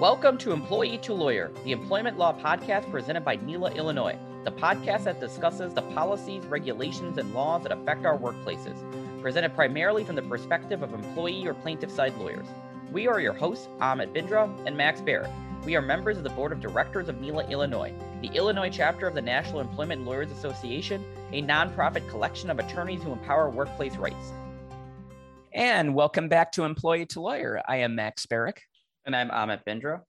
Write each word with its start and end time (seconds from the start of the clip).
Welcome 0.00 0.38
to 0.38 0.52
Employee 0.52 0.96
to 1.02 1.12
Lawyer, 1.12 1.50
the 1.62 1.72
employment 1.72 2.16
law 2.16 2.32
podcast 2.32 2.90
presented 2.90 3.22
by 3.22 3.36
NELA 3.36 3.72
Illinois, 3.72 4.18
the 4.44 4.50
podcast 4.50 5.04
that 5.04 5.20
discusses 5.20 5.74
the 5.74 5.82
policies, 5.82 6.42
regulations, 6.46 7.18
and 7.18 7.34
laws 7.34 7.64
that 7.64 7.72
affect 7.72 8.06
our 8.06 8.16
workplaces, 8.16 8.74
presented 9.20 9.54
primarily 9.54 10.02
from 10.02 10.16
the 10.16 10.22
perspective 10.22 10.82
of 10.82 10.94
employee 10.94 11.46
or 11.46 11.52
plaintiff 11.52 11.90
side 11.90 12.16
lawyers. 12.16 12.46
We 12.90 13.08
are 13.08 13.20
your 13.20 13.34
hosts, 13.34 13.68
Amit 13.78 14.14
Bindra 14.14 14.50
and 14.64 14.74
Max 14.74 15.02
Barrett. 15.02 15.30
We 15.66 15.76
are 15.76 15.82
members 15.82 16.16
of 16.16 16.24
the 16.24 16.30
board 16.30 16.52
of 16.52 16.62
directors 16.62 17.10
of 17.10 17.20
NELA 17.20 17.50
Illinois, 17.50 17.92
the 18.22 18.28
Illinois 18.28 18.70
chapter 18.70 19.06
of 19.06 19.14
the 19.14 19.20
National 19.20 19.60
Employment 19.60 20.06
Lawyers 20.06 20.32
Association, 20.32 21.04
a 21.32 21.42
nonprofit 21.42 22.08
collection 22.08 22.48
of 22.48 22.58
attorneys 22.58 23.02
who 23.02 23.12
empower 23.12 23.50
workplace 23.50 23.96
rights. 23.96 24.32
And 25.52 25.94
welcome 25.94 26.30
back 26.30 26.52
to 26.52 26.64
Employee 26.64 27.04
to 27.04 27.20
Lawyer. 27.20 27.60
I 27.68 27.76
am 27.78 27.96
Max 27.96 28.24
Barrick. 28.24 28.62
And 29.12 29.30
I'm 29.30 29.48
Amit 29.48 29.62
Bindra. 29.66 30.02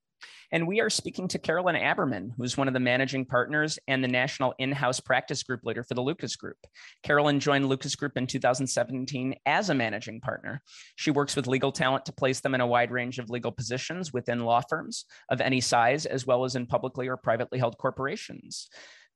And 0.52 0.68
we 0.68 0.80
are 0.80 0.88
speaking 0.88 1.26
to 1.28 1.38
Carolyn 1.40 1.74
Aberman, 1.74 2.30
who's 2.36 2.56
one 2.56 2.68
of 2.68 2.74
the 2.74 2.78
managing 2.78 3.24
partners 3.24 3.76
and 3.88 4.04
the 4.04 4.06
national 4.06 4.54
in 4.58 4.70
house 4.70 5.00
practice 5.00 5.42
group 5.42 5.64
leader 5.64 5.82
for 5.82 5.94
the 5.94 6.02
Lucas 6.02 6.36
Group. 6.36 6.58
Carolyn 7.02 7.40
joined 7.40 7.68
Lucas 7.68 7.96
Group 7.96 8.16
in 8.16 8.28
2017 8.28 9.34
as 9.44 9.70
a 9.70 9.74
managing 9.74 10.20
partner. 10.20 10.62
She 10.94 11.10
works 11.10 11.34
with 11.34 11.48
legal 11.48 11.72
talent 11.72 12.06
to 12.06 12.12
place 12.12 12.38
them 12.38 12.54
in 12.54 12.60
a 12.60 12.66
wide 12.66 12.92
range 12.92 13.18
of 13.18 13.28
legal 13.28 13.50
positions 13.50 14.12
within 14.12 14.44
law 14.44 14.60
firms 14.68 15.04
of 15.30 15.40
any 15.40 15.60
size, 15.60 16.06
as 16.06 16.24
well 16.24 16.44
as 16.44 16.54
in 16.54 16.66
publicly 16.66 17.08
or 17.08 17.16
privately 17.16 17.58
held 17.58 17.76
corporations. 17.78 18.68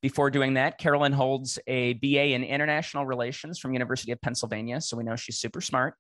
Before 0.03 0.31
doing 0.31 0.55
that, 0.55 0.79
Carolyn 0.79 1.13
holds 1.13 1.59
a 1.67 1.95
BA 1.95 2.35
in 2.35 2.45
International 2.45 3.07
Relations 3.07 3.59
from 3.59 3.73
University 3.73 4.13
of 4.13 4.21
Pennsylvania, 4.21 4.81
so 4.81 4.97
we 4.97 5.05
know 5.05 5.17
she's 5.17 5.39
super 5.39 5.61
smart, 5.61 5.95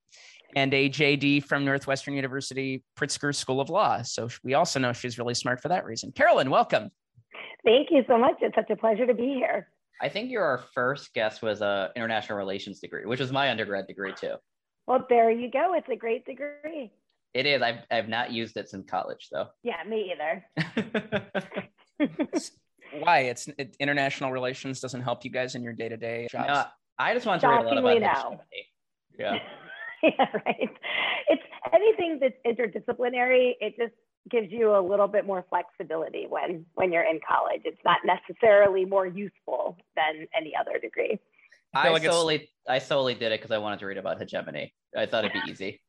and 0.55 0.73
a 0.73 0.89
JD 0.89 1.45
from 1.45 1.65
Northwestern 1.65 2.15
University 2.15 2.83
Pritzker 2.99 3.35
School 3.35 3.61
of 3.61 3.69
Law. 3.69 4.03
So 4.03 4.29
we 4.43 4.55
also 4.55 4.79
know 4.79 4.93
she's 4.93 5.19
really 5.19 5.35
smart 5.35 5.61
for 5.61 5.69
that 5.69 5.85
reason. 5.85 6.13
Carolyn, 6.13 6.51
welcome. 6.51 6.91
Thank 7.65 7.89
you 7.91 8.05
so 8.07 8.17
much. 8.17 8.37
It's 8.41 8.55
such 8.55 8.71
a 8.71 8.77
pleasure 8.77 9.07
to 9.07 9.15
be 9.15 9.35
here. 9.35 9.69
I 10.01 10.09
think 10.09 10.31
your 10.31 10.63
first 10.75 11.13
guest 11.15 11.43
was 11.43 11.63
a 11.63 11.91
international 11.97 12.39
relations 12.39 12.81
degree, 12.81 13.07
which 13.07 13.21
was 13.21 13.33
my 13.33 13.51
undergrad 13.51 13.87
degree 13.87 14.13
too. 14.19 14.35
Well, 14.87 15.05
there 15.09 15.31
you 15.31 15.51
go. 15.51 15.75
It's 15.75 15.89
a 15.89 15.97
great 15.97 16.25
degree. 16.27 16.93
It 17.35 17.47
is. 17.47 17.63
I've 17.63 17.81
I've 17.91 18.09
not 18.09 18.31
used 18.31 18.57
it 18.57 18.69
since 18.69 18.89
college 18.89 19.29
though. 19.33 19.49
Yeah, 19.63 19.83
me 19.89 20.13
either. 20.13 20.45
Why? 23.01 23.21
It's 23.21 23.49
it, 23.59 23.77
international 23.81 24.33
relations 24.33 24.81
doesn't 24.81 25.03
help 25.03 25.25
you 25.25 25.31
guys 25.31 25.55
in 25.55 25.63
your 25.63 25.73
day 25.73 25.89
to 25.89 25.97
day 25.97 26.29
jobs. 26.31 26.49
No, 26.49 26.65
I 26.99 27.15
just 27.15 27.27
want 27.27 27.41
to 27.41 27.49
read 27.49 27.61
a 27.61 27.81
lot 27.81 27.97
about 27.97 28.01
no. 28.33 28.41
Yeah. 29.19 29.39
yeah, 30.03 30.27
right. 30.47 30.71
It's 31.29 31.43
anything 31.73 32.21
that's 32.21 32.35
interdisciplinary. 32.47 33.55
It 33.61 33.75
just 33.79 33.95
gives 34.31 34.51
you 34.51 34.77
a 34.77 34.81
little 34.81 35.09
bit 35.09 35.25
more 35.27 35.45
flexibility 35.49 36.27
when 36.29 36.67
when 36.75 36.93
you're 36.93 37.05
in 37.05 37.21
college. 37.27 37.63
It's 37.65 37.81
not 37.85 37.99
necessarily 38.05 38.85
more 38.85 39.07
useful 39.07 39.77
than 39.95 40.27
any 40.37 40.53
other 40.59 40.79
degree. 40.79 41.19
I, 41.75 41.91
I 41.91 41.99
solely 42.01 42.49
I 42.69 42.79
solely 42.79 43.15
did 43.15 43.33
it 43.33 43.41
because 43.41 43.51
I 43.51 43.59
wanted 43.59 43.81
to 43.81 43.87
read 43.87 43.99
about 43.99 44.19
hegemony. 44.19 44.75
I 44.97 45.07
thought 45.07 45.25
it'd 45.25 45.45
be 45.45 45.51
easy. 45.51 45.81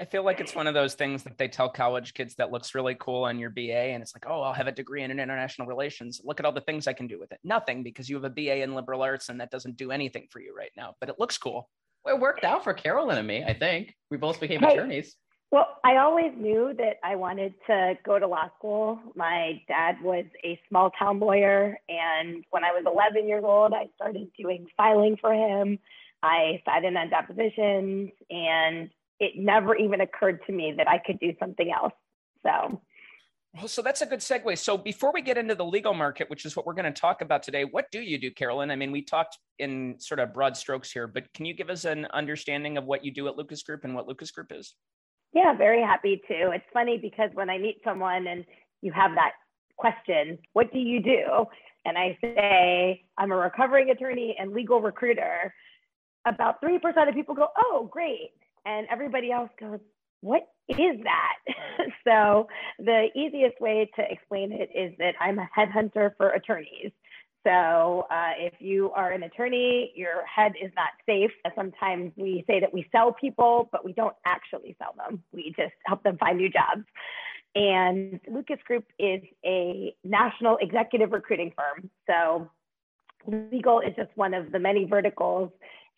I 0.00 0.04
feel 0.04 0.22
like 0.22 0.40
it's 0.40 0.54
one 0.54 0.66
of 0.66 0.74
those 0.74 0.94
things 0.94 1.22
that 1.22 1.38
they 1.38 1.48
tell 1.48 1.68
college 1.70 2.14
kids 2.14 2.34
that 2.36 2.52
looks 2.52 2.74
really 2.74 2.94
cool 2.98 3.24
on 3.24 3.38
your 3.38 3.50
BA. 3.50 3.72
And 3.72 4.02
it's 4.02 4.14
like, 4.14 4.26
oh, 4.28 4.42
I'll 4.42 4.52
have 4.52 4.66
a 4.66 4.72
degree 4.72 5.02
in 5.02 5.10
international 5.10 5.66
relations. 5.66 6.20
Look 6.24 6.40
at 6.40 6.46
all 6.46 6.52
the 6.52 6.60
things 6.60 6.86
I 6.86 6.92
can 6.92 7.06
do 7.06 7.18
with 7.18 7.32
it. 7.32 7.38
Nothing 7.42 7.82
because 7.82 8.08
you 8.08 8.16
have 8.16 8.24
a 8.24 8.30
BA 8.30 8.62
in 8.62 8.74
liberal 8.74 9.02
arts 9.02 9.28
and 9.28 9.40
that 9.40 9.50
doesn't 9.50 9.76
do 9.76 9.90
anything 9.90 10.26
for 10.30 10.40
you 10.40 10.54
right 10.54 10.70
now, 10.76 10.94
but 11.00 11.08
it 11.08 11.16
looks 11.18 11.38
cool. 11.38 11.68
It 12.08 12.18
worked 12.18 12.44
out 12.44 12.64
for 12.64 12.72
Carolyn 12.74 13.18
and 13.18 13.26
me, 13.26 13.44
I 13.44 13.52
think. 13.52 13.94
We 14.10 14.16
both 14.16 14.40
became 14.40 14.60
hey, 14.60 14.72
attorneys. 14.74 15.16
Well, 15.50 15.78
I 15.82 15.96
always 15.96 16.32
knew 16.36 16.74
that 16.76 16.96
I 17.02 17.16
wanted 17.16 17.54
to 17.66 17.96
go 18.04 18.18
to 18.18 18.26
law 18.26 18.50
school. 18.58 19.00
My 19.14 19.62
dad 19.66 19.96
was 20.02 20.26
a 20.44 20.60
small 20.68 20.90
town 20.90 21.20
lawyer. 21.20 21.78
And 21.88 22.44
when 22.50 22.64
I 22.64 22.72
was 22.72 22.84
11 22.86 23.26
years 23.26 23.44
old, 23.44 23.72
I 23.72 23.88
started 23.96 24.30
doing 24.38 24.66
filing 24.76 25.16
for 25.18 25.32
him. 25.32 25.78
I 26.22 26.62
sat 26.66 26.84
in 26.84 26.96
on 26.96 27.08
depositions 27.08 28.10
and 28.30 28.90
it 29.20 29.32
never 29.36 29.74
even 29.74 30.00
occurred 30.00 30.40
to 30.46 30.52
me 30.52 30.74
that 30.76 30.88
I 30.88 30.98
could 30.98 31.18
do 31.18 31.32
something 31.40 31.72
else. 31.72 31.94
So, 32.42 32.80
well, 33.54 33.68
so 33.68 33.82
that's 33.82 34.02
a 34.02 34.06
good 34.06 34.20
segue. 34.20 34.58
So 34.58 34.76
before 34.76 35.10
we 35.12 35.22
get 35.22 35.38
into 35.38 35.54
the 35.54 35.64
legal 35.64 35.94
market, 35.94 36.28
which 36.28 36.44
is 36.44 36.54
what 36.54 36.66
we're 36.66 36.74
going 36.74 36.92
to 36.92 37.00
talk 37.00 37.22
about 37.22 37.42
today, 37.42 37.64
what 37.64 37.90
do 37.90 38.00
you 38.00 38.18
do, 38.18 38.30
Carolyn? 38.30 38.70
I 38.70 38.76
mean, 38.76 38.92
we 38.92 39.02
talked 39.02 39.38
in 39.58 39.96
sort 39.98 40.20
of 40.20 40.34
broad 40.34 40.56
strokes 40.56 40.92
here, 40.92 41.06
but 41.06 41.32
can 41.32 41.46
you 41.46 41.54
give 41.54 41.70
us 41.70 41.84
an 41.84 42.06
understanding 42.12 42.76
of 42.76 42.84
what 42.84 43.04
you 43.04 43.10
do 43.10 43.26
at 43.28 43.36
Lucas 43.36 43.62
Group 43.62 43.84
and 43.84 43.94
what 43.94 44.06
Lucas 44.06 44.30
Group 44.30 44.52
is? 44.52 44.74
Yeah, 45.32 45.56
very 45.56 45.82
happy 45.82 46.20
to. 46.28 46.50
It's 46.50 46.64
funny 46.72 46.98
because 46.98 47.30
when 47.34 47.50
I 47.50 47.58
meet 47.58 47.78
someone 47.84 48.26
and 48.26 48.44
you 48.82 48.92
have 48.92 49.12
that 49.14 49.32
question, 49.76 50.38
what 50.52 50.72
do 50.72 50.78
you 50.78 51.02
do? 51.02 51.46
And 51.84 51.96
I 51.96 52.18
say, 52.20 53.02
I'm 53.16 53.32
a 53.32 53.36
recovering 53.36 53.90
attorney 53.90 54.36
and 54.38 54.52
legal 54.52 54.80
recruiter. 54.80 55.54
About 56.26 56.60
3% 56.62 57.08
of 57.08 57.14
people 57.14 57.34
go, 57.34 57.48
oh, 57.56 57.88
great 57.90 58.32
and 58.68 58.86
everybody 58.90 59.32
else 59.32 59.50
goes, 59.58 59.80
what 60.20 60.42
is 60.68 61.00
that? 61.04 61.36
so 62.06 62.48
the 62.78 63.08
easiest 63.14 63.60
way 63.60 63.90
to 63.96 64.02
explain 64.10 64.52
it 64.52 64.70
is 64.74 64.92
that 64.98 65.14
I'm 65.20 65.38
a 65.38 65.48
headhunter 65.56 66.12
for 66.16 66.30
attorneys. 66.30 66.92
So 67.46 68.06
uh, 68.10 68.32
if 68.36 68.54
you 68.58 68.90
are 68.92 69.12
an 69.12 69.22
attorney, 69.22 69.92
your 69.94 70.26
head 70.26 70.52
is 70.62 70.70
not 70.76 70.88
safe. 71.06 71.30
Sometimes 71.54 72.12
we 72.16 72.44
say 72.46 72.60
that 72.60 72.74
we 72.74 72.86
sell 72.92 73.12
people, 73.12 73.68
but 73.72 73.84
we 73.84 73.92
don't 73.92 74.16
actually 74.26 74.76
sell 74.78 74.94
them. 74.96 75.22
We 75.32 75.54
just 75.56 75.72
help 75.86 76.02
them 76.02 76.18
find 76.18 76.36
new 76.36 76.50
jobs. 76.50 76.84
And 77.54 78.20
Lucas 78.30 78.58
Group 78.66 78.84
is 78.98 79.22
a 79.46 79.94
national 80.04 80.58
executive 80.60 81.12
recruiting 81.12 81.52
firm. 81.56 81.88
So 82.06 82.50
legal 83.50 83.80
is 83.80 83.94
just 83.96 84.10
one 84.14 84.34
of 84.34 84.52
the 84.52 84.58
many 84.58 84.84
verticals. 84.84 85.50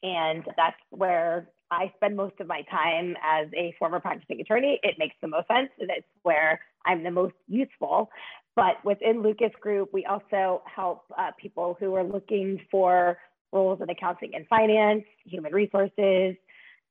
And 0.02 0.44
that's 0.56 0.76
where 0.90 1.48
I 1.70 1.92
spend 1.96 2.16
most 2.16 2.34
of 2.40 2.46
my 2.46 2.62
time 2.70 3.16
as 3.22 3.48
a 3.54 3.74
former 3.78 4.00
practicing 4.00 4.40
attorney. 4.40 4.80
It 4.82 4.96
makes 4.98 5.14
the 5.20 5.28
most 5.28 5.46
sense, 5.48 5.70
and 5.78 5.90
it's 5.90 6.06
where 6.22 6.60
I'm 6.84 7.04
the 7.04 7.10
most 7.10 7.34
useful. 7.48 8.10
But 8.56 8.84
within 8.84 9.22
Lucas 9.22 9.52
Group, 9.60 9.90
we 9.92 10.04
also 10.04 10.62
help 10.66 11.04
uh, 11.16 11.30
people 11.40 11.76
who 11.78 11.94
are 11.94 12.04
looking 12.04 12.60
for 12.70 13.18
roles 13.52 13.80
in 13.80 13.90
accounting 13.90 14.34
and 14.34 14.46
finance, 14.48 15.04
human 15.24 15.52
resources, 15.52 16.36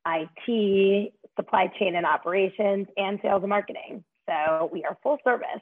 IT, 0.08 1.14
supply 1.36 1.68
chain 1.80 1.96
and 1.96 2.06
operations, 2.06 2.88
and 2.98 3.20
sales 3.22 3.42
and 3.44 3.50
marketing. 3.50 4.04
So 4.28 4.70
we 4.72 4.84
are 4.84 4.98
full 5.04 5.18
service. 5.24 5.62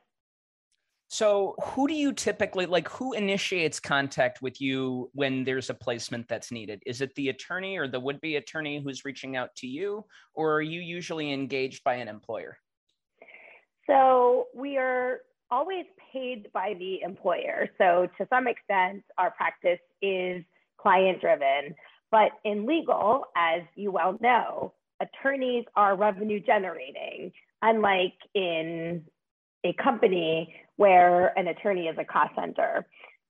So, 1.09 1.56
who 1.63 1.88
do 1.88 1.94
you 1.94 2.12
typically 2.12 2.66
like? 2.66 2.90
Who 2.90 3.13
initiates 3.13 3.79
contact 3.79 4.41
with 4.41 4.59
you 4.59 5.09
when 5.13 5.45
there's 5.45 5.69
a 5.69 5.73
placement 5.73 6.28
that's 6.28 6.51
needed? 6.51 6.84
Is 6.85 7.00
it 7.00 7.16
the 7.16 7.29
attorney 7.29 7.78
or 7.78 7.88
the 7.88 8.00
would 8.00 8.19
be 8.19 8.35
attorney 8.35 8.81
who's 8.81 9.06
reaching 9.06 9.38
out 9.38 9.56
to 9.57 9.68
you, 9.68 10.06
or 10.34 10.56
are 10.56 10.62
you 10.62 10.81
usually 10.81 11.31
engaged 11.31 11.84
by 11.85 11.95
an 11.95 12.09
employer? 12.09 12.57
So, 13.88 14.47
we 14.53 14.78
are 14.78 15.22
always 15.50 15.85
paid 16.12 16.51
by 16.51 16.75
the 16.78 17.01
employer. 17.03 17.69
So, 17.78 18.09
to 18.18 18.28
some 18.29 18.47
extent, 18.47 19.03
our 19.18 19.31
practice 19.31 19.79
is 20.01 20.44
client 20.78 21.22
driven. 21.22 21.74
But 22.12 22.31
in 22.44 22.66
legal, 22.66 23.25
as 23.38 23.62
you 23.75 23.91
well 23.91 24.18
know, 24.19 24.74
attorneys 25.00 25.63
are 25.78 25.95
revenue 25.95 26.41
generating, 26.41 27.31
unlike 27.62 28.13
in 28.34 29.03
a 29.63 29.74
company 29.81 30.53
where 30.78 31.38
an 31.38 31.48
attorney 31.48 31.88
is 31.88 31.98
a 32.00 32.06
cost 32.06 32.34
center. 32.36 32.86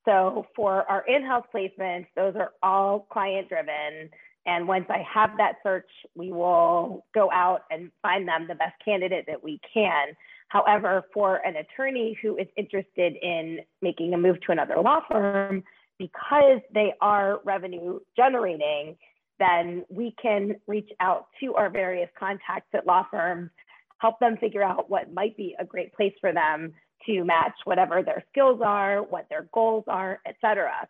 So 0.05 0.45
for 0.55 0.89
our 0.89 1.03
in-house 1.05 1.45
placements, 1.53 2.07
those 2.15 2.35
are 2.35 2.51
all 2.63 3.07
client 3.11 3.49
driven. 3.49 4.09
And 4.45 4.67
once 4.67 4.85
I 4.89 5.03
have 5.13 5.31
that 5.37 5.55
search, 5.63 5.89
we 6.15 6.31
will 6.31 7.05
go 7.13 7.29
out 7.31 7.63
and 7.69 7.91
find 8.01 8.25
them 8.25 8.47
the 8.47 8.55
best 8.55 8.75
candidate 8.83 9.25
that 9.27 9.43
we 9.43 9.59
can. 9.73 10.09
However, 10.47 11.03
for 11.13 11.41
an 11.45 11.57
attorney 11.57 12.17
who 12.21 12.37
is 12.37 12.47
interested 12.55 13.15
in 13.21 13.59
making 13.81 14.13
a 14.13 14.17
move 14.17 14.39
to 14.45 14.53
another 14.53 14.79
law 14.79 15.01
firm, 15.11 15.63
because 15.99 16.61
they 16.73 16.93
are 17.01 17.41
revenue 17.43 17.99
generating, 18.15 18.95
then 19.39 19.83
we 19.89 20.15
can 20.21 20.55
reach 20.67 20.89
out 21.01 21.27
to 21.41 21.53
our 21.55 21.69
various 21.69 22.09
contacts 22.17 22.69
at 22.73 22.87
law 22.87 23.05
firms, 23.11 23.51
help 23.99 24.19
them 24.19 24.37
figure 24.37 24.63
out 24.63 24.89
what 24.89 25.13
might 25.13 25.35
be 25.35 25.55
a 25.59 25.65
great 25.65 25.93
place 25.93 26.13
for 26.21 26.31
them 26.31 26.73
to 27.07 27.23
match 27.23 27.55
whatever 27.65 28.03
their 28.03 28.23
skills 28.29 28.61
are, 28.63 29.01
what 29.01 29.25
their 29.29 29.49
goals 29.53 29.85
are, 29.87 30.19
et 30.27 30.35
cetera. 30.39 30.87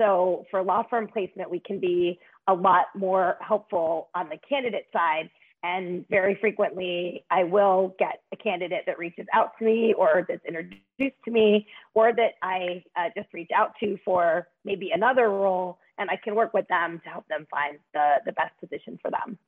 So 0.00 0.44
for 0.50 0.62
law 0.62 0.84
firm 0.88 1.08
placement, 1.08 1.50
we 1.50 1.60
can 1.60 1.80
be 1.80 2.18
a 2.46 2.54
lot 2.54 2.86
more 2.94 3.36
helpful 3.40 4.10
on 4.14 4.28
the 4.28 4.38
candidate 4.48 4.86
side. 4.92 5.28
And 5.62 6.04
very 6.10 6.36
frequently, 6.40 7.24
I 7.30 7.44
will 7.44 7.94
get 7.98 8.20
a 8.32 8.36
candidate 8.36 8.82
that 8.86 8.98
reaches 8.98 9.26
out 9.32 9.52
to 9.58 9.64
me 9.64 9.94
or 9.96 10.26
that's 10.28 10.44
introduced 10.46 11.16
to 11.24 11.30
me 11.30 11.66
or 11.94 12.12
that 12.12 12.32
I 12.42 12.84
uh, 12.96 13.08
just 13.16 13.32
reach 13.32 13.50
out 13.56 13.72
to 13.80 13.96
for 14.04 14.46
maybe 14.64 14.90
another 14.92 15.30
role. 15.30 15.78
And 15.96 16.10
I 16.10 16.16
can 16.22 16.34
work 16.34 16.52
with 16.52 16.68
them 16.68 17.00
to 17.04 17.08
help 17.08 17.26
them 17.28 17.46
find 17.50 17.78
the, 17.94 18.16
the 18.26 18.32
best 18.32 18.52
position 18.60 18.98
for 19.00 19.10
them. 19.10 19.38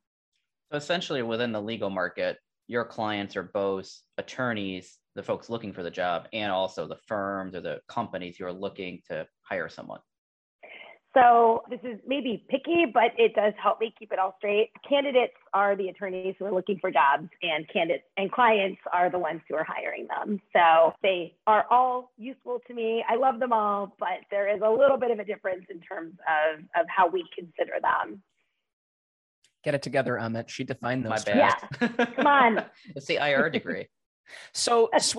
So 0.70 0.78
essentially, 0.78 1.22
within 1.22 1.52
the 1.52 1.60
legal 1.60 1.90
market, 1.90 2.38
your 2.66 2.84
clients 2.84 3.36
are 3.36 3.42
both 3.42 3.92
attorneys, 4.16 4.98
the 5.16 5.22
folks 5.22 5.50
looking 5.50 5.72
for 5.72 5.82
the 5.82 5.90
job, 5.90 6.28
and 6.32 6.52
also 6.52 6.86
the 6.86 6.98
firms 7.08 7.54
or 7.54 7.60
the 7.60 7.80
companies 7.88 8.36
who 8.36 8.44
are 8.44 8.52
looking 8.52 9.00
to 9.08 9.26
hire 9.42 9.68
someone? 9.68 10.00
So 11.16 11.62
this 11.70 11.80
is 11.82 11.98
maybe 12.06 12.44
picky, 12.50 12.84
but 12.92 13.12
it 13.16 13.34
does 13.34 13.54
help 13.60 13.80
me 13.80 13.94
keep 13.98 14.12
it 14.12 14.18
all 14.18 14.34
straight. 14.36 14.68
Candidates 14.86 15.32
are 15.54 15.74
the 15.74 15.88
attorneys 15.88 16.34
who 16.38 16.44
are 16.44 16.52
looking 16.52 16.78
for 16.78 16.90
jobs, 16.90 17.30
and 17.42 17.66
candidates 17.72 18.04
and 18.18 18.30
clients 18.30 18.78
are 18.92 19.10
the 19.10 19.18
ones 19.18 19.40
who 19.48 19.56
are 19.56 19.64
hiring 19.64 20.06
them. 20.08 20.38
So 20.52 20.92
they 21.02 21.34
are 21.46 21.64
all 21.70 22.12
useful 22.18 22.60
to 22.66 22.74
me. 22.74 23.02
I 23.08 23.16
love 23.16 23.40
them 23.40 23.54
all, 23.54 23.96
but 23.98 24.18
there 24.30 24.54
is 24.54 24.60
a 24.62 24.70
little 24.70 24.98
bit 24.98 25.10
of 25.10 25.18
a 25.18 25.24
difference 25.24 25.64
in 25.70 25.80
terms 25.80 26.12
of, 26.28 26.60
of 26.78 26.86
how 26.94 27.08
we 27.08 27.24
consider 27.34 27.78
them. 27.80 28.22
Get 29.64 29.74
it 29.74 29.82
together, 29.82 30.18
Amit. 30.20 30.50
She 30.50 30.64
defined 30.64 31.02
those. 31.04 31.26
My 31.26 31.32
bad. 31.32 31.54
Yeah. 31.80 32.04
Come 32.04 32.26
on. 32.26 32.64
it's 32.94 33.06
the 33.06 33.16
IR 33.16 33.48
degree. 33.48 33.88
So, 34.52 34.88
sw- 34.98 35.18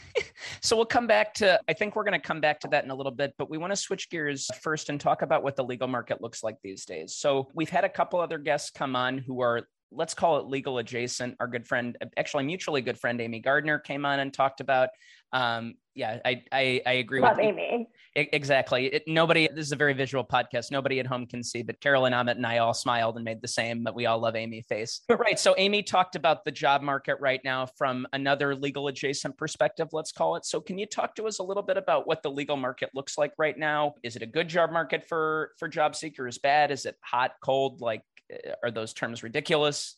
so 0.60 0.76
we'll 0.76 0.86
come 0.86 1.06
back 1.06 1.34
to. 1.34 1.60
I 1.68 1.72
think 1.72 1.96
we're 1.96 2.04
going 2.04 2.20
to 2.20 2.26
come 2.26 2.40
back 2.40 2.60
to 2.60 2.68
that 2.68 2.84
in 2.84 2.90
a 2.90 2.94
little 2.94 3.12
bit, 3.12 3.34
but 3.38 3.50
we 3.50 3.58
want 3.58 3.72
to 3.72 3.76
switch 3.76 4.10
gears 4.10 4.48
first 4.62 4.88
and 4.88 5.00
talk 5.00 5.22
about 5.22 5.42
what 5.42 5.56
the 5.56 5.64
legal 5.64 5.88
market 5.88 6.20
looks 6.20 6.42
like 6.42 6.56
these 6.62 6.84
days. 6.84 7.14
So 7.14 7.48
we've 7.54 7.70
had 7.70 7.84
a 7.84 7.88
couple 7.88 8.20
other 8.20 8.38
guests 8.38 8.70
come 8.70 8.96
on 8.96 9.18
who 9.18 9.40
are 9.40 9.68
let's 9.90 10.14
call 10.14 10.38
it 10.38 10.46
legal 10.46 10.78
adjacent. 10.78 11.36
Our 11.40 11.46
good 11.46 11.66
friend, 11.66 11.96
actually 12.16 12.44
mutually 12.44 12.80
good 12.80 12.98
friend, 12.98 13.20
Amy 13.20 13.40
Gardner 13.40 13.78
came 13.78 14.04
on 14.04 14.20
and 14.20 14.32
talked 14.32 14.60
about. 14.60 14.90
Um, 15.32 15.74
yeah, 15.94 16.20
I 16.24 16.42
I, 16.52 16.82
I 16.86 16.92
agree 16.94 17.20
Love 17.20 17.36
with 17.36 17.46
Amy. 17.46 17.88
Exactly. 18.14 18.86
It, 18.86 19.02
nobody. 19.06 19.48
This 19.48 19.66
is 19.66 19.72
a 19.72 19.76
very 19.76 19.92
visual 19.92 20.24
podcast. 20.24 20.70
Nobody 20.70 20.98
at 20.98 21.06
home 21.06 21.26
can 21.26 21.42
see, 21.42 21.62
but 21.62 21.80
Carolyn 21.80 22.12
Amit 22.12 22.32
and 22.32 22.46
I 22.46 22.58
all 22.58 22.74
smiled 22.74 23.16
and 23.16 23.24
made 23.24 23.40
the 23.40 23.48
same. 23.48 23.84
But 23.84 23.94
we 23.94 24.06
all 24.06 24.18
love 24.18 24.34
Amy 24.34 24.62
face. 24.62 25.00
But 25.08 25.20
right. 25.20 25.38
So 25.38 25.54
Amy 25.56 25.82
talked 25.82 26.16
about 26.16 26.44
the 26.44 26.50
job 26.50 26.82
market 26.82 27.16
right 27.20 27.40
now 27.44 27.66
from 27.66 28.06
another 28.12 28.54
legal 28.54 28.88
adjacent 28.88 29.36
perspective. 29.36 29.88
Let's 29.92 30.12
call 30.12 30.36
it. 30.36 30.44
So 30.44 30.60
can 30.60 30.78
you 30.78 30.86
talk 30.86 31.14
to 31.16 31.26
us 31.26 31.38
a 31.38 31.42
little 31.42 31.62
bit 31.62 31.76
about 31.76 32.06
what 32.06 32.22
the 32.22 32.30
legal 32.30 32.56
market 32.56 32.90
looks 32.94 33.18
like 33.18 33.32
right 33.38 33.58
now? 33.58 33.94
Is 34.02 34.16
it 34.16 34.22
a 34.22 34.26
good 34.26 34.48
job 34.48 34.72
market 34.72 35.08
for 35.08 35.52
for 35.58 35.68
job 35.68 35.94
seekers? 35.94 36.38
Bad? 36.38 36.70
Is 36.70 36.86
it 36.86 36.96
hot? 37.02 37.32
Cold? 37.42 37.80
Like, 37.80 38.02
Uh, 38.32 38.52
are 38.62 38.70
those 38.70 38.92
terms 38.92 39.22
ridiculous? 39.22 39.96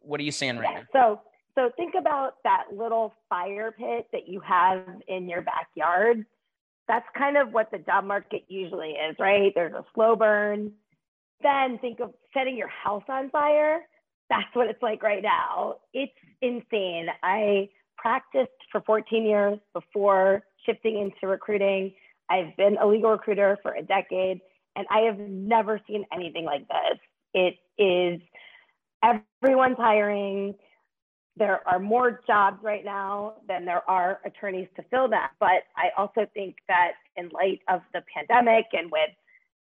What 0.00 0.20
are 0.20 0.24
you 0.24 0.32
saying 0.32 0.58
right 0.58 0.68
yeah. 0.72 0.80
now? 0.80 0.86
So 0.92 1.20
so 1.54 1.70
think 1.76 1.94
about 1.98 2.36
that 2.44 2.64
little 2.72 3.14
fire 3.28 3.72
pit 3.72 4.08
that 4.12 4.26
you 4.26 4.40
have 4.40 4.84
in 5.08 5.28
your 5.28 5.42
backyard. 5.42 6.24
That's 6.88 7.06
kind 7.16 7.36
of 7.36 7.52
what 7.52 7.70
the 7.70 7.78
job 7.78 8.04
market 8.04 8.44
usually 8.48 8.90
is, 8.90 9.16
right? 9.18 9.52
There's 9.54 9.74
a 9.74 9.84
slow 9.94 10.16
burn. 10.16 10.72
Then 11.42 11.78
think 11.78 12.00
of 12.00 12.14
setting 12.32 12.56
your 12.56 12.68
house 12.68 13.04
on 13.08 13.30
fire. 13.30 13.80
That's 14.30 14.54
what 14.54 14.68
it's 14.68 14.82
like 14.82 15.02
right 15.02 15.22
now. 15.22 15.76
It's 15.92 16.12
insane. 16.40 17.08
I 17.22 17.68
practiced 17.98 18.50
for 18.70 18.80
14 18.80 19.26
years 19.26 19.58
before 19.74 20.42
shifting 20.64 20.98
into 20.98 21.26
recruiting. 21.26 21.92
I've 22.30 22.56
been 22.56 22.78
a 22.78 22.86
legal 22.86 23.10
recruiter 23.10 23.58
for 23.62 23.74
a 23.74 23.82
decade, 23.82 24.40
and 24.74 24.86
I 24.90 25.00
have 25.00 25.18
never 25.18 25.80
seen 25.86 26.04
anything 26.12 26.44
like 26.44 26.66
this. 26.66 26.98
It 27.34 27.56
is 27.78 28.20
everyone's 29.02 29.76
hiring 29.76 30.54
there 31.36 31.66
are 31.66 31.78
more 31.78 32.20
jobs 32.26 32.58
right 32.62 32.84
now 32.84 33.34
than 33.48 33.64
there 33.64 33.88
are 33.88 34.20
attorneys 34.24 34.68
to 34.76 34.82
fill 34.90 35.08
that. 35.08 35.32
But 35.40 35.64
I 35.76 35.88
also 35.96 36.26
think 36.34 36.56
that 36.68 36.92
in 37.16 37.30
light 37.30 37.60
of 37.68 37.80
the 37.94 38.02
pandemic 38.14 38.66
and 38.72 38.90
with 38.90 39.10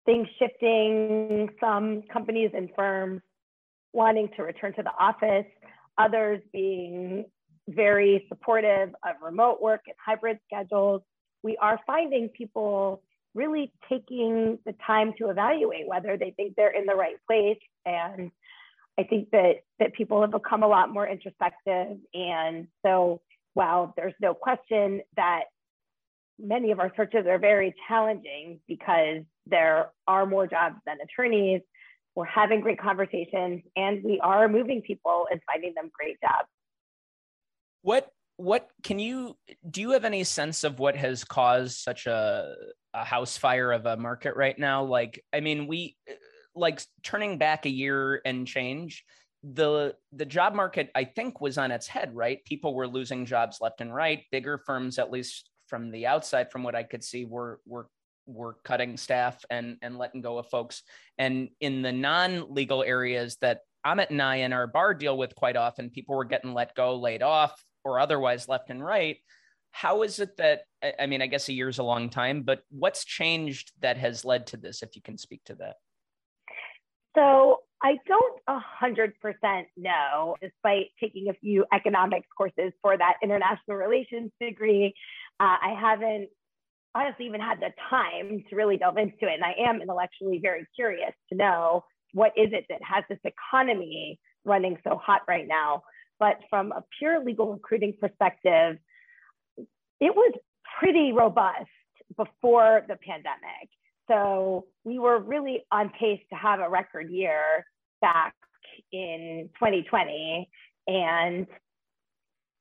things 0.06 0.28
shifting, 0.40 1.50
some 1.60 2.04
companies 2.12 2.52
and 2.54 2.70
firms 2.76 3.22
wanting 3.92 4.30
to 4.38 4.44
return 4.44 4.74
to 4.76 4.84
the 4.84 4.94
office, 4.98 5.46
others 5.98 6.42
being 6.54 7.26
very 7.68 8.26
supportive 8.30 8.90
of 9.06 9.16
remote 9.22 9.62
work 9.62 9.82
and 9.88 9.96
hybrid 10.04 10.40
schedules, 10.46 11.02
we 11.44 11.58
are 11.58 11.80
finding 11.86 12.30
people 12.30 13.02
really 13.38 13.72
taking 13.88 14.58
the 14.66 14.74
time 14.86 15.14
to 15.20 15.30
evaluate 15.30 15.88
whether 15.88 16.18
they 16.18 16.32
think 16.32 16.56
they're 16.56 16.78
in 16.78 16.88
the 16.88 16.96
right 16.96 17.18
place 17.28 17.60
and 17.86 18.32
I 19.00 19.04
think 19.04 19.30
that 19.30 19.58
that 19.80 19.94
people 19.94 20.22
have 20.22 20.32
become 20.32 20.64
a 20.64 20.68
lot 20.68 20.92
more 20.92 21.08
introspective. 21.08 21.98
And 22.14 22.68
so 22.84 23.22
while 23.54 23.94
there's 23.96 24.16
no 24.20 24.34
question 24.34 25.02
that 25.16 25.44
many 26.40 26.72
of 26.72 26.80
our 26.80 26.92
searches 26.98 27.26
are 27.28 27.38
very 27.38 27.76
challenging 27.88 28.60
because 28.68 29.24
there 29.46 29.92
are 30.08 30.26
more 30.26 30.48
jobs 30.48 30.76
than 30.86 30.98
attorneys, 31.02 31.62
we're 32.16 32.26
having 32.26 32.62
great 32.62 32.80
conversations 32.80 33.62
and 33.76 34.04
we 34.04 34.20
are 34.20 34.48
moving 34.48 34.82
people 34.82 35.28
and 35.32 35.40
finding 35.46 35.74
them 35.76 35.92
great 35.94 36.20
jobs. 36.20 36.48
What 37.84 38.12
what 38.38 38.70
can 38.84 39.00
you 39.00 39.36
do 39.70 39.82
you 39.82 39.92
have 39.92 40.06
any 40.06 40.24
sense 40.24 40.64
of 40.64 40.80
what 40.80 40.96
has 40.96 41.24
caused 41.24 41.78
such 41.78 42.06
a, 42.06 42.56
a 42.94 43.04
house 43.04 43.36
fire 43.36 43.72
of 43.72 43.86
a 43.86 43.98
market 43.98 44.36
right 44.36 44.58
now? 44.58 44.84
Like 44.84 45.24
i 45.34 45.40
mean 45.40 45.68
we 45.68 45.98
like 46.56 46.82
turning 47.04 47.38
back 47.38 47.66
a 47.66 47.70
year 47.70 48.22
and 48.26 48.48
change 48.48 49.04
the 49.44 49.96
the 50.14 50.26
job 50.26 50.56
market 50.56 50.90
i 50.96 51.04
think 51.04 51.42
was 51.42 51.58
on 51.58 51.72
its 51.72 51.88
head 51.88 52.16
right? 52.16 52.46
People 52.46 52.76
were 52.76 52.88
losing 52.88 53.26
jobs 53.26 53.58
left 53.60 53.82
and 53.82 53.94
right. 53.94 54.24
Bigger 54.32 54.60
firms 54.60 55.00
at 55.00 55.12
least 55.12 55.50
from 55.68 55.92
the 55.92 56.06
outside 56.06 56.52
from 56.52 56.64
what 56.64 56.76
i 56.76 56.84
could 56.84 57.04
see 57.04 57.26
were 57.26 57.60
were 57.66 57.88
were 58.28 58.58
cutting 58.64 58.98
staff 58.98 59.44
and 59.50 59.78
and 59.82 59.98
letting 59.98 60.22
go 60.22 60.38
of 60.38 60.48
folks. 60.48 60.84
And 61.18 61.50
in 61.60 61.82
the 61.82 61.92
non-legal 61.92 62.84
areas 62.84 63.38
that 63.42 63.62
amit 63.86 64.10
and 64.10 64.22
i 64.22 64.38
in 64.38 64.54
our 64.54 64.68
bar 64.68 64.94
deal 64.94 65.18
with 65.18 65.34
quite 65.34 65.56
often 65.56 65.90
people 65.90 66.16
were 66.16 66.26
getting 66.26 66.54
let 66.54 66.76
go 66.76 66.98
laid 66.98 67.24
off 67.24 67.64
or 67.88 68.00
otherwise 68.00 68.48
left 68.48 68.70
and 68.70 68.84
right 68.84 69.18
how 69.72 70.04
is 70.04 70.20
it 70.20 70.36
that 70.38 70.62
i 71.00 71.06
mean 71.06 71.22
i 71.22 71.28
guess 71.28 71.50
a 71.50 71.54
year's 71.54 71.80
a 71.80 71.84
long 71.84 72.10
time 72.10 72.44
but 72.44 72.62
what's 72.70 73.06
changed 73.06 73.72
that 73.82 73.98
has 73.98 74.26
led 74.26 74.46
to 74.48 74.58
this 74.58 74.84
if 74.84 74.96
you 74.96 75.02
can 75.02 75.18
speak 75.18 75.44
to 75.46 75.56
that 75.56 75.76
so 77.16 77.62
I 77.84 77.98
don't 78.08 78.42
a 78.48 78.60
hundred 78.60 79.20
percent 79.20 79.68
know, 79.76 80.36
despite 80.42 80.88
taking 81.00 81.30
a 81.30 81.34
few 81.34 81.66
economics 81.74 82.28
courses 82.36 82.74
for 82.82 82.98
that 82.98 83.16
international 83.24 83.78
relations 83.78 84.32
degree. 84.42 84.94
Uh, 85.40 85.58
I 85.62 85.76
haven't 85.80 86.30
honestly 86.96 87.26
even 87.26 87.42
had 87.42 87.60
the 87.60 87.72
time 87.90 88.44
to 88.50 88.56
really 88.56 88.78
delve 88.78 88.98
into 88.98 89.28
it. 89.28 89.34
And 89.34 89.44
I 89.44 89.54
am 89.70 89.82
intellectually 89.82 90.40
very 90.42 90.66
curious 90.76 91.14
to 91.30 91.38
know 91.38 91.84
what 92.14 92.32
is 92.36 92.50
it 92.52 92.66
that 92.70 92.82
has 92.82 93.04
this 93.10 93.20
economy 93.24 94.20
running 94.46 94.78
so 94.84 94.96
hot 94.96 95.22
right 95.28 95.48
now. 95.48 95.84
But 96.20 96.40
from 96.50 96.72
a 96.72 96.84
pure 97.00 97.24
legal 97.24 97.54
recruiting 97.54 97.94
perspective, 98.00 98.78
it 100.00 100.16
was 100.16 100.34
pretty 100.80 101.12
robust 101.12 101.70
before 102.16 102.84
the 102.88 102.96
pandemic. 102.96 103.70
So 104.08 104.66
we 104.84 105.00
were 105.00 105.20
really 105.20 105.66
on 105.72 105.92
pace 106.00 106.22
to 106.30 106.36
have 106.36 106.60
a 106.60 106.70
record 106.70 107.12
year 107.12 107.66
back 108.02 108.34
in 108.92 109.50
2020. 109.60 110.50
And 110.88 111.48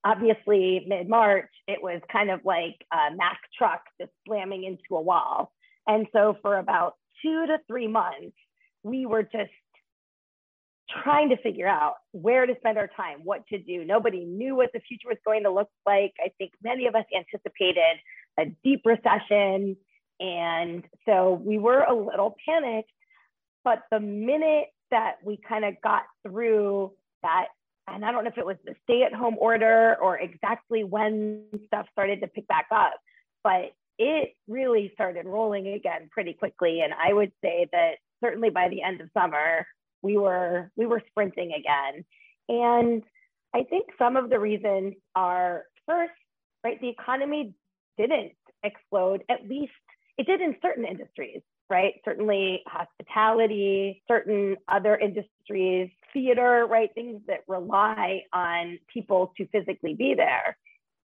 obviously, 0.05 0.85
mid 0.87 1.09
March, 1.09 1.51
it 1.69 1.83
was 1.83 2.01
kind 2.11 2.31
of 2.31 2.41
like 2.45 2.77
a 2.93 3.15
Mack 3.15 3.39
truck 3.57 3.83
just 4.01 4.13
slamming 4.27 4.65
into 4.65 4.97
a 4.97 5.01
wall. 5.01 5.53
And 5.87 6.07
so 6.13 6.37
for 6.43 6.59
about 6.59 6.95
two 7.23 7.47
to 7.47 7.59
three 7.69 7.87
months, 7.87 8.37
we 8.83 9.07
were 9.07 9.23
just 9.23 9.51
trying 11.03 11.31
to 11.31 11.37
figure 11.39 11.67
out 11.67 11.95
where 12.13 12.47
to 12.47 12.55
spend 12.59 12.79
our 12.79 12.89
time, 12.97 13.21
what 13.25 13.47
to 13.49 13.59
do. 13.59 13.85
Nobody 13.85 14.25
knew 14.25 14.55
what 14.55 14.71
the 14.73 14.81
future 14.81 15.09
was 15.09 15.19
going 15.25 15.43
to 15.43 15.51
look 15.51 15.69
like. 15.85 16.15
I 16.25 16.31
think 16.39 16.53
many 16.63 16.87
of 16.87 16.95
us 16.95 17.05
anticipated 17.15 17.99
a 18.39 18.47
deep 18.63 18.83
recession, 18.85 19.77
and 20.21 20.85
so 21.07 21.41
we 21.45 21.59
were 21.59 21.81
a 21.81 21.95
little 21.95 22.37
panicked. 22.47 22.91
But 23.65 23.83
the 23.91 24.01
minute 24.01 24.67
that 24.91 25.17
we 25.25 25.39
kind 25.49 25.65
of 25.65 25.75
got 25.83 26.05
through 26.27 26.93
that, 27.23 27.47
and 27.89 28.05
I 28.05 28.13
don't 28.13 28.25
know 28.25 28.31
if 28.31 28.39
it 28.39 28.47
was 28.47 28.57
the 28.65 28.75
stay 28.85 29.03
at 29.03 29.13
home 29.13 29.37
order 29.39 29.97
or 30.01 30.19
exactly 30.19 30.85
when 30.85 31.45
stuff 31.67 31.87
started 31.93 32.21
to 32.21 32.29
pick 32.29 32.47
back 32.47 32.67
up, 32.71 32.95
but 33.43 33.73
it 33.99 34.37
really 34.47 34.91
started 34.95 35.27
rolling 35.27 35.69
again 35.69 36.09
pretty 36.13 36.35
quickly. 36.35 36.81
And 36.83 36.93
I 36.93 37.13
would 37.13 37.33
say 37.43 37.69
that 37.73 37.97
certainly 38.23 38.51
by 38.51 38.69
the 38.69 38.83
end 38.83 39.01
of 39.01 39.09
summer, 39.15 39.67
we 40.03 40.17
were 40.17 40.71
we 40.77 40.87
were 40.87 41.03
sprinting 41.11 41.53
again. 41.53 42.05
And 42.49 43.03
I 43.55 43.65
think 43.65 43.87
some 43.99 44.17
of 44.17 44.31
the 44.31 44.39
reasons 44.39 44.95
are 45.15 45.65
first, 45.87 46.13
right, 46.63 46.81
the 46.81 46.89
economy 46.89 47.55
didn't 47.97 48.33
explode, 48.63 49.25
at 49.29 49.49
least 49.49 49.73
it 50.19 50.27
did 50.27 50.41
in 50.41 50.57
certain 50.63 50.85
industries, 50.85 51.41
right? 51.69 51.95
Certainly 52.05 52.63
hospitality, 52.67 54.03
certain 54.09 54.57
other 54.69 54.97
industries, 54.97 55.91
theater, 56.13 56.67
right? 56.69 56.91
Things 56.95 57.21
that 57.27 57.41
rely 57.49 58.23
on 58.33 58.79
people 58.93 59.33
to 59.37 59.47
physically 59.49 59.95
be 59.95 60.15
there. 60.15 60.57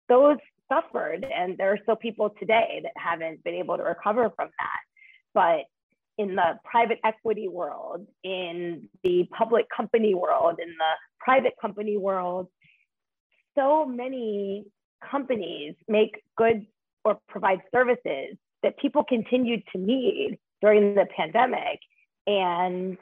Those 0.09 0.37
suffered, 0.69 1.25
and 1.25 1.57
there 1.57 1.71
are 1.73 1.79
still 1.83 1.95
people 1.95 2.33
today 2.39 2.81
that 2.83 2.93
haven't 2.95 3.43
been 3.43 3.55
able 3.55 3.77
to 3.77 3.83
recover 3.83 4.31
from 4.35 4.49
that. 4.59 4.79
But 5.33 5.65
in 6.17 6.35
the 6.35 6.59
private 6.63 6.99
equity 7.03 7.47
world, 7.47 8.05
in 8.23 8.87
the 9.03 9.27
public 9.37 9.65
company 9.75 10.13
world, 10.13 10.59
in 10.61 10.69
the 10.69 10.93
private 11.19 11.53
company 11.61 11.97
world, 11.97 12.47
so 13.57 13.85
many 13.85 14.65
companies 15.09 15.75
make 15.87 16.21
goods 16.37 16.65
or 17.03 17.19
provide 17.27 17.59
services 17.73 18.37
that 18.63 18.77
people 18.77 19.03
continued 19.03 19.63
to 19.73 19.81
need 19.81 20.37
during 20.61 20.95
the 20.95 21.07
pandemic. 21.15 21.79
And 22.27 22.97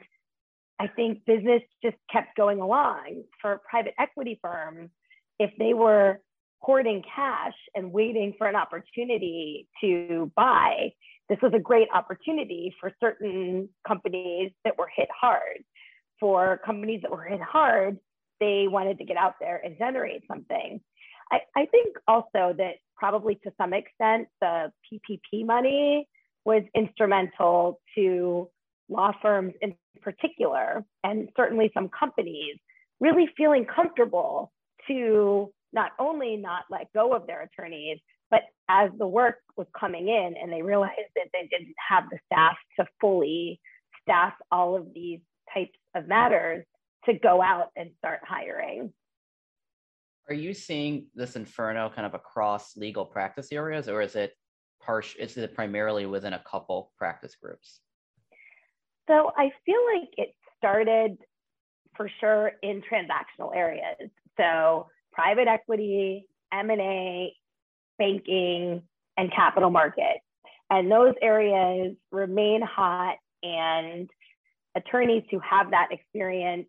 I 0.78 0.86
think 0.86 1.24
business 1.26 1.62
just 1.82 1.96
kept 2.10 2.36
going 2.36 2.60
along. 2.60 3.24
For 3.42 3.60
private 3.68 3.94
equity 3.98 4.38
firms, 4.42 4.88
if 5.38 5.50
they 5.58 5.74
were 5.74 6.20
hoarding 6.60 7.02
cash 7.14 7.54
and 7.74 7.92
waiting 7.92 8.34
for 8.38 8.46
an 8.46 8.56
opportunity 8.56 9.68
to 9.82 10.32
buy, 10.34 10.92
this 11.30 11.38
was 11.40 11.52
a 11.54 11.60
great 11.60 11.86
opportunity 11.94 12.74
for 12.80 12.92
certain 13.00 13.68
companies 13.86 14.50
that 14.64 14.76
were 14.76 14.90
hit 14.94 15.08
hard. 15.18 15.62
For 16.18 16.60
companies 16.66 17.00
that 17.02 17.10
were 17.10 17.22
hit 17.22 17.40
hard, 17.40 17.98
they 18.40 18.66
wanted 18.68 18.98
to 18.98 19.04
get 19.04 19.16
out 19.16 19.34
there 19.40 19.62
and 19.64 19.78
generate 19.78 20.22
something. 20.26 20.80
I, 21.30 21.38
I 21.56 21.66
think 21.66 21.96
also 22.08 22.52
that 22.58 22.74
probably 22.96 23.36
to 23.44 23.52
some 23.56 23.72
extent, 23.72 24.26
the 24.40 24.72
PPP 24.92 25.46
money 25.46 26.08
was 26.44 26.62
instrumental 26.74 27.80
to 27.94 28.50
law 28.88 29.12
firms 29.22 29.54
in 29.62 29.76
particular, 30.02 30.84
and 31.04 31.28
certainly 31.36 31.70
some 31.72 31.88
companies 31.88 32.56
really 32.98 33.28
feeling 33.36 33.64
comfortable 33.64 34.50
to 34.88 35.52
not 35.72 35.92
only 36.00 36.36
not 36.36 36.64
let 36.70 36.92
go 36.92 37.14
of 37.14 37.28
their 37.28 37.42
attorneys, 37.42 37.98
but 38.30 38.42
as 38.68 38.90
the 38.98 39.06
work 39.06 39.36
was 39.56 39.66
coming 39.78 40.08
in 40.08 40.34
and 40.40 40.52
they 40.52 40.62
realized 40.62 40.94
that 41.16 41.28
they 41.32 41.48
didn't 41.50 41.74
have 41.88 42.04
the 42.10 42.18
staff 42.26 42.56
to 42.78 42.86
fully 43.00 43.60
staff 44.02 44.32
all 44.50 44.76
of 44.76 44.86
these 44.94 45.20
types 45.52 45.78
of 45.94 46.06
matters 46.06 46.64
to 47.04 47.14
go 47.14 47.42
out 47.42 47.68
and 47.76 47.90
start 47.98 48.20
hiring. 48.26 48.92
Are 50.28 50.34
you 50.34 50.54
seeing 50.54 51.06
this 51.14 51.34
inferno 51.34 51.90
kind 51.90 52.06
of 52.06 52.14
across 52.14 52.76
legal 52.76 53.04
practice 53.04 53.50
areas, 53.50 53.88
or 53.88 54.00
is 54.00 54.14
it 54.14 54.34
partial? 54.80 55.20
Is 55.20 55.36
it 55.36 55.54
primarily 55.54 56.06
within 56.06 56.34
a 56.34 56.42
couple 56.48 56.92
practice 56.96 57.34
groups? 57.40 57.80
So 59.08 59.32
I 59.36 59.50
feel 59.66 59.80
like 59.96 60.08
it 60.16 60.34
started 60.56 61.16
for 61.96 62.08
sure 62.20 62.52
in 62.62 62.80
transactional 62.82 63.54
areas. 63.56 64.10
So 64.36 64.86
private 65.12 65.48
equity, 65.48 66.26
M&A, 66.52 67.34
banking, 68.00 68.82
and 69.20 69.32
capital 69.32 69.70
markets. 69.70 70.24
And 70.70 70.90
those 70.90 71.14
areas 71.20 71.94
remain 72.10 72.62
hot 72.62 73.16
and 73.42 74.08
attorneys 74.74 75.24
who 75.30 75.40
have 75.40 75.70
that 75.72 75.88
experience, 75.90 76.68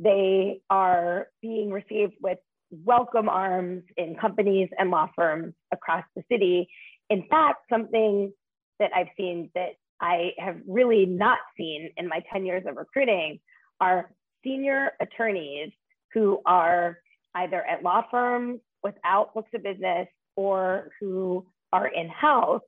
they 0.00 0.60
are 0.68 1.28
being 1.40 1.70
received 1.70 2.14
with 2.20 2.38
welcome 2.70 3.28
arms 3.28 3.84
in 3.96 4.16
companies 4.16 4.68
and 4.78 4.90
law 4.90 5.08
firms 5.14 5.54
across 5.72 6.04
the 6.16 6.22
city. 6.30 6.68
In 7.10 7.24
fact, 7.30 7.60
something 7.70 8.32
that 8.80 8.90
I've 8.94 9.08
seen 9.16 9.50
that 9.54 9.74
I 10.00 10.32
have 10.38 10.56
really 10.66 11.06
not 11.06 11.38
seen 11.56 11.90
in 11.96 12.08
my 12.08 12.22
10 12.32 12.44
years 12.44 12.64
of 12.66 12.76
recruiting 12.76 13.38
are 13.80 14.10
senior 14.42 14.92
attorneys 15.00 15.70
who 16.12 16.40
are 16.44 16.98
either 17.36 17.62
at 17.64 17.82
law 17.82 18.02
firms 18.10 18.60
without 18.82 19.32
books 19.34 19.50
of 19.54 19.62
business 19.62 20.08
or 20.36 20.90
who 21.00 21.46
are 21.72 21.86
in 21.86 22.08
house 22.08 22.62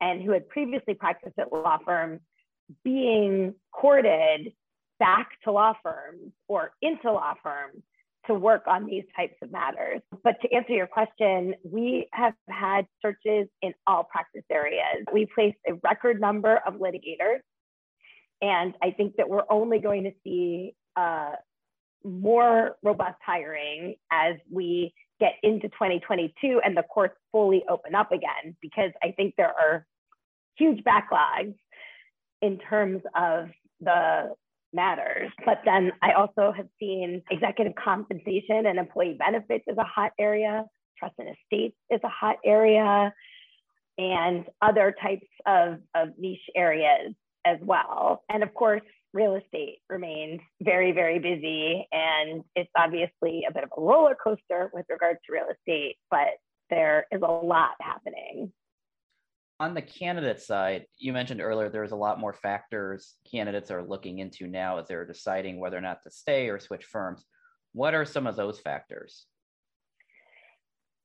and 0.00 0.22
who 0.22 0.32
had 0.32 0.48
previously 0.48 0.94
practiced 0.94 1.38
at 1.38 1.52
law 1.52 1.78
firms 1.84 2.20
being 2.84 3.54
courted 3.72 4.52
back 4.98 5.28
to 5.44 5.52
law 5.52 5.72
firms 5.82 6.32
or 6.48 6.72
into 6.82 7.10
law 7.10 7.34
firms 7.42 7.82
to 8.26 8.34
work 8.34 8.62
on 8.66 8.86
these 8.86 9.04
types 9.16 9.34
of 9.42 9.50
matters. 9.50 10.00
But 10.22 10.40
to 10.42 10.52
answer 10.52 10.74
your 10.74 10.86
question, 10.86 11.54
we 11.64 12.06
have 12.12 12.34
had 12.48 12.86
searches 13.00 13.48
in 13.62 13.72
all 13.86 14.04
practice 14.04 14.44
areas. 14.50 15.04
We 15.12 15.26
placed 15.34 15.56
a 15.66 15.74
record 15.82 16.20
number 16.20 16.60
of 16.66 16.74
litigators. 16.74 17.40
And 18.42 18.74
I 18.82 18.90
think 18.90 19.16
that 19.16 19.28
we're 19.28 19.44
only 19.50 19.78
going 19.78 20.04
to 20.04 20.12
see 20.22 20.74
uh, 20.96 21.32
more 22.04 22.76
robust 22.82 23.18
hiring 23.24 23.96
as 24.10 24.36
we 24.50 24.94
get 25.20 25.34
into 25.42 25.68
2022 25.68 26.60
and 26.64 26.76
the 26.76 26.82
courts 26.82 27.14
fully 27.30 27.62
open 27.68 27.94
up 27.94 28.10
again, 28.10 28.56
because 28.60 28.90
I 29.02 29.12
think 29.12 29.34
there 29.36 29.52
are 29.52 29.86
huge 30.56 30.82
backlogs 30.82 31.54
in 32.42 32.58
terms 32.58 33.02
of 33.14 33.48
the 33.80 34.34
matters. 34.72 35.30
But 35.44 35.60
then 35.64 35.92
I 36.02 36.12
also 36.12 36.52
have 36.56 36.68
seen 36.78 37.22
executive 37.30 37.74
compensation 37.74 38.66
and 38.66 38.78
employee 38.78 39.16
benefits 39.18 39.64
is 39.66 39.76
a 39.78 39.84
hot 39.84 40.12
area, 40.18 40.64
trust 40.98 41.14
and 41.18 41.28
estates 41.28 41.76
is 41.90 42.00
a 42.02 42.08
hot 42.08 42.36
area, 42.44 43.12
and 43.98 44.44
other 44.62 44.94
types 45.02 45.26
of, 45.46 45.78
of 45.94 46.10
niche 46.18 46.38
areas 46.56 47.14
as 47.44 47.58
well. 47.62 48.22
And 48.28 48.42
of 48.42 48.54
course, 48.54 48.82
real 49.12 49.34
estate 49.34 49.78
remains 49.88 50.40
very, 50.62 50.92
very 50.92 51.18
busy. 51.18 51.86
And 51.92 52.44
it's 52.54 52.70
obviously 52.76 53.44
a 53.48 53.52
bit 53.52 53.64
of 53.64 53.70
a 53.76 53.80
roller 53.80 54.16
coaster 54.22 54.70
with 54.72 54.86
regard 54.88 55.18
to 55.26 55.32
real 55.32 55.46
estate, 55.50 55.96
but 56.10 56.28
there 56.70 57.06
is 57.10 57.20
a 57.22 57.26
lot 57.26 57.72
happening. 57.80 58.52
On 59.58 59.74
the 59.74 59.82
candidate 59.82 60.40
side, 60.40 60.86
you 60.98 61.12
mentioned 61.12 61.42
earlier 61.42 61.68
there's 61.68 61.92
a 61.92 61.96
lot 61.96 62.18
more 62.18 62.32
factors 62.32 63.16
candidates 63.30 63.70
are 63.70 63.82
looking 63.82 64.20
into 64.20 64.46
now 64.46 64.78
as 64.78 64.88
they're 64.88 65.04
deciding 65.04 65.60
whether 65.60 65.76
or 65.76 65.82
not 65.82 66.02
to 66.04 66.10
stay 66.10 66.48
or 66.48 66.58
switch 66.58 66.84
firms. 66.84 67.26
What 67.72 67.94
are 67.94 68.06
some 68.06 68.26
of 68.26 68.36
those 68.36 68.58
factors? 68.58 69.26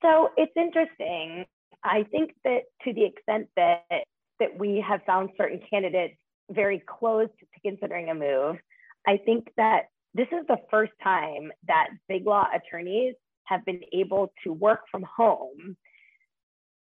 So 0.02 0.30
it's 0.38 0.54
interesting. 0.56 1.46
I 1.84 2.04
think 2.12 2.32
that 2.46 2.62
to 2.84 2.94
the 2.94 3.04
extent 3.04 3.48
that 3.58 3.84
that 4.40 4.58
we 4.58 4.84
have 4.88 5.02
found 5.06 5.30
certain 5.38 5.62
candidates 5.70 6.18
very 6.52 6.84
close 6.88 7.30
to 7.40 7.60
considering 7.62 8.10
a 8.10 8.16
move. 8.16 8.58
I 9.08 9.18
think 9.18 9.50
that 9.58 9.84
this 10.14 10.28
is 10.32 10.46
the 10.48 10.58
first 10.72 10.94
time 11.04 11.52
that 11.68 11.90
big 12.08 12.26
law 12.26 12.48
attorneys 12.54 13.16
have 13.46 13.64
been 13.66 13.82
able 13.94 14.32
to 14.44 14.54
work 14.54 14.82
from 14.92 15.04
home 15.04 15.78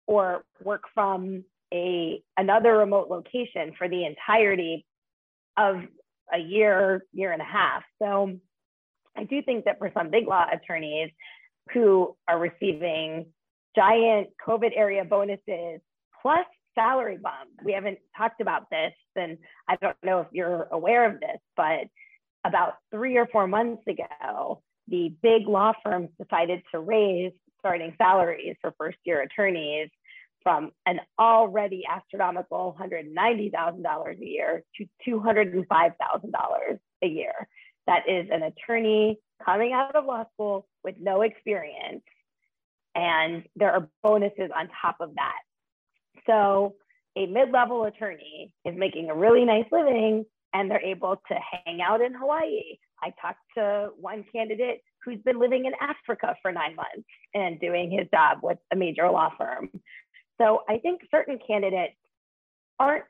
or 0.07 0.43
work 0.63 0.83
from 0.93 1.43
a 1.73 2.21
another 2.37 2.77
remote 2.77 3.09
location 3.09 3.73
for 3.77 3.87
the 3.87 4.05
entirety 4.05 4.85
of 5.57 5.77
a 6.33 6.37
year, 6.37 7.05
year 7.13 7.31
and 7.31 7.41
a 7.41 7.45
half. 7.45 7.83
So 8.01 8.37
I 9.15 9.23
do 9.23 9.41
think 9.41 9.65
that 9.65 9.79
for 9.79 9.91
some 9.93 10.09
big 10.09 10.27
law 10.27 10.45
attorneys 10.51 11.11
who 11.73 12.15
are 12.27 12.39
receiving 12.39 13.27
giant 13.75 14.29
COVID 14.45 14.71
area 14.75 15.03
bonuses 15.05 15.81
plus 16.21 16.45
salary 16.75 17.17
bump. 17.21 17.49
We 17.63 17.73
haven't 17.73 17.99
talked 18.17 18.41
about 18.41 18.69
this, 18.69 18.93
and 19.15 19.37
I 19.67 19.75
don't 19.77 19.97
know 20.03 20.21
if 20.21 20.27
you're 20.31 20.67
aware 20.71 21.05
of 21.09 21.19
this, 21.19 21.39
but 21.55 21.87
about 22.45 22.73
three 22.91 23.17
or 23.17 23.27
four 23.27 23.47
months 23.47 23.83
ago, 23.87 24.61
the 24.87 25.13
big 25.21 25.47
law 25.47 25.73
firms 25.83 26.09
decided 26.21 26.61
to 26.71 26.79
raise 26.79 27.31
starting 27.59 27.95
salaries 27.97 28.55
for 28.61 28.73
first 28.77 28.97
year 29.05 29.21
attorneys 29.21 29.89
from 30.43 30.71
an 30.85 30.99
already 31.17 31.83
astronomical 31.89 32.75
$190,000 32.77 34.21
a 34.21 34.25
year 34.25 34.63
to 34.77 34.85
$205,000 35.07 36.79
a 37.01 37.07
year. 37.07 37.47
That 37.87 38.03
is 38.09 38.27
an 38.31 38.43
attorney 38.43 39.19
coming 39.43 39.71
out 39.73 39.95
of 39.95 40.05
law 40.05 40.25
school 40.33 40.67
with 40.83 40.95
no 40.99 41.21
experience. 41.21 42.03
And 42.93 43.43
there 43.55 43.71
are 43.71 43.89
bonuses 44.03 44.51
on 44.55 44.69
top 44.81 44.97
of 44.99 45.15
that. 45.15 45.39
So 46.27 46.75
a 47.15 47.25
mid-level 47.25 47.85
attorney 47.85 48.53
is 48.65 48.75
making 48.77 49.09
a 49.09 49.15
really 49.15 49.45
nice 49.45 49.65
living 49.71 50.25
and 50.53 50.69
they're 50.69 50.83
able 50.83 51.21
to 51.27 51.35
hang 51.65 51.81
out 51.81 52.01
in 52.01 52.13
Hawaii. 52.13 52.77
I 53.01 53.11
talked 53.21 53.39
to 53.57 53.89
one 53.99 54.23
candidate 54.33 54.81
who's 55.03 55.19
been 55.25 55.39
living 55.39 55.65
in 55.65 55.73
Africa 55.81 56.35
for 56.41 56.51
nine 56.51 56.75
months 56.75 57.07
and 57.33 57.59
doing 57.59 57.91
his 57.91 58.07
job 58.11 58.39
with 58.41 58.57
a 58.71 58.75
major 58.75 59.09
law 59.09 59.29
firm. 59.37 59.69
So 60.39 60.61
I 60.69 60.77
think 60.77 61.01
certain 61.11 61.39
candidates 61.45 61.95
aren't 62.79 63.05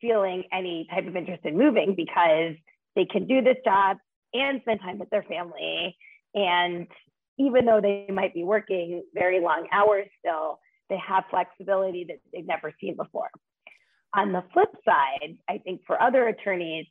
feeling 0.00 0.44
any 0.52 0.86
type 0.90 1.06
of 1.06 1.16
interest 1.16 1.44
in 1.44 1.56
moving 1.56 1.94
because 1.96 2.54
they 2.96 3.04
can 3.04 3.26
do 3.26 3.42
this 3.42 3.56
job 3.64 3.98
and 4.32 4.60
spend 4.62 4.80
time 4.80 4.98
with 4.98 5.10
their 5.10 5.22
family. 5.24 5.96
And 6.34 6.86
even 7.38 7.64
though 7.66 7.80
they 7.80 8.06
might 8.12 8.34
be 8.34 8.44
working 8.44 9.02
very 9.14 9.40
long 9.40 9.66
hours 9.72 10.06
still, 10.18 10.58
they 10.88 10.98
have 10.98 11.24
flexibility 11.30 12.04
that 12.04 12.18
they've 12.32 12.46
never 12.46 12.72
seen 12.80 12.96
before. 12.96 13.30
On 14.14 14.32
the 14.32 14.44
flip 14.52 14.70
side, 14.84 15.36
I 15.48 15.58
think 15.58 15.82
for 15.86 16.00
other 16.00 16.28
attorneys, 16.28 16.86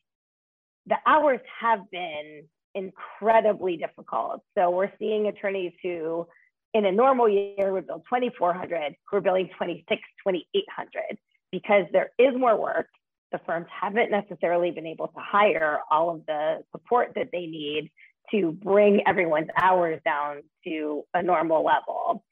the 0.87 0.97
hours 1.05 1.39
have 1.61 1.89
been 1.91 2.43
incredibly 2.75 3.77
difficult. 3.77 4.41
So 4.57 4.71
we're 4.71 4.91
seeing 4.99 5.27
attorneys 5.27 5.73
who 5.81 6.27
in 6.73 6.85
a 6.85 6.91
normal 6.91 7.29
year 7.29 7.71
would 7.71 7.87
bill 7.87 8.03
2400 8.09 8.95
who 9.09 9.17
are 9.17 9.21
billing 9.21 9.49
26 9.57 10.01
2800 10.25 11.17
because 11.51 11.85
there 11.93 12.09
is 12.17 12.35
more 12.35 12.59
work 12.59 12.87
the 13.33 13.39
firms 13.45 13.67
haven't 13.69 14.11
necessarily 14.11 14.71
been 14.71 14.85
able 14.85 15.07
to 15.07 15.19
hire 15.19 15.79
all 15.91 16.11
of 16.11 16.25
the 16.27 16.63
support 16.71 17.11
that 17.15 17.29
they 17.33 17.47
need 17.47 17.91
to 18.31 18.51
bring 18.51 19.01
everyone's 19.05 19.49
hours 19.61 19.99
down 20.05 20.43
to 20.63 21.03
a 21.13 21.21
normal 21.21 21.65
level. 21.65 22.23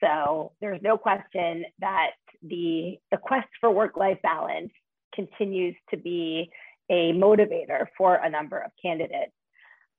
So 0.00 0.52
there's 0.60 0.80
no 0.82 0.96
question 0.96 1.64
that 1.80 2.12
the, 2.42 2.98
the 3.10 3.18
quest 3.18 3.48
for 3.60 3.70
work-life 3.70 4.18
balance 4.22 4.72
continues 5.14 5.76
to 5.90 5.96
be 5.96 6.50
a 6.90 7.12
motivator 7.12 7.86
for 7.96 8.14
a 8.14 8.30
number 8.30 8.58
of 8.58 8.70
candidates. 8.82 9.32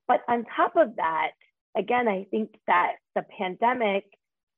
But 0.08 0.20
on 0.28 0.44
top 0.56 0.76
of 0.76 0.96
that, 0.96 1.30
again, 1.76 2.08
I 2.08 2.26
think 2.30 2.54
that 2.66 2.94
the 3.14 3.24
pandemic 3.38 4.04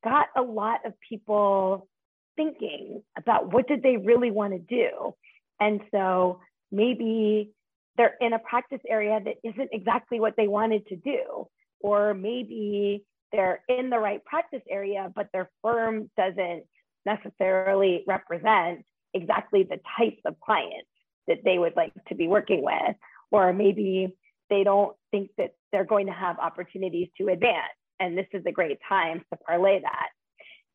got 0.03 0.29
a 0.37 0.43
lot 0.43 0.81
of 0.85 0.95
people 1.09 1.89
thinking 2.37 3.03
about 3.17 3.53
what 3.53 3.69
did 3.69 3.83
they 3.83 3.97
really 3.97 4.31
want 4.31 4.53
to 4.53 4.59
do. 4.59 5.15
And 5.61 5.81
so 5.91 6.41
maybe 6.73 7.53
they're 7.97 8.17
in 8.21 8.33
a 8.33 8.39
practice 8.39 8.81
area 8.89 9.21
that 9.25 9.37
isn't 9.49 9.71
exactly 9.73 10.19
what 10.19 10.35
they 10.37 10.49
wanted 10.49 10.87
to 10.89 10.97
do. 10.97 11.47
Or 11.81 12.15
maybe 12.15 13.05
they're 13.35 13.63
in 13.69 13.91
the 13.91 13.99
right 13.99 14.25
practice 14.25 14.63
area, 14.71 15.13
but 15.15 15.29
their 15.33 15.51
firm 15.61 16.09
doesn't 16.17 16.63
necessarily 17.05 18.05
represent 18.07 18.85
exactly 19.13 19.65
the 19.65 19.81
types 19.99 20.21
of 20.25 20.39
clients 20.39 20.89
that 21.27 21.39
they 21.45 21.59
would 21.59 21.75
like 21.75 21.93
to 22.09 22.15
be 22.15 22.29
working 22.29 22.63
with. 22.63 22.97
Or 23.33 23.53
maybe 23.53 24.15
they 24.51 24.63
don't 24.63 24.97
think 25.11 25.31
that 25.37 25.55
they're 25.73 25.85
going 25.85 26.07
to 26.07 26.13
have 26.13 26.39
opportunities 26.39 27.09
to 27.19 27.29
advance. 27.29 27.75
And 27.99 28.17
this 28.17 28.27
is 28.33 28.45
a 28.47 28.53
great 28.53 28.79
time 28.89 29.25
to 29.33 29.39
parlay 29.45 29.81
that. 29.81 30.09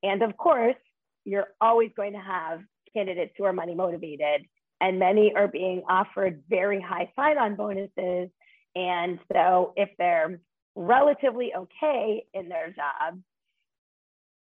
And 0.04 0.22
of 0.22 0.36
course, 0.36 0.76
you're 1.24 1.48
always 1.62 1.92
going 1.96 2.14
to 2.14 2.20
have 2.20 2.60
candidates 2.94 3.34
who 3.38 3.46
are 3.46 3.54
money 3.54 3.76
motivated 3.76 4.46
and 4.82 5.00
many 5.00 5.34
are 5.36 5.48
being 5.48 5.84
offered 5.90 6.44
very 6.50 6.82
high 6.82 7.12
sign-on 7.16 7.56
bonuses. 7.56 8.30
And 8.76 9.20
so 9.32 9.74
if 9.78 9.90
they're 9.98 10.40
relatively 10.80 11.52
okay 11.54 12.26
in 12.34 12.48
their 12.48 12.70
job, 12.70 13.20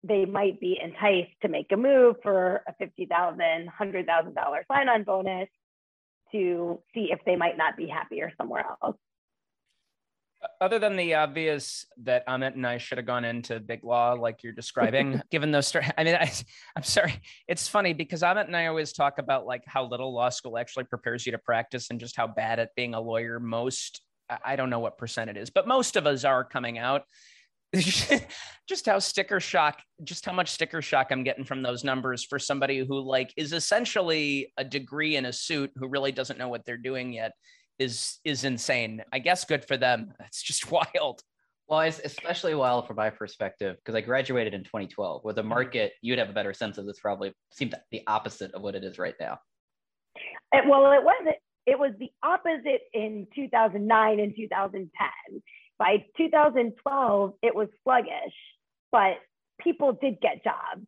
they 0.03 0.23
might 0.23 0.59
be 0.61 0.79
enticed 0.81 1.35
to 1.41 1.49
make 1.49 1.71
a 1.71 1.77
move 1.77 2.15
for 2.23 2.63
a 2.67 2.83
$50,000, 2.83 3.67
$100,000 3.67 4.35
sign-on 4.71 5.03
bonus 5.03 5.49
to 6.31 6.79
see 6.93 7.09
if 7.11 7.19
they 7.25 7.35
might 7.35 7.57
not 7.57 7.75
be 7.75 7.87
happier 7.87 8.31
somewhere 8.37 8.65
else 8.81 8.95
other 10.61 10.79
than 10.79 10.95
the 10.95 11.15
obvious 11.15 11.85
that 12.03 12.25
Amit 12.27 12.53
and 12.53 12.65
I 12.65 12.77
should 12.77 12.97
have 12.97 13.07
gone 13.07 13.25
into 13.25 13.59
big 13.59 13.83
law 13.83 14.13
like 14.13 14.43
you're 14.43 14.53
describing, 14.53 15.21
given 15.31 15.51
those 15.51 15.73
I 15.75 16.03
mean, 16.03 16.15
I, 16.15 16.31
am 16.75 16.83
sorry. 16.83 17.21
It's 17.47 17.67
funny 17.67 17.93
because 17.93 18.21
Amit 18.21 18.45
and 18.45 18.55
I 18.55 18.67
always 18.67 18.93
talk 18.93 19.17
about 19.17 19.45
like 19.45 19.63
how 19.65 19.85
little 19.85 20.13
law 20.13 20.29
school 20.29 20.57
actually 20.57 20.85
prepares 20.85 21.25
you 21.25 21.31
to 21.33 21.37
practice 21.37 21.89
and 21.89 21.99
just 21.99 22.15
how 22.15 22.27
bad 22.27 22.59
at 22.59 22.75
being 22.75 22.93
a 22.93 23.01
lawyer 23.01 23.39
most, 23.39 24.01
I 24.43 24.55
don't 24.55 24.69
know 24.69 24.79
what 24.79 24.97
percent 24.97 25.29
it 25.29 25.37
is, 25.37 25.49
but 25.49 25.67
most 25.67 25.95
of 25.95 26.05
us 26.07 26.23
are 26.23 26.43
coming 26.43 26.77
out. 26.77 27.03
just 27.73 28.85
how 28.85 28.97
sticker 28.97 29.39
shock, 29.39 29.79
just 30.03 30.25
how 30.25 30.33
much 30.33 30.49
sticker 30.49 30.81
shock 30.81 31.07
I'm 31.11 31.23
getting 31.23 31.45
from 31.45 31.61
those 31.61 31.83
numbers 31.83 32.23
for 32.23 32.39
somebody 32.39 32.79
who 32.79 32.99
like 32.99 33.31
is 33.37 33.53
essentially 33.53 34.51
a 34.57 34.63
degree 34.63 35.15
in 35.17 35.25
a 35.25 35.33
suit 35.33 35.71
who 35.75 35.87
really 35.87 36.11
doesn't 36.11 36.39
know 36.39 36.49
what 36.49 36.65
they're 36.65 36.77
doing 36.77 37.13
yet 37.13 37.33
is 37.77 38.19
is 38.23 38.43
insane. 38.43 39.01
I 39.13 39.19
guess 39.19 39.45
good 39.45 39.65
for 39.65 39.77
them. 39.77 40.13
It's 40.25 40.41
just 40.43 40.71
wild. 40.71 41.21
Well, 41.67 41.81
it's 41.81 41.99
especially 42.03 42.55
wild 42.55 42.87
from 42.87 42.95
my 42.95 43.11
perspective 43.11 43.77
because 43.77 43.93
I 43.95 44.01
graduated 44.01 44.55
in 44.55 44.63
2012. 44.63 45.23
Where 45.23 45.33
the 45.33 45.41
mm-hmm. 45.41 45.49
market, 45.49 45.93
you'd 46.01 46.17
have 46.19 46.29
a 46.29 46.33
better 46.33 46.53
sense 46.53 46.77
of 46.79 46.85
this. 46.85 46.99
Probably 46.99 47.33
seemed 47.51 47.75
the 47.91 48.01
opposite 48.07 48.51
of 48.53 48.63
what 48.63 48.75
it 48.75 48.83
is 48.83 48.97
right 48.97 49.13
now. 49.19 49.37
It, 50.51 50.65
well, 50.67 50.91
it 50.91 51.03
wasn't. 51.03 51.35
It 51.67 51.77
was 51.77 51.91
the 51.99 52.09
opposite 52.49 52.81
in 52.93 53.27
2009 53.35 54.19
and 54.19 54.33
2010. 54.35 55.41
By 55.77 56.05
2012, 56.17 57.33
it 57.41 57.55
was 57.55 57.67
sluggish, 57.83 58.33
but 58.91 59.17
people 59.59 59.93
did 59.93 60.19
get 60.21 60.43
jobs. 60.43 60.85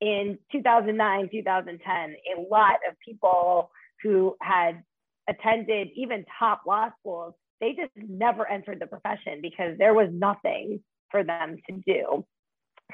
In 0.00 0.38
2009, 0.52 1.30
2010, 1.32 2.16
a 2.36 2.40
lot 2.50 2.74
of 2.88 2.96
people 3.06 3.70
who 4.02 4.36
had 4.42 4.82
attended 5.28 5.88
even 5.96 6.24
top 6.38 6.62
law 6.66 6.90
schools, 7.00 7.34
they 7.60 7.70
just 7.70 7.92
never 7.96 8.46
entered 8.46 8.78
the 8.78 8.86
profession 8.86 9.40
because 9.40 9.78
there 9.78 9.94
was 9.94 10.08
nothing 10.12 10.80
for 11.10 11.24
them 11.24 11.56
to 11.70 11.80
do. 11.86 12.26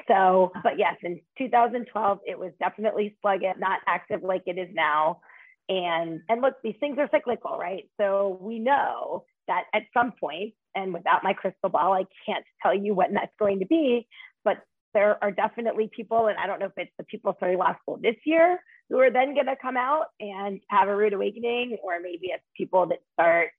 So, 0.07 0.53
but 0.63 0.79
yes, 0.79 0.95
in 1.03 1.21
2012, 1.39 2.19
it 2.25 2.39
was 2.39 2.53
definitely 2.61 3.17
sluggish, 3.21 3.57
not 3.59 3.81
active 3.87 4.23
like 4.23 4.43
it 4.47 4.59
is 4.59 4.69
now. 4.73 5.21
And 5.69 6.21
and 6.29 6.43
look, 6.43 6.55
these 6.63 6.75
things 6.81 6.99
are 6.99 7.09
cyclical, 7.13 7.57
right? 7.59 7.85
So 8.01 8.39
we 8.41 8.59
know 8.59 9.25
that 9.49 9.65
at 9.75 9.83
some 9.95 10.13
point, 10.13 10.55
and 10.75 10.93
without 10.93 11.25
my 11.25 11.33
crystal 11.33 11.71
ball, 11.71 11.93
I 11.93 12.05
can't 12.27 12.45
tell 12.63 12.75
you 12.75 12.95
when 12.95 13.15
that's 13.15 13.33
going 13.39 13.61
to 13.61 13.67
be, 13.67 14.07
but 14.45 14.59
there 14.95 15.23
are 15.23 15.31
definitely 15.31 15.91
people, 15.95 16.27
and 16.27 16.39
I 16.39 16.47
don't 16.47 16.61
know 16.61 16.67
if 16.67 16.73
it's 16.77 16.93
the 16.99 17.05
people 17.05 17.35
starting 17.37 17.59
law 17.59 17.75
school 17.83 17.99
this 18.01 18.17
year 18.25 18.61
who 18.91 18.99
are 18.99 19.11
then 19.11 19.35
going 19.35 19.47
to 19.47 19.57
come 19.61 19.77
out 19.77 20.07
and 20.21 20.61
have 20.69 20.89
a 20.89 20.97
rude 20.97 21.15
awakening, 21.15 21.79
or 21.83 21.99
maybe 22.01 22.27
it's 22.27 22.45
people 22.57 22.87
that 22.87 22.99
start 23.15 23.51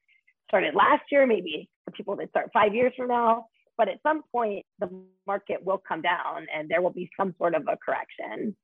started 0.48 0.76
last 0.76 1.04
year, 1.12 1.26
maybe 1.26 1.70
the 1.86 1.92
people 1.92 2.16
that 2.18 2.30
start 2.30 2.52
five 2.54 2.76
years 2.76 2.94
from 2.96 3.08
now. 3.08 3.48
But 3.78 3.90
at 3.90 4.00
some 4.04 4.22
point, 4.32 4.66
the 4.78 4.90
market 5.26 5.66
will 5.66 5.82
come 5.88 6.04
down, 6.04 6.46
and 6.56 6.70
there 6.70 6.82
will 6.82 6.92
be 6.92 7.10
some 7.18 7.34
sort 7.40 7.56
of 7.56 7.64
a 7.64 7.78
correction. 7.84 8.56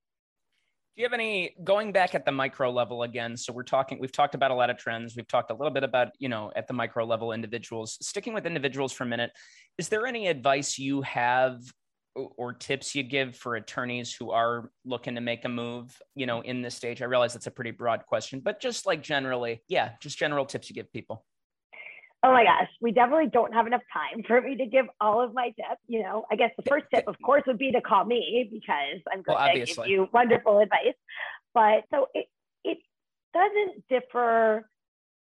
You 0.99 1.05
have 1.05 1.13
any 1.13 1.55
going 1.63 1.93
back 1.93 2.13
at 2.13 2.25
the 2.25 2.31
micro 2.33 2.69
level 2.69 3.03
again? 3.03 3.37
So 3.37 3.53
we're 3.53 3.63
talking, 3.63 3.99
we've 4.01 4.11
talked 4.11 4.35
about 4.35 4.51
a 4.51 4.53
lot 4.53 4.69
of 4.69 4.75
trends. 4.75 5.15
We've 5.15 5.29
talked 5.29 5.49
a 5.49 5.53
little 5.53 5.71
bit 5.71 5.85
about, 5.85 6.09
you 6.19 6.27
know, 6.27 6.51
at 6.57 6.67
the 6.67 6.73
micro 6.73 7.05
level 7.05 7.31
individuals. 7.31 7.97
Sticking 8.01 8.33
with 8.33 8.45
individuals 8.45 8.91
for 8.91 9.05
a 9.05 9.07
minute, 9.07 9.31
is 9.77 9.87
there 9.87 10.05
any 10.05 10.27
advice 10.27 10.77
you 10.77 11.01
have 11.03 11.61
or 12.15 12.51
tips 12.51 12.95
you 12.95 13.03
give 13.03 13.37
for 13.37 13.55
attorneys 13.55 14.13
who 14.13 14.31
are 14.31 14.71
looking 14.83 15.15
to 15.15 15.21
make 15.21 15.45
a 15.45 15.49
move, 15.49 15.97
you 16.15 16.25
know, 16.25 16.41
in 16.41 16.61
this 16.61 16.75
stage? 16.75 17.01
I 17.01 17.05
realize 17.05 17.31
that's 17.31 17.47
a 17.47 17.51
pretty 17.51 17.71
broad 17.71 18.05
question, 18.05 18.41
but 18.41 18.59
just 18.59 18.85
like 18.85 19.01
generally, 19.01 19.63
yeah, 19.69 19.91
just 20.01 20.19
general 20.19 20.45
tips 20.45 20.69
you 20.69 20.73
give 20.73 20.91
people. 20.91 21.23
Oh 22.21 22.33
my 22.33 22.43
gosh, 22.43 22.67
we 22.81 22.91
definitely 22.91 23.27
don't 23.27 23.53
have 23.53 23.65
enough 23.65 23.81
time 23.93 24.23
for 24.27 24.41
me 24.41 24.57
to 24.57 24.65
give 24.65 24.87
all 24.99 25.21
of 25.21 25.33
my 25.33 25.47
tips. 25.47 25.81
You 25.87 26.03
know, 26.03 26.25
I 26.29 26.35
guess 26.35 26.51
the 26.57 26.63
first 26.63 26.85
tip, 26.93 27.05
of 27.07 27.15
course, 27.23 27.43
would 27.47 27.57
be 27.57 27.71
to 27.71 27.81
call 27.81 28.03
me 28.03 28.49
because 28.51 29.01
I'm 29.11 29.21
going 29.21 29.37
well, 29.37 29.53
to 29.53 29.65
give 29.65 29.87
you 29.87 30.09
wonderful 30.11 30.59
advice. 30.59 30.95
But 31.53 31.85
so 31.93 32.07
it 32.13 32.25
it 32.65 32.79
doesn't 33.33 33.87
differ 33.89 34.69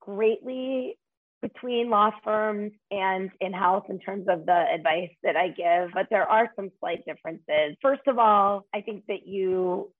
greatly 0.00 0.98
between 1.42 1.90
law 1.90 2.10
firms 2.24 2.72
and 2.90 3.30
in-house 3.40 3.84
in 3.90 3.98
terms 4.00 4.26
of 4.28 4.46
the 4.46 4.64
advice 4.74 5.10
that 5.22 5.36
I 5.36 5.48
give, 5.48 5.90
but 5.92 6.06
there 6.10 6.26
are 6.26 6.50
some 6.56 6.70
slight 6.80 7.04
differences. 7.04 7.76
First 7.82 8.02
of 8.06 8.18
all, 8.18 8.66
I 8.74 8.80
think 8.80 9.04
that 9.08 9.26
you 9.26 9.92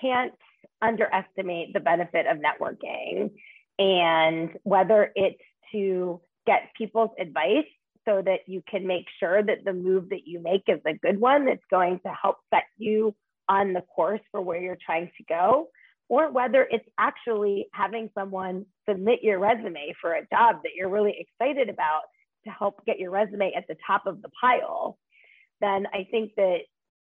can't 0.00 0.34
underestimate 0.80 1.72
the 1.72 1.80
benefit 1.80 2.26
of 2.26 2.38
networking 2.38 3.30
and 3.78 4.50
whether 4.64 5.12
it's 5.14 5.40
to 5.72 6.20
get 6.46 6.70
people's 6.76 7.10
advice 7.18 7.66
so 8.06 8.20
that 8.24 8.40
you 8.46 8.62
can 8.68 8.86
make 8.86 9.06
sure 9.20 9.42
that 9.42 9.64
the 9.64 9.72
move 9.72 10.08
that 10.10 10.26
you 10.26 10.40
make 10.40 10.62
is 10.66 10.80
a 10.86 10.94
good 10.94 11.20
one 11.20 11.46
that's 11.46 11.64
going 11.70 12.00
to 12.04 12.12
help 12.20 12.36
set 12.52 12.64
you 12.76 13.14
on 13.48 13.72
the 13.72 13.82
course 13.94 14.20
for 14.30 14.40
where 14.40 14.60
you're 14.60 14.78
trying 14.84 15.10
to 15.16 15.24
go 15.28 15.68
or 16.08 16.30
whether 16.30 16.66
it's 16.70 16.88
actually 16.98 17.66
having 17.72 18.10
someone 18.14 18.66
submit 18.88 19.20
your 19.22 19.38
resume 19.38 19.94
for 20.00 20.12
a 20.12 20.26
job 20.30 20.56
that 20.62 20.72
you're 20.76 20.90
really 20.90 21.16
excited 21.18 21.68
about 21.68 22.02
to 22.44 22.50
help 22.50 22.84
get 22.84 22.98
your 22.98 23.10
resume 23.10 23.52
at 23.56 23.64
the 23.68 23.76
top 23.86 24.06
of 24.06 24.20
the 24.20 24.28
pile, 24.38 24.98
then 25.60 25.86
I 25.94 26.06
think 26.10 26.32
that 26.36 26.58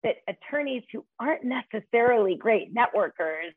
that 0.05 0.16
attorneys 0.29 0.85
who 0.92 1.05
aren't 1.18 1.42
necessarily 1.44 2.37
great 2.37 2.75
networkers, 2.75 3.53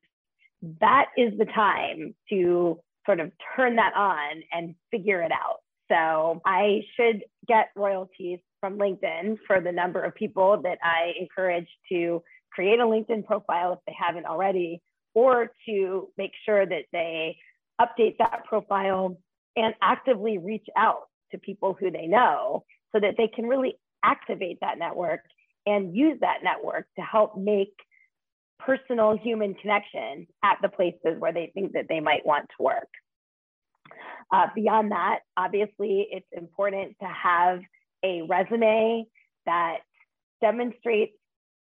that 0.82 1.08
is 1.18 1.38
the 1.38 1.46
time 1.46 2.16
to 2.30 2.80
sort 3.06 3.20
of 3.20 3.32
turn 3.56 3.76
that 3.76 3.94
on 3.96 4.42
and 4.52 4.76
figure 4.92 5.22
it 5.22 5.32
out. 5.32 5.60
So 5.90 6.42
I 6.46 6.82
should 6.96 7.24
get 7.48 7.70
royalties 7.76 8.40
from 8.60 8.78
LinkedIn 8.78 9.38
for 9.46 9.62
the 9.62 9.72
number 9.72 10.02
of 10.02 10.16
people 10.16 10.62
that 10.64 10.80
I 10.84 11.14
encourage 11.20 11.68
to 11.90 12.22
create 12.52 12.80
a 12.80 12.84
LinkedIn 12.84 13.26
profile 13.26 13.74
if 13.74 13.80
they 13.86 13.96
haven't 13.98 14.26
already, 14.26 14.82
or 15.14 15.52
to 15.68 16.10
make 16.18 16.32
sure 16.46 16.66
that 16.66 16.86
they 16.92 17.38
update 17.80 18.18
that 18.18 18.44
profile 18.46 19.18
and 19.56 19.74
actively 19.82 20.38
reach 20.38 20.68
out 20.76 21.08
to 21.32 21.38
people 21.38 21.76
who 21.80 21.92
they 21.92 22.08
know 22.08 22.64
so 22.92 23.00
that 23.00 23.16
they 23.18 23.28
can 23.28 23.46
really 23.46 23.78
activate 24.04 24.60
that 24.62 24.80
network 24.80 25.22
and 25.66 25.96
use 25.96 26.18
that 26.22 26.40
network 26.44 26.88
to 26.96 27.02
help 27.02 27.38
make 27.38 27.74
personal 28.60 29.18
human 29.18 29.54
connections 29.56 30.28
at 30.44 30.58
the 30.62 30.70
places 30.70 31.20
where 31.20 31.34
they 31.34 31.52
think 31.54 31.74
that 31.74 31.88
they 31.90 32.00
might 32.00 32.26
want 32.26 32.48
to 32.58 32.64
work. 32.64 32.88
Uh, 34.32 34.48
beyond 34.56 34.92
that, 34.92 35.20
obviously, 35.38 36.08
it's 36.12 36.28
important 36.32 36.96
to 37.00 37.08
have 37.08 37.62
a 38.04 38.22
resume 38.24 39.06
that 39.46 39.78
demonstrates 40.42 41.14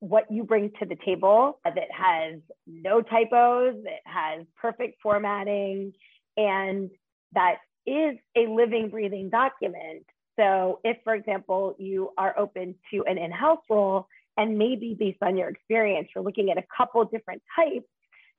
what 0.01 0.31
you 0.31 0.45
bring 0.45 0.71
to 0.81 0.87
the 0.87 0.97
table 1.05 1.59
that 1.65 1.77
has 1.93 2.41
no 2.67 3.03
typos, 3.03 3.75
that 3.85 4.01
has 4.05 4.47
perfect 4.61 4.99
formatting, 5.03 5.93
and 6.37 6.91
that 7.33 7.57
is 7.87 8.17
a 8.37 8.47
living, 8.47 8.89
breathing 8.89 9.31
document. 9.31 10.05
So, 10.39 10.81
if, 10.85 10.97
for 11.05 11.15
example, 11.15 11.77
you 11.79 12.11
are 12.17 12.39
open 12.39 12.75
to 12.93 13.05
an 13.07 13.19
in 13.19 13.31
house 13.31 13.61
role, 13.69 14.07
and 14.37 14.57
maybe 14.57 14.97
based 14.99 15.23
on 15.23 15.37
your 15.37 15.49
experience, 15.49 16.09
you're 16.15 16.25
looking 16.25 16.51
at 16.51 16.57
a 16.57 16.65
couple 16.75 17.05
different 17.05 17.43
types, 17.55 17.87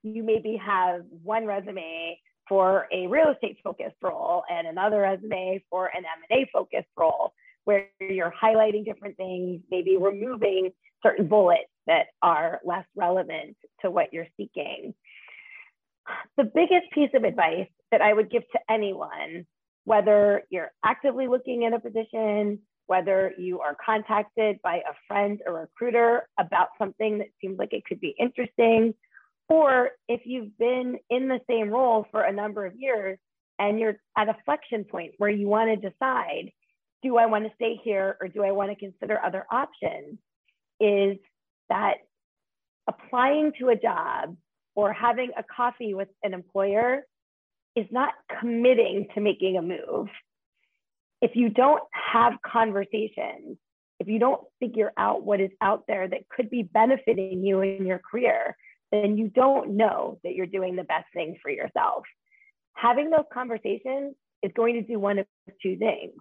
you 0.04 0.24
maybe 0.24 0.60
have 0.64 1.02
one 1.24 1.46
resume 1.46 2.18
for 2.47 2.88
a 2.91 3.08
real 3.08 3.32
estate 3.32 3.58
focused 3.63 3.95
role 4.01 4.43
and 4.49 4.67
another 4.67 5.01
resume 5.01 5.63
for 5.69 5.88
an 5.88 6.04
M&A 6.30 6.49
focused 6.51 6.89
role 6.97 7.34
where 7.63 7.88
you're 7.99 8.34
highlighting 8.41 8.84
different 8.86 9.17
things, 9.17 9.62
maybe 9.69 9.97
removing 9.97 10.71
certain 11.04 11.27
bullets 11.27 11.69
that 11.88 12.08
are 12.21 12.60
less 12.65 12.86
relevant 12.95 13.56
to 13.82 13.91
what 13.91 14.12
you're 14.12 14.27
seeking. 14.38 14.93
The 16.38 16.43
biggest 16.43 16.91
piece 16.91 17.12
of 17.13 17.23
advice 17.23 17.69
that 17.91 18.01
I 18.01 18.13
would 18.13 18.32
give 18.32 18.43
to 18.51 18.60
anyone 18.69 19.45
whether 19.86 20.43
you're 20.49 20.71
actively 20.84 21.27
looking 21.27 21.65
at 21.65 21.73
a 21.73 21.80
position, 21.80 22.60
whether 22.88 23.34
you 23.38 23.60
are 23.62 23.75
contacted 23.84 24.60
by 24.62 24.77
a 24.77 24.93
friend 25.08 25.41
or 25.45 25.62
recruiter 25.62 26.27
about 26.39 26.69
something 26.77 27.19
that 27.19 27.27
seems 27.39 27.58
like 27.58 27.73
it 27.73 27.84
could 27.86 27.99
be 27.99 28.15
interesting, 28.19 28.93
or 29.52 29.92
if 30.08 30.22
you've 30.24 30.58
been 30.58 30.98
in 31.10 31.28
the 31.28 31.42
same 31.50 31.70
role 31.70 32.06
for 32.10 32.22
a 32.22 32.32
number 32.32 32.66
of 32.66 32.74
years 32.78 33.20
and 33.60 33.80
you're 33.80 33.98
at 34.18 34.30
a 34.30 34.38
flexion 34.46 34.86
point 34.86 35.12
where 35.18 35.30
you 35.30 35.48
want 35.48 35.70
to 35.70 35.90
decide, 35.90 36.52
do 37.04 37.18
I 37.18 37.26
want 37.26 37.44
to 37.46 37.52
stay 37.56 37.78
here 37.84 38.16
or 38.22 38.30
do 38.30 38.44
I 38.44 38.52
want 38.52 38.72
to 38.72 38.76
consider 38.78 39.20
other 39.22 39.46
options? 39.52 40.18
Is 40.80 41.18
that 41.70 41.96
applying 42.88 43.52
to 43.60 43.70
a 43.70 43.76
job 43.76 44.38
or 44.76 44.94
having 44.94 45.32
a 45.38 45.44
coffee 45.44 45.94
with 45.94 46.08
an 46.24 46.34
employer 46.34 47.02
is 47.76 47.88
not 47.92 48.14
committing 48.40 49.08
to 49.16 49.22
making 49.22 49.58
a 49.58 49.62
move. 49.62 50.08
If 51.22 51.32
you 51.36 51.50
don't 51.50 51.84
have 51.92 52.34
conversations, 52.46 53.58
if 54.00 54.08
you 54.08 54.18
don't 54.18 54.42
figure 54.60 54.92
out 54.98 55.24
what 55.24 55.40
is 55.40 55.52
out 55.62 55.84
there 55.88 56.08
that 56.08 56.28
could 56.30 56.50
be 56.50 56.64
benefiting 56.64 57.44
you 57.46 57.62
in 57.62 57.86
your 57.86 58.00
career, 58.00 58.56
then 58.91 59.17
you 59.17 59.30
don't 59.30 59.77
know 59.77 60.19
that 60.23 60.36
you're 60.36 60.45
doing 60.45 60.75
the 60.75 60.84
best 60.84 61.06
thing 61.13 61.38
for 61.41 61.49
yourself. 61.49 62.04
Having 62.75 63.10
those 63.10 63.25
conversations 63.34 64.15
is 64.43 64.51
going 64.56 64.75
to 64.75 64.82
do 64.82 64.99
one 64.99 65.19
of 65.19 65.25
two 65.62 65.77
things. 65.77 66.13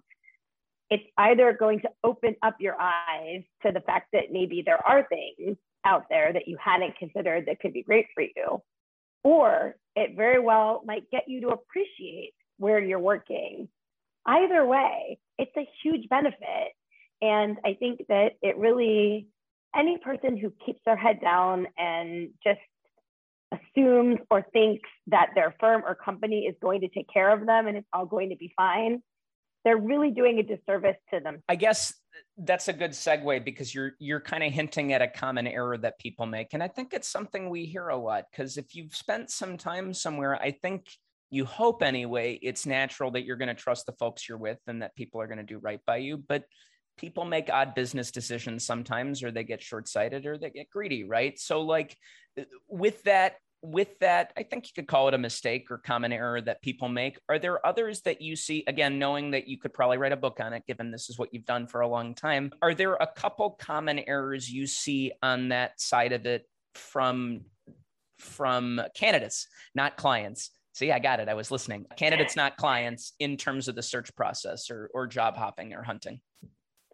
It's 0.89 1.03
either 1.17 1.53
going 1.53 1.79
to 1.81 1.89
open 2.03 2.35
up 2.43 2.57
your 2.59 2.75
eyes 2.79 3.43
to 3.65 3.71
the 3.71 3.79
fact 3.81 4.09
that 4.13 4.31
maybe 4.31 4.61
there 4.65 4.85
are 4.85 5.07
things 5.07 5.57
out 5.85 6.03
there 6.09 6.33
that 6.33 6.47
you 6.47 6.57
hadn't 6.63 6.97
considered 6.97 7.45
that 7.47 7.59
could 7.59 7.73
be 7.73 7.83
great 7.83 8.07
for 8.13 8.23
you, 8.23 8.61
or 9.23 9.75
it 9.95 10.15
very 10.15 10.39
well 10.39 10.83
might 10.85 11.09
get 11.09 11.23
you 11.27 11.41
to 11.41 11.49
appreciate 11.49 12.33
where 12.57 12.79
you're 12.79 12.99
working. 12.99 13.67
Either 14.25 14.65
way, 14.65 15.17
it's 15.37 15.55
a 15.57 15.67
huge 15.81 16.07
benefit. 16.09 16.73
And 17.21 17.57
I 17.65 17.75
think 17.75 18.01
that 18.09 18.33
it 18.41 18.57
really, 18.57 19.27
any 19.75 19.97
person 19.97 20.37
who 20.37 20.51
keeps 20.65 20.79
their 20.85 20.97
head 20.97 21.19
down 21.21 21.67
and 21.77 22.29
just 22.43 22.59
assumes 23.51 24.17
or 24.29 24.45
thinks 24.53 24.89
that 25.07 25.29
their 25.35 25.55
firm 25.59 25.83
or 25.85 25.95
company 25.95 26.45
is 26.45 26.55
going 26.61 26.81
to 26.81 26.87
take 26.89 27.07
care 27.13 27.31
of 27.31 27.45
them 27.45 27.67
and 27.67 27.77
it's 27.77 27.87
all 27.93 28.05
going 28.05 28.29
to 28.29 28.35
be 28.35 28.53
fine, 28.55 29.01
they're 29.63 29.77
really 29.77 30.11
doing 30.11 30.39
a 30.39 30.43
disservice 30.43 30.95
to 31.13 31.19
them. 31.19 31.41
I 31.47 31.55
guess 31.55 31.93
that's 32.37 32.67
a 32.67 32.73
good 32.73 32.91
segue 32.91 33.43
because 33.45 33.73
you're 33.73 33.93
you're 33.99 34.19
kind 34.19 34.43
of 34.43 34.51
hinting 34.51 34.93
at 34.93 35.01
a 35.01 35.07
common 35.07 35.47
error 35.47 35.77
that 35.77 35.99
people 35.99 36.25
make 36.25 36.53
and 36.53 36.61
i 36.61 36.67
think 36.67 36.93
it's 36.93 37.07
something 37.07 37.49
we 37.49 37.65
hear 37.65 37.89
a 37.89 37.95
lot 37.95 38.25
because 38.31 38.57
if 38.57 38.75
you've 38.75 38.95
spent 38.95 39.29
some 39.29 39.57
time 39.57 39.93
somewhere 39.93 40.35
i 40.41 40.51
think 40.51 40.89
you 41.29 41.45
hope 41.45 41.81
anyway 41.81 42.37
it's 42.41 42.65
natural 42.65 43.11
that 43.11 43.23
you're 43.23 43.37
going 43.37 43.47
to 43.47 43.53
trust 43.53 43.85
the 43.85 43.93
folks 43.93 44.27
you're 44.27 44.37
with 44.37 44.59
and 44.67 44.81
that 44.81 44.95
people 44.95 45.21
are 45.21 45.27
going 45.27 45.37
to 45.37 45.43
do 45.43 45.57
right 45.59 45.79
by 45.85 45.97
you 45.97 46.17
but 46.17 46.43
people 47.01 47.25
make 47.25 47.49
odd 47.51 47.75
business 47.75 48.11
decisions 48.11 48.63
sometimes 48.63 49.23
or 49.23 49.31
they 49.31 49.43
get 49.43 49.61
short-sighted 49.61 50.25
or 50.25 50.37
they 50.37 50.51
get 50.51 50.69
greedy 50.69 51.03
right 51.03 51.39
so 51.39 51.61
like 51.61 51.97
uh, 52.39 52.43
with 52.69 53.01
that 53.03 53.33
with 53.63 53.99
that, 53.99 54.33
I 54.35 54.43
think 54.43 54.65
you 54.65 54.71
could 54.73 54.87
call 54.87 55.07
it 55.07 55.13
a 55.13 55.19
mistake 55.19 55.69
or 55.69 55.77
common 55.77 56.11
error 56.11 56.41
that 56.41 56.61
people 56.61 56.89
make. 56.89 57.19
Are 57.29 57.37
there 57.37 57.65
others 57.65 58.01
that 58.01 58.21
you 58.21 58.35
see, 58.35 58.63
again, 58.65 58.97
knowing 58.97 59.31
that 59.31 59.47
you 59.47 59.57
could 59.59 59.73
probably 59.73 59.97
write 59.97 60.11
a 60.11 60.17
book 60.17 60.39
on 60.39 60.53
it, 60.53 60.63
given 60.65 60.89
this 60.89 61.09
is 61.09 61.19
what 61.19 61.29
you've 61.31 61.45
done 61.45 61.67
for 61.67 61.81
a 61.81 61.87
long 61.87 62.15
time? 62.15 62.51
Are 62.61 62.73
there 62.73 62.95
a 62.95 63.07
couple 63.07 63.51
common 63.51 63.99
errors 63.99 64.49
you 64.49 64.65
see 64.65 65.11
on 65.21 65.49
that 65.49 65.79
side 65.79 66.11
of 66.11 66.25
it 66.25 66.47
from 66.73 67.41
from 68.17 68.81
candidates, 68.95 69.47
not 69.75 69.95
clients? 69.95 70.49
See, 70.73 70.91
I 70.91 70.99
got 70.99 71.19
it. 71.19 71.27
I 71.27 71.33
was 71.33 71.51
listening. 71.51 71.85
Candidates, 71.97 72.35
not 72.35 72.55
clients, 72.55 73.13
in 73.19 73.35
terms 73.35 73.67
of 73.67 73.75
the 73.75 73.83
search 73.83 74.15
process 74.15 74.71
or, 74.71 74.89
or 74.93 75.05
job 75.05 75.35
hopping 75.35 75.73
or 75.73 75.83
hunting. 75.83 76.21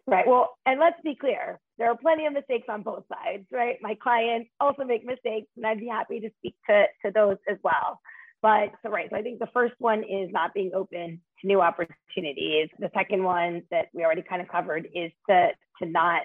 Right. 0.08 0.26
Well, 0.26 0.56
and 0.64 0.80
let's 0.80 0.98
be 1.04 1.14
clear 1.14 1.60
there 1.76 1.90
are 1.90 1.96
plenty 1.96 2.24
of 2.24 2.32
mistakes 2.32 2.66
on 2.70 2.82
both 2.82 3.04
sides, 3.12 3.44
right? 3.52 3.76
My 3.82 3.94
clients 4.02 4.48
also 4.58 4.84
make 4.84 5.04
mistakes, 5.04 5.48
and 5.54 5.66
I'd 5.66 5.80
be 5.80 5.86
happy 5.86 6.18
to 6.20 6.30
speak 6.38 6.54
to, 6.68 6.84
to 7.04 7.12
those 7.12 7.36
as 7.48 7.58
well. 7.62 8.00
But 8.40 8.70
so, 8.82 8.88
right. 8.88 9.08
So, 9.10 9.16
I 9.16 9.22
think 9.22 9.38
the 9.38 9.50
first 9.52 9.74
one 9.78 10.02
is 10.04 10.30
not 10.32 10.54
being 10.54 10.70
open 10.74 11.20
to 11.40 11.46
new 11.46 11.60
opportunities. 11.60 12.70
The 12.78 12.90
second 12.94 13.22
one 13.22 13.64
that 13.70 13.88
we 13.92 14.02
already 14.02 14.22
kind 14.22 14.40
of 14.40 14.48
covered 14.48 14.88
is 14.94 15.12
to, 15.28 15.50
to 15.82 15.88
not 15.88 16.22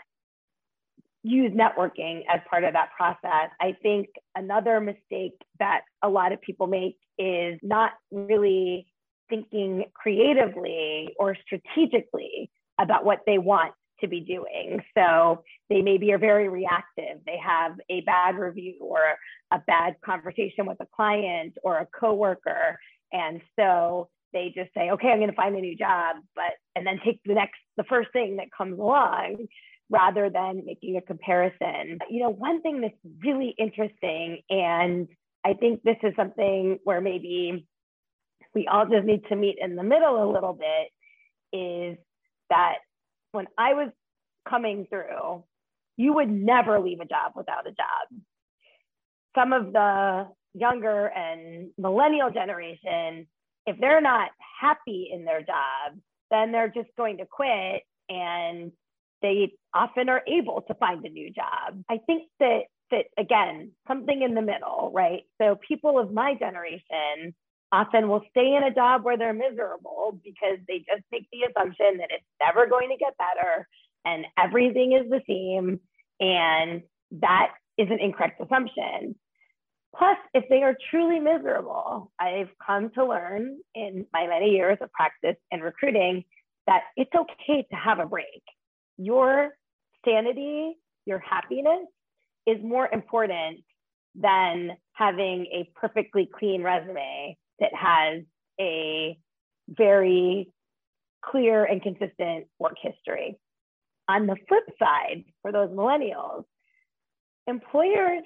use 1.24 1.52
networking 1.52 2.22
as 2.34 2.40
part 2.50 2.64
of 2.64 2.74
that 2.74 2.92
process. 2.96 3.50
I 3.60 3.76
think 3.82 4.08
another 4.34 4.80
mistake 4.80 5.34
that 5.60 5.82
a 6.02 6.08
lot 6.08 6.32
of 6.32 6.40
people 6.40 6.68
make 6.68 6.98
is 7.18 7.60
not 7.62 7.92
really 8.12 8.88
thinking 9.30 9.86
creatively 9.94 11.14
or 11.20 11.36
strategically 11.46 12.50
about 12.80 13.06
what 13.06 13.20
they 13.26 13.38
want 13.38 13.74
to 14.02 14.08
be 14.08 14.20
doing. 14.20 14.82
So 14.98 15.44
they 15.70 15.82
maybe 15.82 16.12
are 16.12 16.18
very 16.18 16.50
reactive. 16.50 17.20
They 17.26 17.38
have 17.38 17.74
a 17.90 18.02
bad 18.02 18.36
review 18.36 18.78
or 18.82 19.00
a 19.52 19.60
bad 19.66 19.96
conversation 20.04 20.66
with 20.66 20.78
a 20.82 20.88
client 20.96 21.56
or 21.64 21.78
a 21.78 21.88
coworker. 21.98 22.80
And 23.12 23.42
so 23.58 24.10
they 24.34 24.52
just 24.56 24.74
say, 24.74 24.90
okay, 24.92 25.10
I'm 25.10 25.20
going 25.20 25.30
to 25.30 25.36
find 25.36 25.56
a 25.56 25.62
new 25.62 25.78
job, 25.78 26.18
but, 26.36 26.54
and 26.76 26.86
then 26.86 27.00
take 27.06 27.22
the 27.24 27.36
next, 27.36 27.60
the 27.78 27.84
first 27.84 28.12
thing 28.12 28.38
that 28.38 28.48
comes 28.56 28.80
along 28.80 29.46
rather 29.90 30.30
than 30.30 30.64
making 30.66 30.98
a 30.98 31.02
comparison. 31.02 32.00
You 32.10 32.24
know, 32.24 32.30
one 32.30 32.62
thing 32.62 32.82
that's 32.82 32.98
really 33.24 33.54
interesting, 33.58 34.42
and 34.50 35.08
I 35.46 35.54
think 35.54 35.84
this 35.84 35.98
is 36.02 36.14
something 36.16 36.80
where 36.84 37.00
maybe 37.00 37.68
we 38.56 38.68
all 38.68 38.86
just 38.86 39.06
need 39.06 39.24
to 39.30 39.36
meet 39.36 39.58
in 39.62 39.76
the 39.76 39.84
middle 39.84 40.24
a 40.24 40.34
little 40.34 40.54
bit, 40.54 40.90
is 41.58 41.98
that 42.54 42.76
when 43.32 43.48
I 43.58 43.74
was 43.74 43.90
coming 44.48 44.86
through, 44.90 45.44
you 45.98 46.14
would 46.14 46.30
never 46.30 46.80
leave 46.80 47.00
a 47.00 47.06
job 47.06 47.34
without 47.36 47.68
a 47.68 47.72
job. 47.72 48.22
Some 49.36 49.54
of 49.54 49.74
the 49.74 50.28
younger 50.54 51.08
and 51.08 51.72
millennial 51.78 52.30
generation, 52.30 53.28
if 53.66 53.78
they're 53.80 54.02
not 54.02 54.30
happy 54.62 55.10
in 55.12 55.26
their 55.26 55.42
job, 55.42 55.98
then 56.30 56.52
they're 56.52 56.70
just 56.70 56.90
going 56.98 57.18
to 57.18 57.26
quit 57.26 57.84
and 58.10 58.72
they 59.22 59.54
often 59.74 60.10
are 60.10 60.22
able 60.28 60.62
to 60.68 60.74
find 60.76 61.04
a 61.06 61.10
new 61.10 61.32
job. 61.32 61.82
I 61.90 61.98
think 62.06 62.24
that 62.40 62.64
that 62.92 63.06
again, 63.18 63.72
something 63.88 64.22
in 64.22 64.36
the 64.36 64.42
middle, 64.42 64.92
right? 64.94 65.24
So 65.42 65.58
people 65.68 65.98
of 65.98 66.14
my 66.14 66.36
generation 66.36 67.34
often 67.74 68.08
will 68.08 68.22
stay 68.30 68.56
in 68.56 68.64
a 68.64 68.74
job 68.74 69.04
where 69.04 69.18
they're 69.18 69.34
miserable 69.34 70.20
because 70.24 70.60
they 70.68 70.78
just 70.78 71.04
make 71.12 71.28
the 71.32 71.42
assumption 71.50 71.98
that 71.98 72.10
it's 72.12 72.24
never 72.40 72.68
going 72.68 72.90
to 72.90 72.98
get 72.98 73.18
better 73.18 73.68
and 74.06 74.26
everything 74.38 74.94
is 74.94 75.10
the 75.10 75.22
same. 75.28 75.80
And 76.20 76.84
that 77.20 77.54
is 77.80 77.88
an 77.90 78.00
incorrect 78.00 78.40
assumption. 78.40 79.16
Plus, 79.98 80.18
if 80.36 80.44
they 80.50 80.62
are 80.62 80.76
truly 80.92 81.20
miserable, 81.20 82.12
I've 82.20 82.50
come 82.64 82.92
to 82.92 83.06
learn 83.06 83.58
in 83.74 84.06
my 84.14 84.28
many 84.28 84.52
years 84.52 84.78
of 84.80 84.92
practice 84.92 85.36
and 85.52 85.64
recruiting 85.64 86.26
that 86.68 86.82
it's 86.96 87.12
okay 87.16 87.66
to 87.72 87.76
have 87.76 87.98
a 87.98 88.06
break. 88.06 88.44
Your 88.98 89.50
sanity, 90.06 90.78
your 91.06 91.20
happiness 91.20 91.88
is 92.46 92.58
more 92.64 92.88
important 92.92 93.62
than 94.16 94.72
having 94.94 95.48
a 95.48 95.70
perfectly 95.76 96.30
clean 96.38 96.62
resume 96.62 97.36
that 97.60 97.74
has 97.74 98.24
a 98.60 99.18
very 99.68 100.50
clear 101.24 101.64
and 101.66 101.82
consistent 101.82 102.48
work 102.60 102.76
history. 102.82 103.38
On 104.10 104.28
the 104.28 104.36
flip 104.48 104.66
side, 104.78 105.24
for 105.42 105.52
those 105.52 105.70
millennials, 105.70 106.44
employers 107.48 108.24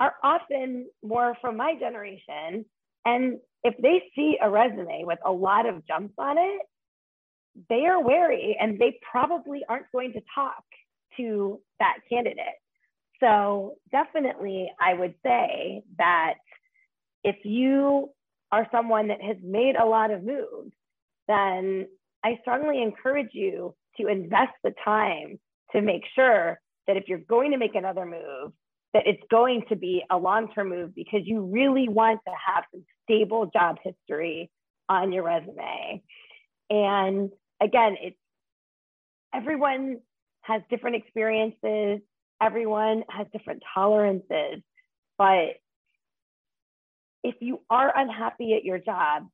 are 0.00 0.14
often 0.22 0.88
more 1.02 1.36
from 1.40 1.56
my 1.56 1.74
generation. 1.78 2.64
And 3.04 3.38
if 3.62 3.74
they 3.80 4.02
see 4.16 4.36
a 4.42 4.50
resume 4.50 5.04
with 5.04 5.20
a 5.24 5.30
lot 5.30 5.66
of 5.66 5.86
jumps 5.86 6.14
on 6.18 6.38
it, 6.38 6.62
they 7.68 7.86
are 7.86 8.02
wary 8.02 8.56
and 8.58 8.78
they 8.78 8.98
probably 9.08 9.62
aren't 9.68 9.90
going 9.92 10.12
to 10.14 10.20
talk 10.34 10.64
to 11.16 11.60
that 11.78 11.98
candidate. 12.08 12.58
So, 13.20 13.76
definitely, 13.92 14.72
I 14.80 14.94
would 14.94 15.14
say 15.24 15.82
that 15.98 16.34
if 17.22 17.36
you 17.44 18.10
are 18.52 18.68
someone 18.70 19.08
that 19.08 19.22
has 19.22 19.36
made 19.42 19.76
a 19.76 19.86
lot 19.86 20.10
of 20.10 20.22
moves, 20.22 20.72
then 21.26 21.86
I 22.22 22.38
strongly 22.42 22.82
encourage 22.82 23.30
you 23.32 23.74
to 23.98 24.06
invest 24.06 24.52
the 24.62 24.74
time 24.84 25.40
to 25.72 25.80
make 25.80 26.02
sure 26.14 26.60
that 26.86 26.96
if 26.96 27.04
you're 27.08 27.18
going 27.18 27.52
to 27.52 27.58
make 27.58 27.74
another 27.74 28.04
move, 28.04 28.52
that 28.92 29.06
it's 29.06 29.22
going 29.30 29.64
to 29.70 29.76
be 29.76 30.04
a 30.10 30.18
long-term 30.18 30.68
move 30.68 30.94
because 30.94 31.22
you 31.24 31.42
really 31.42 31.88
want 31.88 32.20
to 32.26 32.32
have 32.46 32.64
some 32.70 32.84
stable 33.04 33.50
job 33.52 33.78
history 33.82 34.50
on 34.88 35.12
your 35.12 35.22
resume. 35.22 36.02
And 36.68 37.30
again, 37.60 37.96
it's 38.00 38.16
everyone 39.34 39.98
has 40.42 40.60
different 40.68 40.96
experiences, 40.96 42.00
everyone 42.40 43.04
has 43.08 43.26
different 43.32 43.62
tolerances, 43.74 44.62
but 45.16 45.54
if 47.22 47.36
you 47.40 47.60
are 47.70 47.92
unhappy 47.96 48.54
at 48.54 48.64
your 48.64 48.78
job, 48.78 49.28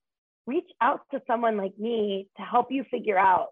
reach 0.46 0.70
out 0.80 1.00
to 1.12 1.20
someone 1.26 1.56
like 1.56 1.78
me 1.78 2.28
to 2.36 2.42
help 2.42 2.70
you 2.70 2.84
figure 2.90 3.18
out 3.18 3.48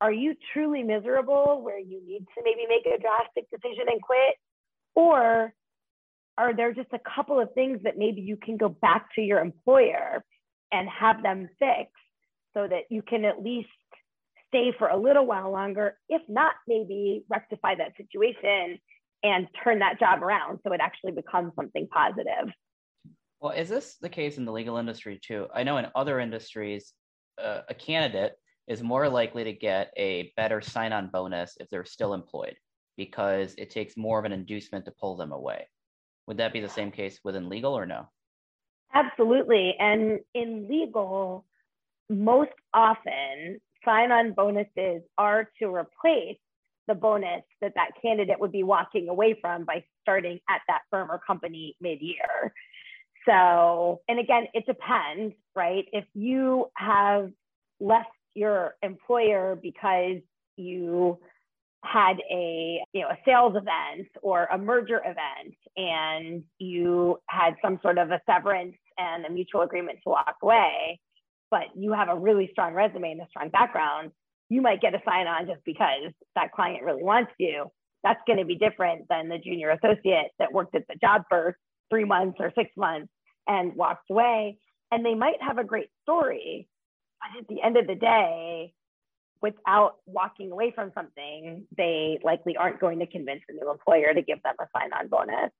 are 0.00 0.12
you 0.12 0.34
truly 0.52 0.82
miserable 0.82 1.60
where 1.62 1.78
you 1.78 2.00
need 2.06 2.20
to 2.20 2.42
maybe 2.44 2.66
make 2.68 2.86
a 2.86 3.00
drastic 3.00 3.50
decision 3.50 3.86
and 3.90 4.00
quit? 4.00 4.36
Or 4.94 5.52
are 6.36 6.54
there 6.54 6.72
just 6.72 6.90
a 6.92 7.00
couple 7.16 7.40
of 7.40 7.52
things 7.54 7.80
that 7.82 7.98
maybe 7.98 8.20
you 8.20 8.36
can 8.36 8.56
go 8.56 8.68
back 8.68 9.08
to 9.16 9.20
your 9.20 9.40
employer 9.40 10.24
and 10.70 10.88
have 10.88 11.22
them 11.22 11.48
fix 11.58 11.90
so 12.54 12.68
that 12.68 12.84
you 12.90 13.02
can 13.02 13.24
at 13.24 13.42
least 13.42 13.68
stay 14.46 14.72
for 14.78 14.88
a 14.88 14.96
little 14.96 15.26
while 15.26 15.50
longer, 15.50 15.98
if 16.08 16.22
not 16.28 16.54
maybe 16.66 17.24
rectify 17.28 17.74
that 17.74 17.92
situation 17.96 18.78
and 19.22 19.48
turn 19.62 19.80
that 19.80 19.98
job 19.98 20.22
around 20.22 20.60
so 20.64 20.72
it 20.72 20.80
actually 20.80 21.12
becomes 21.12 21.52
something 21.56 21.88
positive. 21.92 22.52
Well, 23.40 23.52
is 23.52 23.68
this 23.68 23.96
the 24.00 24.08
case 24.08 24.36
in 24.36 24.44
the 24.44 24.52
legal 24.52 24.78
industry 24.78 25.20
too? 25.22 25.46
I 25.54 25.62
know 25.62 25.76
in 25.76 25.86
other 25.94 26.18
industries, 26.18 26.92
uh, 27.42 27.60
a 27.68 27.74
candidate 27.74 28.32
is 28.66 28.82
more 28.82 29.08
likely 29.08 29.44
to 29.44 29.52
get 29.52 29.92
a 29.96 30.32
better 30.36 30.60
sign 30.60 30.92
on 30.92 31.08
bonus 31.12 31.56
if 31.60 31.68
they're 31.70 31.84
still 31.84 32.14
employed 32.14 32.56
because 32.96 33.54
it 33.56 33.70
takes 33.70 33.96
more 33.96 34.18
of 34.18 34.24
an 34.24 34.32
inducement 34.32 34.84
to 34.84 34.92
pull 35.00 35.16
them 35.16 35.32
away. 35.32 35.68
Would 36.26 36.36
that 36.38 36.52
be 36.52 36.60
the 36.60 36.68
same 36.68 36.90
case 36.90 37.20
within 37.22 37.48
legal 37.48 37.72
or 37.72 37.86
no? 37.86 38.08
Absolutely. 38.92 39.74
And 39.78 40.20
in 40.34 40.66
legal, 40.68 41.44
most 42.10 42.50
often 42.74 43.60
sign 43.84 44.10
on 44.10 44.32
bonuses 44.32 45.02
are 45.16 45.48
to 45.60 45.74
replace 45.74 46.38
the 46.88 46.94
bonus 46.94 47.42
that 47.60 47.74
that 47.76 47.90
candidate 48.02 48.40
would 48.40 48.50
be 48.50 48.62
walking 48.62 49.08
away 49.08 49.38
from 49.40 49.64
by 49.64 49.84
starting 50.02 50.40
at 50.48 50.62
that 50.68 50.80
firm 50.90 51.10
or 51.10 51.20
company 51.24 51.76
mid 51.80 52.00
year. 52.00 52.52
So, 53.28 54.00
and 54.08 54.18
again, 54.18 54.44
it 54.54 54.64
depends, 54.66 55.34
right? 55.54 55.84
If 55.92 56.04
you 56.14 56.66
have 56.76 57.30
left 57.80 58.08
your 58.34 58.76
employer 58.82 59.58
because 59.60 60.20
you 60.56 61.18
had 61.84 62.16
a 62.30 62.80
you 62.92 63.02
know 63.02 63.08
a 63.08 63.18
sales 63.24 63.54
event 63.54 64.08
or 64.22 64.48
a 64.52 64.58
merger 64.58 65.00
event 65.04 65.54
and 65.76 66.42
you 66.58 67.18
had 67.28 67.54
some 67.62 67.78
sort 67.82 67.98
of 67.98 68.10
a 68.10 68.20
severance 68.26 68.74
and 68.98 69.24
a 69.24 69.30
mutual 69.30 69.62
agreement 69.62 69.98
to 70.02 70.10
walk 70.10 70.34
away 70.42 70.98
but 71.52 71.64
you 71.76 71.92
have 71.92 72.08
a 72.08 72.16
really 72.16 72.48
strong 72.50 72.74
resume 72.74 73.12
and 73.12 73.20
a 73.20 73.26
strong 73.30 73.48
background 73.50 74.10
you 74.48 74.60
might 74.60 74.80
get 74.80 74.92
a 74.92 75.00
sign 75.08 75.28
on 75.28 75.46
just 75.46 75.60
because 75.64 76.12
that 76.34 76.50
client 76.50 76.82
really 76.82 77.04
wants 77.04 77.30
you 77.38 77.64
that's 78.02 78.20
going 78.26 78.40
to 78.40 78.44
be 78.44 78.56
different 78.56 79.06
than 79.08 79.28
the 79.28 79.38
junior 79.38 79.70
associate 79.70 80.32
that 80.40 80.52
worked 80.52 80.74
at 80.74 80.82
the 80.88 80.96
job 81.00 81.22
for 81.28 81.56
three 81.90 82.04
months 82.04 82.38
or 82.40 82.52
six 82.56 82.70
months 82.76 83.08
and 83.48 83.74
walked 83.74 84.10
away 84.10 84.58
and 84.92 85.04
they 85.04 85.14
might 85.14 85.42
have 85.42 85.58
a 85.58 85.64
great 85.64 85.88
story 86.02 86.68
but 87.20 87.40
at 87.40 87.48
the 87.48 87.62
end 87.62 87.76
of 87.76 87.86
the 87.86 87.94
day 87.94 88.72
without 89.40 89.96
walking 90.06 90.50
away 90.50 90.72
from 90.74 90.90
something, 90.94 91.64
they 91.76 92.18
likely 92.24 92.56
aren't 92.56 92.80
going 92.80 92.98
to 92.98 93.06
convince 93.06 93.42
the 93.48 93.54
new 93.54 93.70
employer 93.70 94.12
to 94.12 94.22
give 94.22 94.42
them 94.42 94.54
a 94.60 94.66
sign 94.76 94.92
on 94.92 95.08
bonus. 95.08 95.50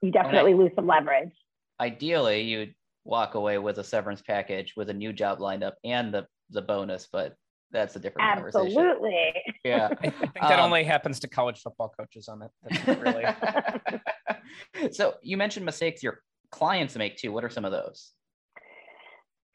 You 0.00 0.10
definitely 0.10 0.52
I, 0.52 0.56
lose 0.56 0.70
some 0.76 0.86
leverage. 0.86 1.32
Ideally, 1.80 2.42
you'd 2.42 2.74
walk 3.04 3.34
away 3.34 3.58
with 3.58 3.78
a 3.78 3.84
severance 3.84 4.22
package 4.22 4.74
with 4.76 4.90
a 4.90 4.94
new 4.94 5.12
job 5.12 5.40
lined 5.40 5.64
up 5.64 5.76
and 5.84 6.12
the, 6.12 6.26
the 6.50 6.62
bonus, 6.62 7.08
but 7.10 7.34
that's 7.72 7.96
a 7.96 7.98
different 7.98 8.28
Absolutely. 8.28 8.74
conversation. 8.74 8.86
Absolutely. 8.86 9.32
Yeah. 9.64 9.88
I 10.02 10.10
think 10.10 10.34
that 10.34 10.58
um, 10.58 10.66
only 10.66 10.84
happens 10.84 11.20
to 11.20 11.28
college 11.28 11.60
football 11.60 11.92
coaches 11.98 12.28
on 12.28 12.40
that. 12.40 13.00
really. 13.00 14.90
so 14.92 15.14
you 15.22 15.36
mentioned 15.36 15.66
mistakes 15.66 16.02
your 16.02 16.20
clients 16.50 16.96
make 16.96 17.16
too. 17.16 17.32
What 17.32 17.44
are 17.44 17.50
some 17.50 17.64
of 17.64 17.72
those? 17.72 18.12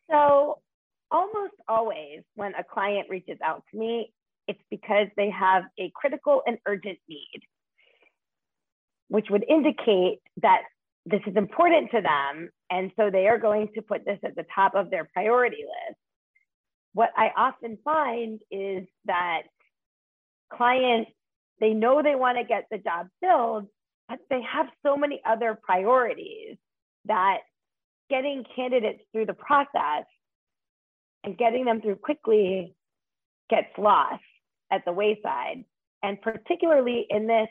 So 0.09 0.59
almost 1.11 1.53
always 1.67 2.21
when 2.35 2.53
a 2.55 2.63
client 2.63 3.07
reaches 3.09 3.37
out 3.43 3.63
to 3.71 3.77
me, 3.77 4.13
it's 4.47 4.61
because 4.69 5.07
they 5.17 5.29
have 5.29 5.63
a 5.79 5.91
critical 5.95 6.41
and 6.45 6.57
urgent 6.67 6.99
need, 7.07 7.41
which 9.07 9.27
would 9.29 9.45
indicate 9.49 10.19
that 10.41 10.61
this 11.05 11.21
is 11.27 11.35
important 11.35 11.91
to 11.91 12.01
them. 12.01 12.49
And 12.69 12.91
so 12.97 13.09
they 13.09 13.27
are 13.27 13.37
going 13.37 13.69
to 13.75 13.81
put 13.81 14.05
this 14.05 14.19
at 14.23 14.35
the 14.35 14.45
top 14.53 14.75
of 14.75 14.89
their 14.89 15.07
priority 15.13 15.57
list. 15.57 15.99
What 16.93 17.11
I 17.15 17.31
often 17.35 17.77
find 17.83 18.39
is 18.51 18.87
that 19.05 19.43
clients, 20.51 21.11
they 21.59 21.73
know 21.73 22.01
they 22.01 22.15
want 22.15 22.37
to 22.37 22.43
get 22.43 22.65
the 22.71 22.77
job 22.77 23.07
filled, 23.21 23.67
but 24.07 24.19
they 24.29 24.41
have 24.41 24.67
so 24.85 24.95
many 24.95 25.21
other 25.25 25.57
priorities 25.61 26.57
that 27.07 27.39
getting 28.09 28.43
candidates 28.55 29.01
through 29.11 29.25
the 29.25 29.33
process 29.33 30.05
and 31.23 31.37
getting 31.37 31.65
them 31.65 31.81
through 31.81 31.95
quickly 31.95 32.75
gets 33.49 33.67
lost 33.77 34.21
at 34.71 34.83
the 34.85 34.91
wayside. 34.91 35.63
And 36.03 36.21
particularly 36.21 37.07
in 37.09 37.27
this 37.27 37.49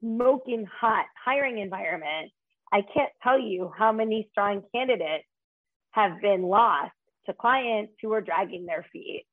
smoking 0.00 0.66
hot 0.80 1.06
hiring 1.24 1.58
environment, 1.58 2.30
I 2.72 2.82
can't 2.94 3.10
tell 3.22 3.38
you 3.38 3.72
how 3.76 3.92
many 3.92 4.28
strong 4.30 4.62
candidates 4.74 5.24
have 5.92 6.20
been 6.20 6.42
lost 6.42 6.92
to 7.26 7.32
clients 7.34 7.92
who 8.00 8.12
are 8.12 8.20
dragging 8.20 8.66
their 8.66 8.86
feet. 8.92 9.24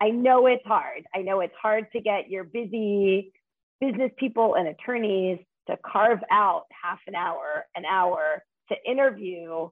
I 0.00 0.10
know 0.10 0.46
it's 0.46 0.64
hard. 0.64 1.04
I 1.14 1.22
know 1.22 1.40
it's 1.40 1.54
hard 1.60 1.86
to 1.92 2.00
get 2.00 2.30
your 2.30 2.44
busy 2.44 3.32
business 3.80 4.10
people 4.16 4.54
and 4.54 4.68
attorneys 4.68 5.38
to 5.68 5.76
carve 5.84 6.20
out 6.30 6.64
half 6.70 7.00
an 7.06 7.14
hour, 7.14 7.66
an 7.76 7.84
hour 7.84 8.42
to 8.68 8.90
interview 8.90 9.68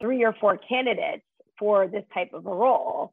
three 0.00 0.24
or 0.24 0.34
four 0.40 0.58
candidates 0.68 1.24
for 1.58 1.86
this 1.86 2.04
type 2.12 2.30
of 2.32 2.46
a 2.46 2.54
role. 2.54 3.12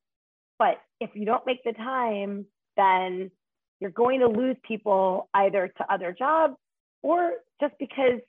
But 0.57 0.77
if 0.99 1.11
you 1.13 1.25
don't 1.25 1.45
make 1.45 1.63
the 1.63 1.73
time, 1.73 2.45
then 2.77 3.31
you're 3.79 3.91
going 3.91 4.19
to 4.19 4.27
lose 4.27 4.55
people 4.67 5.29
either 5.33 5.67
to 5.77 5.93
other 5.93 6.15
jobs 6.17 6.55
or 7.01 7.31
just 7.59 7.73
because 7.79 8.19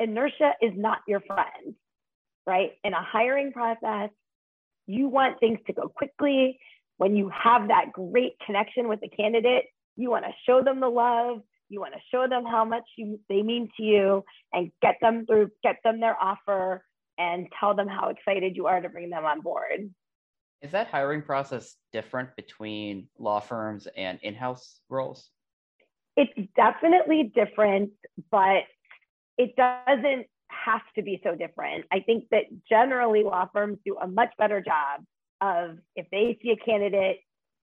inertia 0.00 0.52
is 0.60 0.72
not 0.74 0.98
your 1.06 1.20
friend, 1.20 1.74
right? 2.46 2.72
In 2.82 2.92
a 2.92 3.02
hiring 3.02 3.52
process, 3.52 4.10
you 4.86 5.08
want 5.08 5.40
things 5.40 5.58
to 5.66 5.72
go 5.72 5.88
quickly. 5.88 6.58
When 6.96 7.16
you 7.16 7.30
have 7.30 7.68
that 7.68 7.92
great 7.92 8.32
connection 8.44 8.88
with 8.88 9.00
the 9.00 9.08
candidate, 9.08 9.64
you 9.96 10.10
want 10.10 10.24
to 10.24 10.32
show 10.46 10.62
them 10.62 10.80
the 10.80 10.88
love. 10.88 11.40
You 11.68 11.80
want 11.80 11.94
to 11.94 12.00
show 12.10 12.28
them 12.28 12.44
how 12.44 12.64
much 12.64 12.84
you, 12.96 13.18
they 13.28 13.42
mean 13.42 13.68
to 13.76 13.82
you 13.82 14.24
and 14.52 14.70
get 14.82 14.96
them 15.00 15.26
through, 15.26 15.50
get 15.62 15.76
them 15.82 16.00
their 16.00 16.16
offer 16.20 16.84
and 17.18 17.46
tell 17.58 17.74
them 17.74 17.88
how 17.88 18.08
excited 18.08 18.56
you 18.56 18.66
are 18.66 18.80
to 18.80 18.88
bring 18.88 19.10
them 19.10 19.24
on 19.24 19.40
board. 19.40 19.90
Is 20.62 20.70
that 20.72 20.88
hiring 20.88 21.22
process 21.22 21.76
different 21.92 22.34
between 22.36 23.08
law 23.18 23.40
firms 23.40 23.86
and 23.96 24.18
in 24.22 24.34
house 24.34 24.80
roles? 24.88 25.30
It's 26.16 26.32
definitely 26.56 27.32
different, 27.34 27.90
but 28.30 28.62
it 29.36 29.54
doesn't 29.56 30.26
have 30.48 30.82
to 30.96 31.02
be 31.02 31.20
so 31.24 31.34
different. 31.34 31.84
I 31.92 32.00
think 32.00 32.24
that 32.30 32.44
generally 32.68 33.24
law 33.24 33.48
firms 33.52 33.78
do 33.84 33.96
a 34.00 34.06
much 34.06 34.30
better 34.38 34.60
job 34.60 35.04
of 35.40 35.78
if 35.96 36.06
they 36.10 36.38
see 36.42 36.50
a 36.50 36.56
candidate 36.56 37.18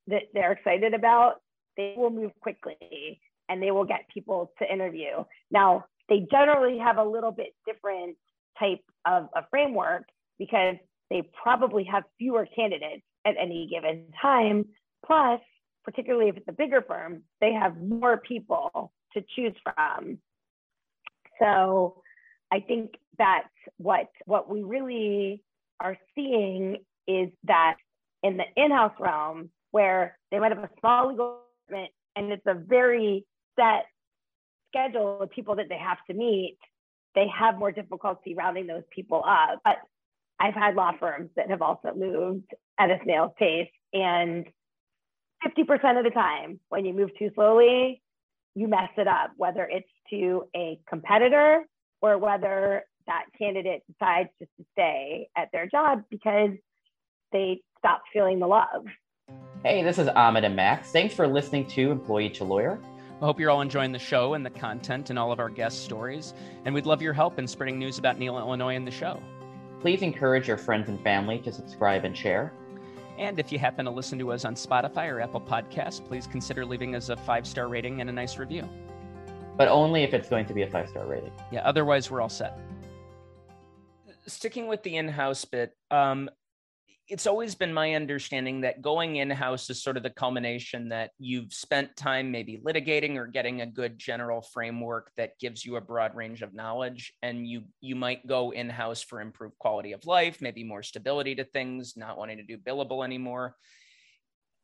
that 0.07 0.23
they're 0.33 0.51
excited 0.51 0.93
about, 0.93 1.35
they 1.77 1.93
will 1.97 2.09
move 2.09 2.31
quickly 2.41 3.21
and 3.51 3.61
they 3.61 3.71
will 3.71 3.83
get 3.83 4.07
people 4.13 4.53
to 4.59 4.73
interview. 4.73 5.23
Now, 5.51 5.83
they 6.07 6.25
generally 6.31 6.77
have 6.77 6.97
a 6.97 7.03
little 7.03 7.31
bit 7.31 7.53
different 7.67 8.15
type 8.57 8.79
of 9.05 9.27
a 9.35 9.41
framework 9.49 10.05
because 10.39 10.75
they 11.09 11.29
probably 11.43 11.83
have 11.83 12.03
fewer 12.17 12.47
candidates 12.55 13.03
at 13.25 13.35
any 13.37 13.67
given 13.67 14.05
time. 14.21 14.65
Plus, 15.05 15.41
particularly 15.83 16.29
if 16.29 16.37
it's 16.37 16.47
a 16.47 16.53
bigger 16.53 16.81
firm, 16.81 17.23
they 17.41 17.51
have 17.51 17.75
more 17.77 18.17
people 18.17 18.93
to 19.13 19.21
choose 19.35 19.55
from. 19.63 20.17
So 21.37 22.01
I 22.53 22.61
think 22.61 22.95
that 23.17 23.47
what 23.77 24.07
what 24.25 24.49
we 24.49 24.63
really 24.63 25.43
are 25.81 25.97
seeing 26.15 26.77
is 27.05 27.29
that 27.43 27.75
in 28.23 28.37
the 28.37 28.45
in-house 28.55 28.93
realm, 28.99 29.49
where 29.71 30.17
they 30.31 30.39
might 30.39 30.53
have 30.53 30.63
a 30.63 30.69
small 30.79 31.09
legal 31.09 31.39
department 31.67 31.91
and 32.15 32.31
it's 32.31 32.45
a 32.45 32.53
very 32.53 33.25
set 33.61 33.85
schedule 34.69 35.21
of 35.21 35.29
people 35.29 35.55
that 35.55 35.67
they 35.69 35.77
have 35.77 35.97
to 36.09 36.13
meet, 36.13 36.57
they 37.15 37.27
have 37.27 37.57
more 37.57 37.71
difficulty 37.71 38.33
rounding 38.35 38.67
those 38.67 38.83
people 38.89 39.23
up. 39.27 39.59
But 39.63 39.77
I've 40.39 40.53
had 40.53 40.75
law 40.75 40.91
firms 40.99 41.29
that 41.35 41.49
have 41.49 41.61
also 41.61 41.93
moved 41.95 42.49
at 42.79 42.89
a 42.89 42.97
snail's 43.03 43.31
pace 43.37 43.69
And 43.93 44.45
50% 45.45 45.97
of 45.97 46.03
the 46.03 46.11
time, 46.11 46.59
when 46.69 46.85
you 46.85 46.93
move 46.93 47.09
too 47.17 47.29
slowly, 47.35 48.01
you 48.55 48.67
mess 48.67 48.89
it 48.97 49.07
up, 49.07 49.31
whether 49.37 49.63
it's 49.63 49.89
to 50.09 50.43
a 50.55 50.79
competitor 50.89 51.63
or 52.01 52.17
whether 52.17 52.83
that 53.07 53.25
candidate 53.37 53.81
decides 53.87 54.29
just 54.39 54.51
to 54.57 54.65
stay 54.73 55.27
at 55.35 55.49
their 55.51 55.67
job 55.67 56.03
because 56.09 56.51
they 57.31 57.61
stop 57.79 58.01
feeling 58.13 58.39
the 58.39 58.47
love. 58.47 58.85
Hey, 59.63 59.83
this 59.83 59.97
is 59.97 60.07
Amit 60.07 60.43
and 60.43 60.55
Max. 60.55 60.91
Thanks 60.91 61.13
for 61.13 61.27
listening 61.27 61.67
to 61.67 61.91
Employee 61.91 62.29
to 62.31 62.43
Lawyer. 62.43 62.79
I 63.21 63.25
hope 63.25 63.39
you're 63.39 63.51
all 63.51 63.61
enjoying 63.61 63.91
the 63.91 63.99
show 63.99 64.33
and 64.33 64.43
the 64.43 64.49
content 64.49 65.11
and 65.11 65.19
all 65.19 65.31
of 65.31 65.39
our 65.39 65.49
guest 65.49 65.83
stories. 65.83 66.33
And 66.65 66.73
we'd 66.73 66.87
love 66.87 67.03
your 67.03 67.13
help 67.13 67.37
in 67.37 67.47
spreading 67.47 67.77
news 67.77 67.99
about 67.99 68.17
NELA, 68.17 68.39
Illinois 68.39 68.75
and 68.75 68.87
the 68.87 68.91
show. 68.91 69.21
Please 69.79 70.01
encourage 70.01 70.47
your 70.47 70.57
friends 70.57 70.89
and 70.89 70.99
family 71.03 71.37
to 71.39 71.51
subscribe 71.51 72.03
and 72.03 72.17
share. 72.17 72.51
And 73.19 73.37
if 73.37 73.51
you 73.51 73.59
happen 73.59 73.85
to 73.85 73.91
listen 73.91 74.17
to 74.17 74.31
us 74.31 74.43
on 74.43 74.55
Spotify 74.55 75.07
or 75.07 75.21
Apple 75.21 75.39
Podcasts, 75.39 76.03
please 76.03 76.25
consider 76.25 76.65
leaving 76.65 76.95
us 76.95 77.09
a 77.09 77.15
five 77.15 77.45
star 77.45 77.67
rating 77.67 78.01
and 78.01 78.09
a 78.09 78.13
nice 78.13 78.39
review. 78.39 78.67
But 79.55 79.67
only 79.67 80.01
if 80.01 80.15
it's 80.15 80.27
going 80.27 80.47
to 80.47 80.53
be 80.55 80.63
a 80.63 80.67
five 80.67 80.89
star 80.89 81.05
rating. 81.05 81.31
Yeah, 81.51 81.61
otherwise, 81.61 82.09
we're 82.09 82.21
all 82.21 82.29
set. 82.29 82.57
Sticking 84.25 84.67
with 84.67 84.81
the 84.81 84.97
in 84.97 85.07
house 85.07 85.45
bit, 85.45 85.77
um, 85.91 86.27
it's 87.11 87.27
always 87.27 87.55
been 87.55 87.73
my 87.73 87.93
understanding 87.93 88.61
that 88.61 88.81
going 88.81 89.17
in 89.17 89.29
house 89.29 89.69
is 89.69 89.83
sort 89.83 89.97
of 89.97 90.03
the 90.03 90.09
culmination 90.09 90.87
that 90.87 91.11
you've 91.19 91.51
spent 91.51 91.93
time 91.97 92.31
maybe 92.31 92.61
litigating 92.65 93.17
or 93.17 93.27
getting 93.27 93.59
a 93.59 93.65
good 93.65 93.99
general 93.99 94.41
framework 94.41 95.11
that 95.17 95.37
gives 95.37 95.65
you 95.65 95.75
a 95.75 95.81
broad 95.81 96.15
range 96.15 96.41
of 96.41 96.53
knowledge 96.53 97.13
and 97.21 97.45
you 97.45 97.63
you 97.81 97.97
might 97.97 98.25
go 98.25 98.51
in 98.51 98.69
house 98.69 99.03
for 99.03 99.19
improved 99.19 99.57
quality 99.59 99.91
of 99.91 100.05
life 100.05 100.41
maybe 100.41 100.63
more 100.63 100.81
stability 100.81 101.35
to 101.35 101.43
things 101.43 101.97
not 101.97 102.17
wanting 102.17 102.37
to 102.37 102.43
do 102.43 102.57
billable 102.57 103.03
anymore. 103.03 103.57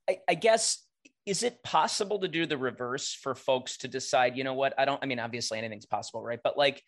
I, 0.09 0.19
I 0.29 0.35
guess 0.35 0.85
is 1.25 1.43
it 1.43 1.61
possible 1.63 2.19
to 2.19 2.29
do 2.29 2.45
the 2.45 2.57
reverse 2.57 3.13
for 3.13 3.35
folks 3.35 3.79
to 3.79 3.89
decide 3.89 4.37
you 4.37 4.45
know 4.45 4.53
what? 4.53 4.73
I 4.77 4.85
don't 4.85 5.03
i 5.03 5.05
mean 5.05 5.19
obviously 5.19 5.57
anything's 5.57 5.85
possible 5.85 6.23
right? 6.23 6.39
But 6.41 6.57
like 6.57 6.81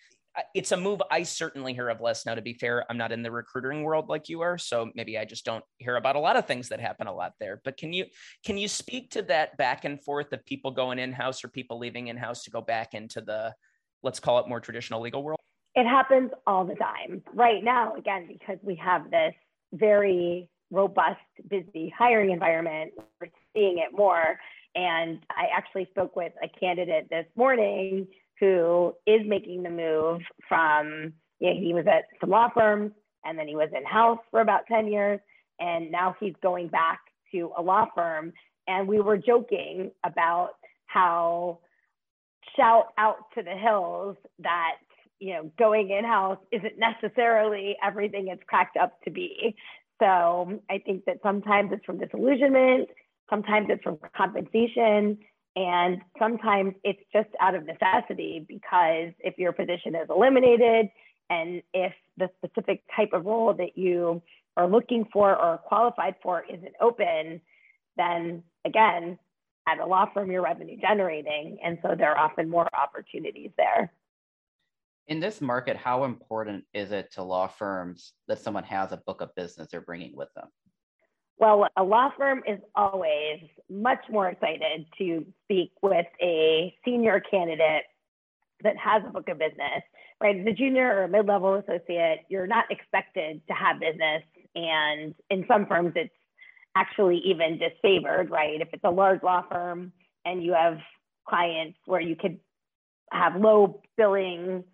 it's 0.53 0.71
a 0.71 0.77
move 0.77 1.01
I 1.11 1.23
certainly 1.23 1.73
hear 1.73 1.89
of 1.89 2.01
less 2.01 2.25
now. 2.25 2.35
To 2.35 2.41
be 2.41 2.53
fair, 2.53 2.85
I'm 2.89 2.97
not 2.97 3.11
in 3.11 3.23
the 3.23 3.31
recruiting 3.31 3.83
world 3.83 4.09
like 4.09 4.29
you 4.29 4.41
are, 4.41 4.57
so 4.57 4.89
maybe 4.95 5.17
I 5.17 5.25
just 5.25 5.45
don't 5.45 5.63
hear 5.77 5.95
about 5.95 6.15
a 6.15 6.19
lot 6.19 6.35
of 6.35 6.45
things 6.45 6.69
that 6.69 6.79
happen 6.79 7.07
a 7.07 7.13
lot 7.13 7.33
there. 7.39 7.61
But 7.63 7.77
can 7.77 7.93
you 7.93 8.05
can 8.45 8.57
you 8.57 8.67
speak 8.67 9.11
to 9.11 9.21
that 9.23 9.57
back 9.57 9.85
and 9.85 10.03
forth 10.03 10.31
of 10.33 10.45
people 10.45 10.71
going 10.71 10.99
in 10.99 11.13
house 11.13 11.43
or 11.43 11.47
people 11.47 11.79
leaving 11.79 12.07
in 12.07 12.17
house 12.17 12.43
to 12.43 12.51
go 12.51 12.61
back 12.61 12.93
into 12.93 13.21
the 13.21 13.53
let's 14.03 14.19
call 14.19 14.39
it 14.39 14.47
more 14.47 14.59
traditional 14.59 15.01
legal 15.01 15.23
world? 15.23 15.39
It 15.75 15.85
happens 15.85 16.31
all 16.47 16.65
the 16.65 16.75
time. 16.75 17.21
Right 17.33 17.63
now, 17.63 17.95
again, 17.95 18.27
because 18.27 18.57
we 18.63 18.75
have 18.75 19.09
this 19.11 19.33
very 19.71 20.49
robust, 20.71 21.19
busy 21.47 21.93
hiring 21.97 22.31
environment, 22.31 22.91
we're 23.19 23.29
seeing 23.55 23.79
it 23.79 23.95
more. 23.95 24.39
And 24.75 25.19
I 25.29 25.47
actually 25.55 25.87
spoke 25.91 26.15
with 26.15 26.33
a 26.43 26.47
candidate 26.47 27.09
this 27.09 27.25
morning 27.35 28.07
who 28.39 28.93
is 29.05 29.21
making 29.25 29.63
the 29.63 29.69
move 29.69 30.21
from, 30.47 31.13
you 31.39 31.53
know, 31.53 31.59
he 31.59 31.73
was 31.73 31.85
at 31.87 32.05
some 32.21 32.29
law 32.29 32.49
firms 32.53 32.91
and 33.25 33.37
then 33.37 33.47
he 33.47 33.55
was 33.55 33.69
in 33.75 33.85
house 33.85 34.19
for 34.31 34.41
about 34.41 34.61
10 34.67 34.87
years. 34.87 35.19
And 35.59 35.91
now 35.91 36.15
he's 36.19 36.35
going 36.41 36.69
back 36.69 36.99
to 37.33 37.51
a 37.57 37.61
law 37.61 37.87
firm. 37.93 38.31
And 38.67 38.87
we 38.87 38.99
were 39.01 39.17
joking 39.17 39.91
about 40.05 40.51
how 40.85 41.59
shout 42.55 42.87
out 42.97 43.17
to 43.35 43.43
the 43.43 43.55
hills 43.55 44.17
that 44.39 44.75
you 45.19 45.33
know 45.33 45.51
going 45.57 45.89
in 45.89 46.03
house 46.03 46.39
isn't 46.51 46.77
necessarily 46.77 47.75
everything 47.83 48.27
it's 48.29 48.41
cracked 48.47 48.77
up 48.77 48.99
to 49.03 49.11
be 49.11 49.55
so 50.01 50.59
i 50.69 50.77
think 50.79 51.05
that 51.05 51.17
sometimes 51.21 51.71
it's 51.71 51.85
from 51.85 51.99
disillusionment 51.99 52.89
sometimes 53.29 53.67
it's 53.69 53.83
from 53.83 53.97
compensation 54.15 55.17
and 55.59 56.01
sometimes 56.17 56.73
it's 56.85 57.01
just 57.11 57.27
out 57.41 57.53
of 57.53 57.65
necessity 57.65 58.45
because 58.47 59.11
if 59.19 59.37
your 59.37 59.51
position 59.51 59.93
is 59.93 60.07
eliminated 60.09 60.89
and 61.29 61.61
if 61.73 61.91
the 62.15 62.29
specific 62.37 62.81
type 62.95 63.09
of 63.11 63.25
role 63.25 63.53
that 63.53 63.77
you 63.77 64.21
are 64.55 64.69
looking 64.69 65.05
for 65.11 65.35
or 65.35 65.57
qualified 65.57 66.15
for 66.23 66.45
isn't 66.49 66.73
open, 66.79 67.41
then 67.97 68.41
again, 68.63 69.19
at 69.67 69.79
a 69.79 69.85
law 69.85 70.05
firm, 70.13 70.31
you're 70.31 70.41
revenue 70.41 70.77
generating. 70.79 71.57
And 71.61 71.77
so 71.81 71.93
there 71.93 72.11
are 72.11 72.17
often 72.17 72.49
more 72.49 72.69
opportunities 72.73 73.51
there. 73.57 73.91
In 75.09 75.19
this 75.19 75.41
market, 75.41 75.75
how 75.75 76.05
important 76.05 76.63
is 76.73 76.93
it 76.93 77.11
to 77.13 77.23
law 77.23 77.47
firms 77.47 78.13
that 78.29 78.39
someone 78.39 78.63
has 78.63 78.93
a 78.93 78.97
book 79.05 79.19
of 79.19 79.35
business 79.35 79.67
they're 79.69 79.81
bringing 79.81 80.15
with 80.15 80.33
them? 80.35 80.47
Well, 81.39 81.67
a 81.77 81.83
law 81.83 82.11
firm 82.17 82.43
is 82.45 82.59
always 82.75 83.39
much 83.69 83.99
more 84.11 84.27
excited 84.27 84.85
to 84.97 85.25
speak 85.45 85.71
with 85.81 86.05
a 86.21 86.75
senior 86.83 87.21
candidate 87.31 87.83
that 88.61 88.75
has 88.75 89.01
a 89.07 89.09
book 89.09 89.29
of 89.29 89.39
business, 89.39 89.81
right? 90.19 90.37
As 90.37 90.45
a 90.45 90.51
junior 90.51 90.93
or 90.93 91.03
a 91.03 91.07
mid 91.07 91.25
level 91.27 91.55
associate, 91.55 92.25
you're 92.27 92.45
not 92.45 92.65
expected 92.69 93.41
to 93.47 93.53
have 93.53 93.79
business. 93.79 94.23
And 94.53 95.15
in 95.29 95.45
some 95.47 95.65
firms, 95.65 95.93
it's 95.95 96.13
actually 96.75 97.21
even 97.23 97.57
disfavored, 97.57 98.29
right? 98.29 98.59
If 98.59 98.67
it's 98.73 98.83
a 98.83 98.91
large 98.91 99.23
law 99.23 99.43
firm 99.49 99.93
and 100.25 100.43
you 100.43 100.53
have 100.53 100.79
clients 101.25 101.77
where 101.85 102.01
you 102.01 102.17
could 102.17 102.37
have 103.13 103.39
low 103.39 103.81
billing 103.95 104.65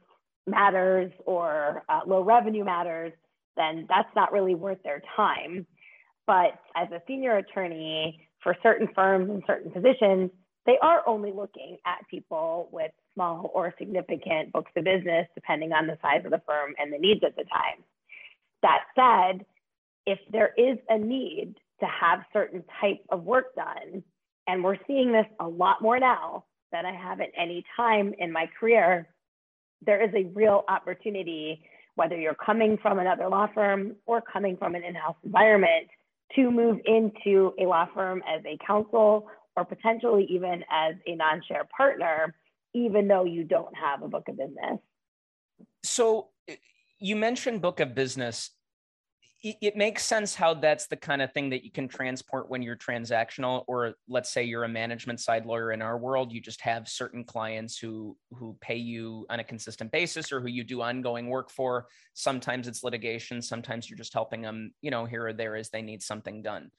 matters 0.47 1.11
or 1.27 1.83
uh, 1.89 2.01
low 2.07 2.23
revenue 2.23 2.63
matters, 2.65 3.13
then 3.55 3.85
that's 3.87 4.09
not 4.15 4.31
really 4.33 4.55
worth 4.55 4.81
their 4.83 5.03
time. 5.15 5.67
But 6.27 6.59
as 6.75 6.89
a 6.91 7.01
senior 7.07 7.37
attorney 7.37 8.27
for 8.41 8.55
certain 8.63 8.87
firms 8.95 9.29
and 9.29 9.43
certain 9.45 9.71
positions, 9.71 10.31
they 10.65 10.77
are 10.81 11.07
only 11.07 11.31
looking 11.31 11.77
at 11.85 12.07
people 12.09 12.69
with 12.71 12.91
small 13.13 13.51
or 13.53 13.73
significant 13.77 14.51
books 14.51 14.71
of 14.75 14.83
business, 14.83 15.27
depending 15.35 15.73
on 15.73 15.87
the 15.87 15.97
size 16.01 16.25
of 16.25 16.31
the 16.31 16.41
firm 16.47 16.73
and 16.79 16.91
the 16.91 16.97
needs 16.97 17.21
at 17.23 17.35
the 17.35 17.43
time. 17.43 17.83
That 18.63 18.83
said, 18.95 19.45
if 20.07 20.19
there 20.31 20.53
is 20.57 20.77
a 20.89 20.97
need 20.97 21.55
to 21.79 21.85
have 21.85 22.25
certain 22.33 22.63
type 22.81 23.03
of 23.09 23.23
work 23.23 23.55
done, 23.55 24.03
and 24.47 24.63
we're 24.63 24.77
seeing 24.87 25.11
this 25.11 25.25
a 25.39 25.47
lot 25.47 25.81
more 25.81 25.99
now 25.99 26.45
than 26.71 26.85
I 26.85 26.95
have 26.95 27.21
at 27.21 27.29
any 27.37 27.63
time 27.77 28.13
in 28.17 28.31
my 28.31 28.49
career, 28.59 29.07
there 29.85 30.03
is 30.03 30.13
a 30.15 30.29
real 30.33 30.63
opportunity, 30.67 31.61
whether 31.95 32.17
you're 32.17 32.35
coming 32.35 32.77
from 32.81 32.99
another 32.99 33.27
law 33.27 33.47
firm 33.53 33.95
or 34.05 34.21
coming 34.21 34.57
from 34.57 34.75
an 34.75 34.83
in-house 34.83 35.15
environment, 35.23 35.87
to 36.35 36.51
move 36.51 36.79
into 36.85 37.53
a 37.59 37.63
law 37.63 37.87
firm 37.93 38.23
as 38.27 38.41
a 38.45 38.57
counsel 38.65 39.27
or 39.55 39.65
potentially 39.65 40.25
even 40.29 40.63
as 40.69 40.95
a 41.07 41.15
non-share 41.15 41.67
partner, 41.75 42.35
even 42.73 43.07
though 43.07 43.23
you 43.23 43.43
don't 43.43 43.75
have 43.75 44.01
a 44.01 44.07
book 44.07 44.27
of 44.27 44.37
business. 44.37 44.79
So 45.83 46.29
you 46.99 47.15
mentioned 47.15 47.61
book 47.61 47.79
of 47.79 47.95
business 47.95 48.51
it 49.45 49.77
makes 49.77 50.03
sense 50.03 50.33
how 50.33 50.55
that's 50.55 50.87
the 50.87 50.95
kind 50.95 51.21
of 51.21 51.31
thing 51.31 51.51
that 51.51 51.63
you 51.63 51.71
can 51.71 51.87
transport 51.87 52.49
when 52.49 52.63
you're 52.63 52.75
transactional 52.75 53.63
or 53.67 53.93
let's 54.07 54.31
say 54.31 54.43
you're 54.43 54.63
a 54.63 54.69
management 54.69 55.19
side 55.19 55.45
lawyer 55.45 55.71
in 55.71 55.83
our 55.83 55.99
world 55.99 56.31
you 56.31 56.41
just 56.41 56.61
have 56.61 56.87
certain 56.87 57.23
clients 57.23 57.77
who 57.77 58.17
who 58.33 58.57
pay 58.59 58.75
you 58.75 59.23
on 59.29 59.39
a 59.39 59.43
consistent 59.43 59.91
basis 59.91 60.31
or 60.31 60.41
who 60.41 60.47
you 60.47 60.63
do 60.63 60.81
ongoing 60.81 61.27
work 61.27 61.51
for. 61.51 61.85
Sometimes 62.13 62.67
it's 62.67 62.83
litigation 62.83 63.39
sometimes 63.39 63.87
you're 63.87 63.97
just 63.97 64.13
helping 64.13 64.41
them 64.41 64.73
you 64.81 64.89
know 64.89 65.05
here 65.05 65.27
or 65.27 65.33
there 65.33 65.55
as 65.55 65.69
they 65.69 65.83
need 65.83 66.01
something 66.01 66.41
done. 66.41 66.71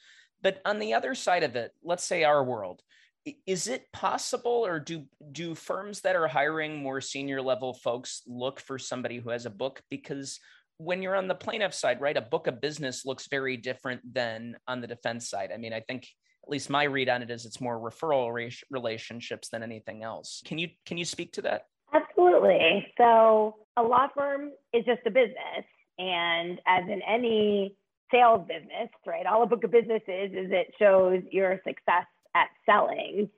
But 0.42 0.60
on 0.64 0.80
the 0.80 0.94
other 0.94 1.14
side 1.14 1.44
of 1.44 1.54
it 1.54 1.72
let's 1.84 2.04
say 2.04 2.24
our 2.24 2.42
world 2.42 2.82
is 3.46 3.66
it 3.66 3.90
possible 3.92 4.64
or 4.64 4.78
do 4.78 5.04
do 5.32 5.54
firms 5.54 6.00
that 6.00 6.16
are 6.16 6.28
hiring 6.28 6.76
more 6.76 7.00
senior 7.00 7.42
level 7.42 7.74
folks 7.74 8.22
look 8.26 8.60
for 8.60 8.78
somebody 8.78 9.18
who 9.18 9.30
has 9.30 9.46
a 9.46 9.50
book? 9.50 9.82
Because 9.90 10.38
when 10.78 11.02
you're 11.02 11.16
on 11.16 11.28
the 11.28 11.34
plaintiff 11.34 11.74
side, 11.74 12.00
right, 12.00 12.16
a 12.16 12.22
book 12.22 12.46
of 12.46 12.60
business 12.60 13.06
looks 13.06 13.28
very 13.28 13.56
different 13.56 14.14
than 14.14 14.56
on 14.68 14.80
the 14.80 14.86
defense 14.86 15.28
side. 15.28 15.50
I 15.52 15.56
mean, 15.56 15.72
I 15.72 15.80
think 15.80 16.06
at 16.44 16.50
least 16.50 16.70
my 16.70 16.84
read 16.84 17.08
on 17.08 17.22
it 17.22 17.30
is 17.30 17.44
it's 17.44 17.60
more 17.60 17.78
referral 17.78 18.32
re- 18.32 18.52
relationships 18.70 19.48
than 19.48 19.62
anything 19.62 20.02
else. 20.02 20.42
Can 20.44 20.58
you 20.58 20.68
can 20.84 20.98
you 20.98 21.04
speak 21.04 21.32
to 21.32 21.42
that? 21.42 21.62
Absolutely. 21.92 22.86
So 22.98 23.56
a 23.76 23.82
law 23.82 24.08
firm 24.16 24.52
is 24.72 24.84
just 24.84 25.00
a 25.06 25.10
business, 25.10 25.64
and 25.98 26.60
as 26.66 26.84
in 26.84 27.00
any 27.08 27.74
sales 28.12 28.46
business, 28.46 28.88
right, 29.06 29.26
all 29.26 29.42
a 29.42 29.46
book 29.46 29.64
of 29.64 29.70
business 29.70 30.02
is 30.06 30.30
is 30.32 30.50
it 30.52 30.72
shows 30.78 31.22
your 31.30 31.60
success 31.66 32.06
at 32.34 32.48
selling. 32.64 33.30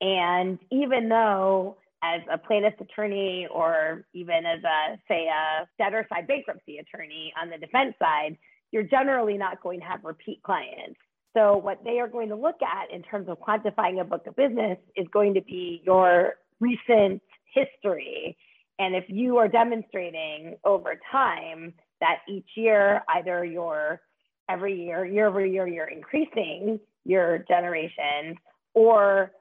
And 0.00 0.58
even 0.70 1.08
though 1.08 1.78
as 2.02 2.20
a 2.30 2.38
plaintiff's 2.38 2.80
attorney 2.80 3.46
or 3.50 4.04
even 4.12 4.44
as 4.46 4.62
a, 4.64 4.98
say, 5.08 5.26
a 5.26 5.66
debtor 5.78 6.06
side 6.08 6.26
bankruptcy 6.26 6.78
attorney 6.78 7.32
on 7.40 7.50
the 7.50 7.58
defense 7.58 7.94
side, 7.98 8.36
you're 8.70 8.82
generally 8.82 9.38
not 9.38 9.62
going 9.62 9.80
to 9.80 9.86
have 9.86 10.04
repeat 10.04 10.42
clients. 10.42 10.98
So, 11.36 11.56
what 11.56 11.84
they 11.84 11.98
are 12.00 12.08
going 12.08 12.30
to 12.30 12.36
look 12.36 12.56
at 12.62 12.94
in 12.94 13.02
terms 13.02 13.28
of 13.28 13.38
quantifying 13.38 14.00
a 14.00 14.04
book 14.04 14.26
of 14.26 14.36
business 14.36 14.78
is 14.96 15.06
going 15.12 15.34
to 15.34 15.42
be 15.42 15.82
your 15.84 16.34
recent 16.60 17.20
history. 17.52 18.36
And 18.78 18.94
if 18.94 19.04
you 19.08 19.36
are 19.38 19.48
demonstrating 19.48 20.56
over 20.64 20.98
time 21.10 21.74
that 22.00 22.18
each 22.28 22.48
year, 22.56 23.02
either 23.08 23.44
you're 23.44 24.00
every 24.48 24.82
year, 24.84 25.04
year 25.04 25.26
over 25.26 25.44
year, 25.44 25.66
you're 25.66 25.88
increasing 25.88 26.78
your 27.04 27.44
generations, 27.48 28.36
or 28.74 29.32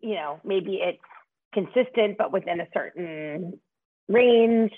you 0.00 0.14
know, 0.14 0.40
maybe 0.44 0.80
it's 0.82 0.98
consistent 1.52 2.18
but 2.18 2.32
within 2.32 2.60
a 2.60 2.66
certain 2.74 3.58
range 4.08 4.72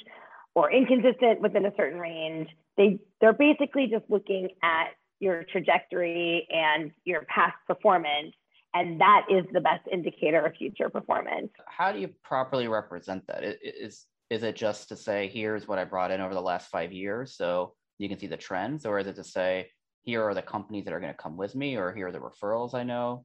or 0.55 0.71
inconsistent 0.73 1.41
within 1.41 1.67
a 1.67 1.73
certain 1.77 1.99
range. 1.99 2.49
They 2.77 2.99
they're 3.21 3.33
basically 3.33 3.87
just 3.87 4.05
looking 4.09 4.49
at 4.63 4.89
your 5.21 5.45
trajectory 5.45 6.47
and 6.51 6.93
your 7.05 7.23
past 7.23 7.57
performance 7.67 8.35
and 8.73 9.01
that 9.01 9.27
is 9.29 9.45
the 9.53 9.61
best 9.61 9.87
indicator 9.93 10.47
of 10.47 10.55
future 10.57 10.89
performance. 10.89 11.51
How 11.67 11.93
do 11.93 11.99
you 11.99 12.09
properly 12.23 12.69
represent 12.69 13.27
that? 13.27 13.43
Is 13.63 14.07
is 14.31 14.45
it 14.45 14.55
just 14.55 14.89
to 14.89 14.97
say 14.97 15.29
here's 15.29 15.67
what 15.67 15.79
I 15.79 15.85
brought 15.85 16.13
in 16.13 16.21
over 16.21 16.35
the 16.35 16.41
last 16.41 16.69
5 16.71 16.93
years 16.93 17.35
so 17.35 17.75
you 17.99 18.09
can 18.09 18.19
see 18.19 18.29
the 18.29 18.37
trends 18.37 18.87
or 18.87 18.99
is 18.99 19.09
it 19.09 19.17
to 19.17 19.25
say 19.25 19.71
here 20.03 20.23
are 20.23 20.35
the 20.35 20.43
companies 20.43 20.85
that 20.85 20.95
are 20.95 21.01
going 21.01 21.13
to 21.13 21.19
come 21.19 21.37
with 21.37 21.55
me 21.55 21.77
or 21.77 21.93
here 21.93 22.09
are 22.09 22.13
the 22.13 22.19
referrals 22.19 22.75
I 22.75 22.85
know? 22.85 23.25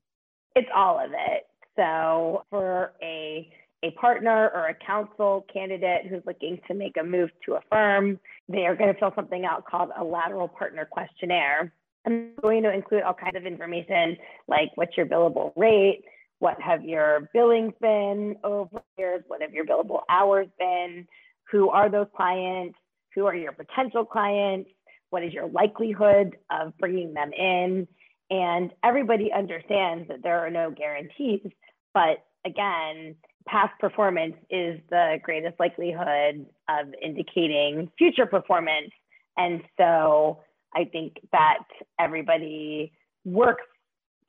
It's 0.56 0.68
all 0.76 1.00
of 1.00 1.12
it. 1.12 1.44
So 1.76 2.46
for 2.50 2.94
a 3.02 3.50
a 3.84 3.92
partner 3.92 4.50
or 4.56 4.68
a 4.68 4.74
counsel 4.74 5.46
candidate 5.52 6.08
who's 6.10 6.24
looking 6.26 6.60
to 6.68 6.74
make 6.74 6.98
a 7.00 7.04
move 7.04 7.30
to 7.46 7.54
a 7.54 7.62
firm, 7.70 8.20
they 8.50 8.66
are 8.66 8.76
going 8.76 8.92
to 8.92 9.00
fill 9.00 9.12
something 9.16 9.46
out 9.46 9.66
called 9.66 9.90
a 9.96 10.04
lateral 10.04 10.48
partner 10.48 10.86
questionnaire. 10.86 11.72
I'm 12.06 12.32
going 12.42 12.64
to 12.64 12.74
include 12.74 13.04
all 13.04 13.14
kinds 13.14 13.36
of 13.36 13.46
information 13.46 14.18
like 14.48 14.72
what's 14.76 14.98
your 14.98 15.06
billable 15.06 15.54
rate, 15.56 16.04
what 16.40 16.60
have 16.62 16.84
your 16.84 17.30
billings 17.34 17.74
been 17.80 18.38
over 18.44 18.82
years, 18.98 19.24
what 19.28 19.42
have 19.42 19.54
your 19.54 19.66
billable 19.66 20.02
hours 20.10 20.48
been, 20.58 21.08
who 21.52 21.70
are 21.70 21.90
those 21.90 22.08
clients, 22.16 22.78
who 23.14 23.26
are 23.26 23.36
your 23.36 23.52
potential 23.52 24.04
clients, 24.04 24.70
what 25.10 25.24
is 25.24 25.32
your 25.32 25.48
likelihood 25.48 26.38
of 26.50 26.76
bringing 26.80 27.14
them 27.14 27.32
in. 27.34 27.88
And 28.30 28.72
everybody 28.84 29.32
understands 29.32 30.08
that 30.08 30.24
there 30.24 30.40
are 30.40 30.50
no 30.50 30.72
guarantees, 30.72 31.52
but 31.96 32.26
again, 32.46 33.16
past 33.48 33.72
performance 33.80 34.36
is 34.50 34.80
the 34.90 35.18
greatest 35.24 35.60
likelihood 35.60 36.46
of 36.70 36.94
indicating 37.02 37.90
future 37.98 38.26
performance. 38.26 38.92
And 39.38 39.62
so 39.78 40.42
I 40.76 40.86
think 40.86 41.14
that 41.32 41.64
everybody 42.00 42.92
works 43.24 43.64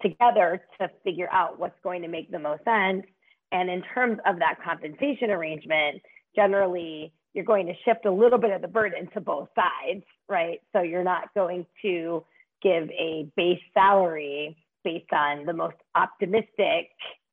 together 0.00 0.62
to 0.80 0.88
figure 1.02 1.28
out 1.32 1.58
what's 1.58 1.78
going 1.82 2.02
to 2.02 2.08
make 2.08 2.30
the 2.30 2.38
most 2.38 2.64
sense. 2.64 3.04
And 3.52 3.68
in 3.68 3.82
terms 3.94 4.18
of 4.26 4.38
that 4.38 4.56
compensation 4.64 5.30
arrangement, 5.30 6.02
generally 6.34 7.12
you're 7.34 7.44
going 7.44 7.66
to 7.66 7.74
shift 7.84 8.06
a 8.06 8.10
little 8.10 8.38
bit 8.38 8.50
of 8.50 8.62
the 8.62 8.68
burden 8.68 9.08
to 9.14 9.20
both 9.20 9.48
sides, 9.54 10.04
right? 10.28 10.60
So 10.72 10.82
you're 10.82 11.04
not 11.04 11.34
going 11.34 11.66
to 11.82 12.24
give 12.62 12.88
a 12.90 13.28
base 13.36 13.60
salary 13.74 14.56
based 14.84 15.12
on 15.12 15.46
the 15.46 15.52
most 15.52 15.76
optimistic 15.94 16.90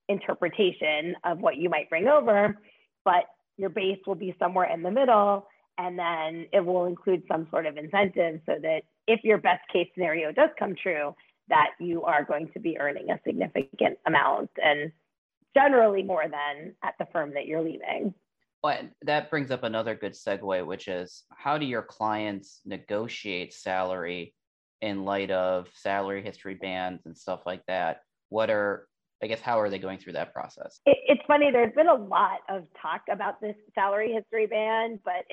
interpretation 0.10 1.16
of 1.24 1.40
what 1.40 1.58
you 1.58 1.70
might 1.70 1.90
bring 1.90 2.08
over, 2.08 2.58
but 3.06 3.26
your 3.58 3.70
base 3.70 4.00
will 4.06 4.16
be 4.16 4.36
somewhere 4.40 4.72
in 4.72 4.84
the 4.84 4.92
middle. 4.92 5.48
And 5.78 5.98
then 5.98 6.48
it 6.54 6.64
will 6.64 6.86
include 6.86 7.24
some 7.28 7.48
sort 7.50 7.66
of 7.66 7.78
incentive 7.78 8.42
so 8.46 8.56
that 8.62 8.82
if 9.08 9.24
your 9.24 9.40
best 9.40 9.62
case 9.72 9.88
scenario 9.94 10.32
does 10.32 10.50
come 10.58 10.76
true, 10.76 11.16
that 11.50 11.72
you 11.80 12.04
are 12.04 12.24
going 12.24 12.50
to 12.54 12.60
be 12.60 12.78
earning 12.80 13.10
a 13.10 13.20
significant 13.26 13.98
amount 14.06 14.52
and 14.64 14.92
generally 15.56 16.04
more 16.04 16.24
than 16.24 16.74
at 16.84 16.94
the 17.00 17.08
firm 17.12 17.34
that 17.34 17.48
you're 17.48 17.62
leaving. 17.62 18.14
Well, 18.64 18.80
that 19.02 19.30
brings 19.30 19.52
up 19.52 19.64
another 19.64 19.94
good 19.94 20.14
segue, 20.14 20.66
which 20.66 20.88
is 20.88 21.24
how 21.36 21.58
do 21.58 21.66
your 21.66 21.82
clients 21.82 22.62
negotiate 22.66 23.54
salary 23.54 24.34
in 24.82 25.04
light 25.04 25.32
of 25.32 25.68
salary 25.76 26.24
history 26.24 26.56
bans 26.56 27.02
and 27.06 27.18
stuff 27.18 27.42
like 27.46 27.66
that? 27.68 28.02
What 28.30 28.50
are 28.50 28.88
I 29.24 29.28
guess 29.28 29.40
how 29.40 29.58
are 29.60 29.70
they 29.70 29.80
going 29.80 30.00
through 30.00 30.14
that 30.14 30.34
process? 30.34 30.82
It, 30.86 30.98
it's 31.08 31.22
funny. 31.26 31.50
There's 31.50 31.74
been 31.74 31.88
a 31.88 31.96
lot 31.96 32.40
of 32.50 32.66
talk 32.80 33.04
about 33.10 33.40
this 33.40 33.56
salary 33.74 34.12
history 34.12 34.48
ban, 34.48 35.00
but 35.06 35.26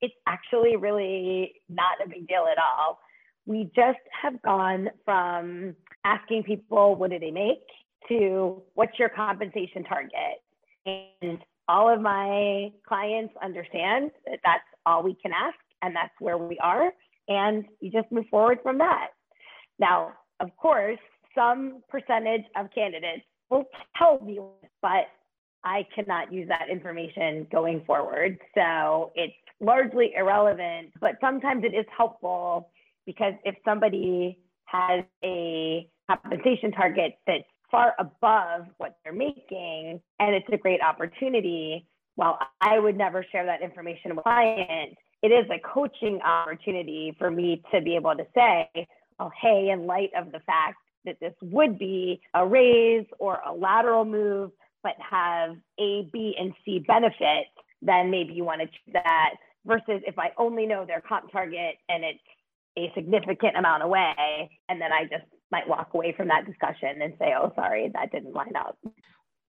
it's 0.00 0.14
actually 0.26 0.74
really 0.76 1.54
not 1.68 1.92
a 2.04 2.08
big 2.08 2.26
deal 2.26 2.46
at 2.50 2.58
all. 2.58 2.98
We 3.46 3.70
just 3.74 4.00
have 4.20 4.42
gone 4.42 4.90
from 5.04 5.76
asking 6.04 6.42
people 6.42 6.96
what 6.96 7.10
do 7.10 7.20
they 7.20 7.30
make 7.30 7.64
to 8.08 8.62
what's 8.74 8.98
your 8.98 9.10
compensation 9.10 9.84
target, 9.84 10.42
and 10.86 11.38
all 11.68 11.88
of 11.92 12.00
my 12.00 12.72
clients 12.86 13.32
understand 13.42 14.10
that 14.26 14.40
that's 14.44 14.64
all 14.86 15.02
we 15.04 15.14
can 15.14 15.32
ask, 15.32 15.56
and 15.82 15.94
that's 15.94 16.14
where 16.18 16.36
we 16.36 16.58
are, 16.58 16.92
and 17.28 17.64
you 17.80 17.90
just 17.90 18.10
move 18.10 18.26
forward 18.28 18.58
from 18.62 18.78
that. 18.78 19.08
Now, 19.78 20.14
of 20.40 20.56
course, 20.56 20.98
some 21.38 21.82
percentage 21.88 22.44
of 22.56 22.66
candidates 22.74 23.22
will 23.50 23.64
tell 23.96 24.20
you, 24.26 24.48
but 24.82 25.06
I 25.64 25.86
cannot 25.94 26.32
use 26.32 26.48
that 26.48 26.68
information 26.70 27.46
going 27.52 27.82
forward. 27.86 28.38
So 28.54 29.12
it's 29.14 29.34
largely 29.60 30.12
irrelevant, 30.16 30.92
but 31.00 31.12
sometimes 31.20 31.64
it 31.64 31.76
is 31.76 31.86
helpful 31.96 32.70
because 33.06 33.34
if 33.44 33.54
somebody 33.64 34.38
has 34.64 35.04
a 35.24 35.88
compensation 36.10 36.72
target 36.72 37.18
that's 37.26 37.44
far 37.70 37.94
above 37.98 38.66
what 38.78 38.96
they're 39.04 39.12
making 39.12 40.00
and 40.20 40.34
it's 40.34 40.46
a 40.52 40.56
great 40.56 40.80
opportunity, 40.80 41.86
while 42.16 42.38
I 42.60 42.78
would 42.78 42.96
never 42.96 43.24
share 43.30 43.46
that 43.46 43.62
information 43.62 44.16
with 44.16 44.24
clients, 44.24 44.96
it 45.22 45.28
is 45.28 45.46
a 45.50 45.58
coaching 45.60 46.20
opportunity 46.22 47.14
for 47.18 47.30
me 47.30 47.62
to 47.72 47.80
be 47.80 47.96
able 47.96 48.14
to 48.16 48.26
say, 48.34 48.68
oh, 49.20 49.30
hey, 49.40 49.70
in 49.72 49.86
light 49.86 50.10
of 50.16 50.32
the 50.32 50.40
fact 50.40 50.76
that 51.08 51.18
this 51.20 51.34
would 51.42 51.78
be 51.78 52.20
a 52.34 52.46
raise 52.46 53.06
or 53.18 53.40
a 53.46 53.52
lateral 53.52 54.04
move, 54.04 54.50
but 54.82 54.92
have 54.98 55.56
A, 55.80 56.08
B, 56.12 56.36
and 56.38 56.52
C 56.64 56.78
benefits, 56.86 57.50
then 57.82 58.10
maybe 58.10 58.34
you 58.34 58.44
want 58.44 58.60
to 58.60 58.66
choose 58.66 58.92
that. 58.92 59.30
Versus 59.66 60.02
if 60.06 60.18
I 60.18 60.32
only 60.38 60.66
know 60.66 60.86
their 60.86 61.02
comp 61.06 61.32
target 61.32 61.74
and 61.88 62.04
it's 62.04 62.20
a 62.78 62.92
significant 62.94 63.56
amount 63.56 63.82
away, 63.82 64.50
and 64.68 64.80
then 64.80 64.92
I 64.92 65.02
just 65.04 65.24
might 65.50 65.68
walk 65.68 65.90
away 65.94 66.14
from 66.16 66.28
that 66.28 66.46
discussion 66.46 67.02
and 67.02 67.14
say, 67.18 67.34
oh, 67.36 67.52
sorry, 67.56 67.90
that 67.94 68.12
didn't 68.12 68.32
line 68.32 68.54
up. 68.56 68.78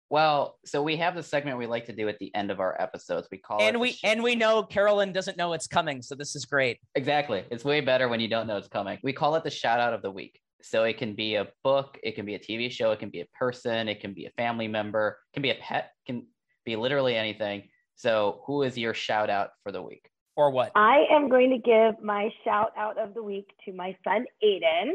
Well, 0.09 0.57
so 0.65 0.83
we 0.83 0.97
have 0.97 1.15
the 1.15 1.23
segment 1.23 1.57
we 1.57 1.67
like 1.67 1.85
to 1.85 1.93
do 1.93 2.09
at 2.09 2.19
the 2.19 2.35
end 2.35 2.51
of 2.51 2.59
our 2.59 2.79
episodes. 2.81 3.29
We 3.31 3.37
call 3.37 3.61
and 3.61 3.75
it 3.75 3.79
we 3.79 3.93
sh- 3.93 4.01
and 4.03 4.21
we 4.21 4.35
know 4.35 4.63
Carolyn 4.63 5.13
doesn't 5.13 5.37
know 5.37 5.53
it's 5.53 5.67
coming, 5.67 6.01
so 6.01 6.15
this 6.15 6.35
is 6.35 6.43
great. 6.43 6.79
Exactly, 6.95 7.45
it's 7.49 7.63
way 7.63 7.79
better 7.79 8.09
when 8.09 8.19
you 8.19 8.27
don't 8.27 8.45
know 8.45 8.57
it's 8.57 8.67
coming. 8.67 8.99
We 9.03 9.13
call 9.13 9.35
it 9.35 9.45
the 9.45 9.49
shout 9.49 9.79
out 9.79 9.93
of 9.93 10.01
the 10.01 10.11
week. 10.11 10.41
So 10.63 10.83
it 10.83 10.97
can 10.97 11.15
be 11.15 11.35
a 11.35 11.47
book, 11.63 11.97
it 12.03 12.15
can 12.15 12.25
be 12.25 12.35
a 12.35 12.39
TV 12.39 12.71
show, 12.71 12.91
it 12.91 12.99
can 12.99 13.09
be 13.09 13.21
a 13.21 13.27
person, 13.37 13.87
it 13.87 13.99
can 13.99 14.13
be 14.13 14.25
a 14.25 14.31
family 14.31 14.67
member, 14.67 15.19
it 15.29 15.33
can 15.33 15.41
be 15.41 15.51
a 15.51 15.55
pet, 15.61 15.91
can 16.05 16.25
be 16.65 16.75
literally 16.75 17.15
anything. 17.15 17.63
So 17.95 18.41
who 18.45 18.63
is 18.63 18.77
your 18.77 18.93
shout 18.93 19.29
out 19.29 19.51
for 19.63 19.71
the 19.71 19.81
week? 19.81 20.09
Or 20.35 20.51
what? 20.51 20.71
I 20.75 21.05
am 21.11 21.29
going 21.29 21.49
to 21.51 21.57
give 21.57 22.03
my 22.03 22.29
shout 22.43 22.71
out 22.77 22.97
of 22.97 23.13
the 23.13 23.21
week 23.21 23.49
to 23.65 23.73
my 23.73 23.95
son 24.03 24.25
Aiden. 24.43 24.91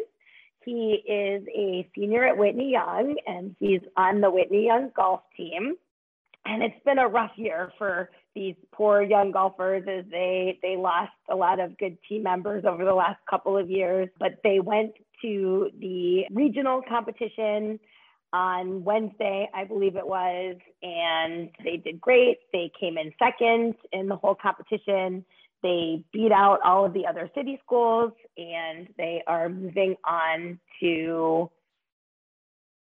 He 0.64 1.02
is 1.06 1.44
a 1.54 1.88
senior 1.94 2.26
at 2.26 2.36
Whitney 2.36 2.72
Young 2.72 3.16
and 3.26 3.54
he's 3.60 3.82
on 3.96 4.20
the 4.20 4.30
Whitney 4.30 4.66
Young 4.66 4.90
golf 4.96 5.20
team. 5.36 5.74
And 6.44 6.62
it's 6.62 6.84
been 6.84 6.98
a 6.98 7.06
rough 7.06 7.32
year 7.36 7.72
for 7.78 8.10
these 8.36 8.54
poor 8.72 9.02
young 9.02 9.32
golfers 9.32 9.82
as 9.88 10.04
they 10.10 10.58
they 10.62 10.76
lost 10.76 11.10
a 11.30 11.34
lot 11.34 11.58
of 11.58 11.76
good 11.78 11.96
team 12.06 12.22
members 12.22 12.64
over 12.66 12.84
the 12.84 12.94
last 12.94 13.18
couple 13.28 13.56
of 13.56 13.70
years 13.70 14.10
but 14.20 14.32
they 14.44 14.60
went 14.60 14.92
to 15.22 15.70
the 15.78 16.24
regional 16.30 16.82
competition 16.88 17.78
on 18.32 18.84
Wednesday, 18.84 19.48
I 19.54 19.64
believe 19.64 19.96
it 19.96 20.06
was, 20.06 20.56
and 20.82 21.50
they 21.64 21.76
did 21.76 22.00
great. 22.00 22.38
They 22.52 22.70
came 22.78 22.98
in 22.98 23.12
second 23.18 23.74
in 23.92 24.08
the 24.08 24.16
whole 24.16 24.34
competition. 24.34 25.24
They 25.62 26.04
beat 26.12 26.32
out 26.32 26.60
all 26.64 26.84
of 26.84 26.92
the 26.92 27.06
other 27.06 27.30
city 27.34 27.58
schools, 27.64 28.12
and 28.36 28.88
they 28.98 29.22
are 29.26 29.48
moving 29.48 29.96
on 30.04 30.58
to. 30.80 31.50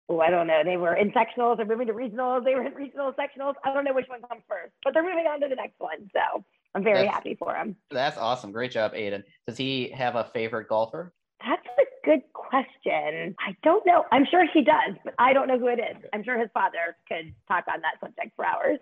Oh, 0.10 0.20
I 0.20 0.30
don't 0.30 0.48
know. 0.48 0.64
They 0.66 0.76
were 0.78 0.96
in 0.96 1.12
sectionals. 1.12 1.58
They're 1.58 1.66
moving 1.66 1.88
to 1.88 1.94
regionals. 1.94 2.44
They 2.44 2.56
were 2.56 2.66
in 2.66 2.74
regional 2.74 3.14
sectionals. 3.14 3.54
I 3.64 3.74
don't 3.74 3.86
know 3.86 3.94
which 3.94 4.10
one 4.10 4.22
comes 4.22 4.42
first, 4.50 4.74
but 4.84 4.94
they're 4.94 5.04
moving 5.04 5.28
on 5.28 5.40
to 5.42 5.48
the 5.48 5.56
next 5.56 5.80
one. 5.80 6.10
So 6.14 6.44
I'm 6.76 6.84
very 6.84 7.00
That's- 7.00 7.14
happy 7.14 7.36
for 7.36 7.54
them. 7.54 7.76
That's 7.90 8.18
awesome. 8.18 8.52
Great 8.52 8.72
job, 8.72 8.94
Aiden. 8.94 9.24
Does 9.48 9.58
he 9.58 9.90
have 9.90 10.16
a 10.16 10.26
favorite 10.34 10.68
golfer? 10.68 11.14
That's 11.46 11.66
a 11.78 12.06
good 12.06 12.22
question. 12.34 13.36
I 13.40 13.56
don't 13.64 13.86
know. 13.86 14.06
I'm 14.12 14.26
sure 14.30 14.46
he 14.54 14.64
does, 14.64 14.96
but 15.04 15.14
I 15.20 15.34
don't 15.34 15.48
know 15.48 15.60
who 15.60 15.68
it 15.68 15.80
is. 15.80 16.02
I'm 16.14 16.24
sure 16.24 16.40
his 16.40 16.50
father 16.54 16.96
could 17.08 17.34
talk 17.48 17.66
on 17.74 17.82
that 17.82 18.00
subject 18.00 18.34
for 18.36 18.46
hours. 18.46 18.80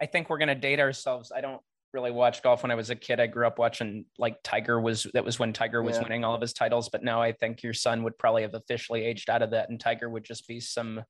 I 0.00 0.06
think 0.06 0.28
we're 0.28 0.38
gonna 0.38 0.54
date 0.54 0.78
ourselves. 0.80 1.32
I 1.34 1.40
don't 1.40 1.60
really 1.94 2.10
watch 2.10 2.42
golf 2.42 2.62
when 2.62 2.70
I 2.70 2.74
was 2.74 2.90
a 2.90 2.94
kid. 2.96 3.18
I 3.20 3.26
grew 3.26 3.46
up 3.46 3.58
watching 3.58 4.04
like 4.18 4.36
Tiger 4.42 4.78
was 4.78 5.06
that 5.14 5.24
was 5.24 5.38
when 5.38 5.54
Tiger 5.54 5.82
was 5.82 5.96
Yeah. 5.96 6.02
winning 6.02 6.24
all 6.24 6.34
of 6.34 6.42
his 6.42 6.52
titles, 6.52 6.90
but 6.90 7.02
now 7.02 7.22
I 7.22 7.32
think 7.32 7.62
your 7.62 7.72
son 7.72 8.02
would 8.02 8.18
probably 8.18 8.42
have 8.42 8.52
officially 8.54 9.04
aged 9.04 9.30
out 9.30 9.40
of 9.40 9.50
that 9.52 9.70
and 9.70 9.80
Tiger 9.80 10.10
would 10.10 10.24
just 10.24 10.46
be 10.46 10.60
some 10.60 11.02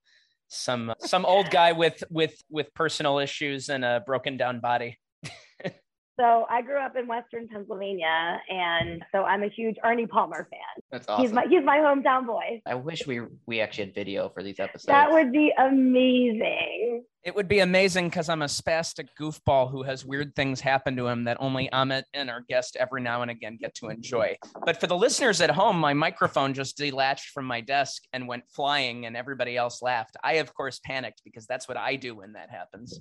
some 0.49 0.95
some 1.01 1.25
old 1.25 1.51
guy 1.51 1.73
with 1.73 2.05
with 2.11 2.41
with 2.49 2.73
personal 2.75 3.19
issues 3.19 3.69
and 3.69 3.85
a 3.85 4.03
broken 4.07 4.37
down 4.37 4.61
body. 4.61 4.99
So 6.19 6.47
I 6.49 6.63
grew 6.63 6.79
up 6.79 6.97
in 6.97 7.07
Western 7.07 7.47
Pennsylvania, 7.47 8.41
and 8.49 9.05
so 9.13 9.25
I'm 9.25 9.43
a 9.43 9.49
huge 9.49 9.77
Arnie 9.85 10.09
Palmer 10.09 10.49
fan. 10.51 10.83
That's 10.91 11.07
awesome. 11.09 11.23
He's 11.23 11.33
my 11.33 11.47
he's 11.47 11.63
my 11.63 11.77
hometown 11.77 12.27
boy. 12.27 12.63
I 12.65 12.75
wish 12.75 13.07
we 13.07 13.21
we 13.47 13.61
actually 13.61 13.87
had 13.87 13.95
video 13.95 14.31
for 14.31 14.43
these 14.43 14.59
episodes. 14.59 14.87
That 14.87 15.13
would 15.13 15.31
be 15.31 15.53
amazing. 15.59 17.05
It 17.23 17.35
would 17.35 17.49
be 17.49 17.59
amazing 17.59 18.09
because 18.09 18.31
I'm 18.31 18.41
a 18.41 18.47
spastic 18.47 19.09
goofball 19.21 19.71
who 19.71 19.83
has 19.83 20.07
weird 20.07 20.35
things 20.37 20.61
happen 20.61 20.97
to 20.97 21.07
him 21.07 21.25
that 21.25 21.37
only 21.39 21.69
Amit 21.73 22.05
and 22.15 22.31
our 22.31 22.41
guest 22.49 22.77
every 22.77 23.03
now 23.03 23.21
and 23.21 23.31
again 23.31 23.59
get 23.61 23.75
to 23.75 23.89
enjoy. 23.89 24.37
But 24.65 24.81
for 24.81 24.87
the 24.87 24.97
listeners 24.97 25.43
at 25.43 25.51
home, 25.51 25.79
my 25.79 25.93
microphone 25.93 26.55
just 26.55 26.79
delatched 26.79 27.31
from 27.35 27.45
my 27.45 27.61
desk 27.61 28.05
and 28.15 28.27
went 28.27 28.45
flying, 28.49 29.05
and 29.05 29.19
everybody 29.19 29.57
else 29.57 29.83
laughed. 29.83 30.17
I, 30.25 30.35
of 30.35 30.55
course, 30.55 30.81
panicked 30.83 31.21
because 31.25 31.47
that's 31.47 31.69
what 31.69 31.77
I 31.77 31.97
do 31.97 32.15
when 32.15 32.33
that 32.33 32.49
happens. 32.49 32.99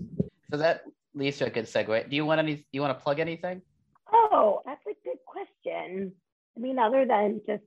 So 0.51 0.57
that 0.57 0.82
leads 1.16 1.38
to 1.38 1.45
a 1.45 1.49
good 1.49 1.66
segue. 1.66 2.09
Do 2.09 2.16
you 2.16 2.26
want 2.26 2.39
any? 2.39 2.55
Do 2.55 2.63
you 2.72 2.82
want 2.82 2.97
to 2.97 3.03
plug 3.03 3.20
anything? 3.20 3.61
Oh, 4.13 4.61
that's 4.66 4.82
a 4.88 4.93
good 5.03 5.18
question. 5.26 6.11
I 6.55 6.59
mean, 6.59 6.78
other 6.78 7.05
than 7.05 7.41
just 7.47 7.63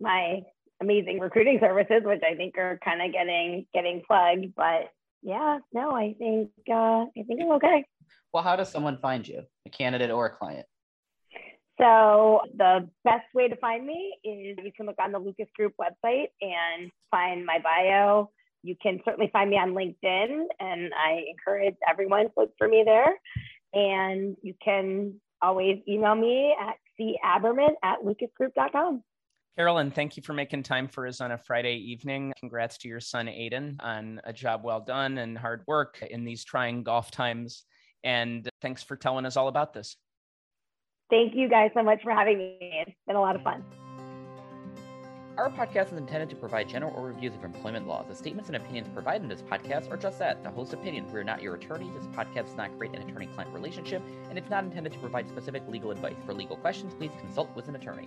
my 0.00 0.42
amazing 0.80 1.20
recruiting 1.20 1.58
services, 1.60 2.02
which 2.04 2.22
I 2.28 2.34
think 2.34 2.56
are 2.58 2.78
kind 2.84 3.02
of 3.02 3.12
getting 3.12 3.66
getting 3.74 4.02
plugged, 4.06 4.54
but 4.56 4.90
yeah, 5.22 5.58
no, 5.72 5.92
I 5.92 6.14
think 6.18 6.50
uh, 6.70 7.04
I 7.06 7.22
think 7.26 7.40
I'm 7.40 7.52
okay. 7.52 7.84
Well, 8.32 8.42
how 8.42 8.56
does 8.56 8.70
someone 8.70 8.98
find 8.98 9.26
you, 9.26 9.42
a 9.66 9.70
candidate 9.70 10.10
or 10.10 10.26
a 10.26 10.30
client? 10.30 10.66
So 11.80 12.40
the 12.56 12.88
best 13.02 13.26
way 13.34 13.48
to 13.48 13.56
find 13.56 13.84
me 13.84 14.14
is 14.22 14.56
you 14.62 14.72
can 14.76 14.86
look 14.86 14.96
on 15.00 15.10
the 15.12 15.18
Lucas 15.18 15.48
Group 15.56 15.74
website 15.80 16.28
and 16.40 16.90
find 17.10 17.44
my 17.44 17.58
bio. 17.58 18.30
You 18.64 18.74
can 18.82 18.98
certainly 19.04 19.28
find 19.30 19.50
me 19.50 19.56
on 19.56 19.74
LinkedIn, 19.74 20.46
and 20.58 20.92
I 20.94 21.24
encourage 21.28 21.76
everyone 21.86 22.24
to 22.24 22.32
look 22.34 22.50
for 22.56 22.66
me 22.66 22.82
there. 22.84 23.14
And 23.74 24.36
you 24.42 24.54
can 24.64 25.20
always 25.42 25.80
email 25.86 26.14
me 26.14 26.56
at 26.58 26.76
caberman 26.98 27.74
at 27.82 27.98
lucasgroup.com. 28.00 29.02
Carolyn, 29.58 29.90
thank 29.90 30.16
you 30.16 30.22
for 30.22 30.32
making 30.32 30.62
time 30.62 30.88
for 30.88 31.06
us 31.06 31.20
on 31.20 31.32
a 31.32 31.38
Friday 31.38 31.76
evening. 31.76 32.32
Congrats 32.40 32.78
to 32.78 32.88
your 32.88 33.00
son, 33.00 33.26
Aiden, 33.26 33.76
on 33.80 34.20
a 34.24 34.32
job 34.32 34.64
well 34.64 34.80
done 34.80 35.18
and 35.18 35.36
hard 35.36 35.62
work 35.66 36.02
in 36.02 36.24
these 36.24 36.42
trying 36.42 36.82
golf 36.82 37.10
times. 37.10 37.64
And 38.02 38.48
thanks 38.62 38.82
for 38.82 38.96
telling 38.96 39.26
us 39.26 39.36
all 39.36 39.48
about 39.48 39.74
this. 39.74 39.96
Thank 41.10 41.34
you 41.36 41.50
guys 41.50 41.70
so 41.74 41.82
much 41.82 42.02
for 42.02 42.12
having 42.12 42.38
me. 42.38 42.58
It's 42.86 42.96
been 43.06 43.16
a 43.16 43.20
lot 43.20 43.36
of 43.36 43.42
fun. 43.42 43.62
Our 45.36 45.50
podcast 45.50 45.90
is 45.90 45.98
intended 45.98 46.30
to 46.30 46.36
provide 46.36 46.68
general 46.68 46.92
overviews 46.92 47.34
of 47.34 47.42
employment 47.42 47.88
laws. 47.88 48.06
The 48.08 48.14
statements 48.14 48.48
and 48.48 48.54
opinions 48.54 48.88
provided 48.94 49.24
in 49.24 49.28
this 49.28 49.42
podcast 49.42 49.90
are 49.90 49.96
just 49.96 50.20
that, 50.20 50.44
the 50.44 50.50
host 50.50 50.72
opinions. 50.72 51.12
We 51.12 51.18
are 51.18 51.24
not 51.24 51.42
your 51.42 51.56
attorney. 51.56 51.90
This 51.92 52.06
podcast 52.06 52.46
does 52.46 52.56
not 52.56 52.76
create 52.78 52.94
an 52.94 53.02
attorney-client 53.02 53.52
relationship, 53.52 54.00
and 54.30 54.38
it's 54.38 54.48
not 54.48 54.62
intended 54.62 54.92
to 54.92 54.98
provide 55.00 55.28
specific 55.28 55.64
legal 55.68 55.90
advice. 55.90 56.14
For 56.24 56.34
legal 56.34 56.56
questions, 56.56 56.94
please 56.94 57.10
consult 57.18 57.54
with 57.56 57.66
an 57.66 57.74
attorney. 57.74 58.06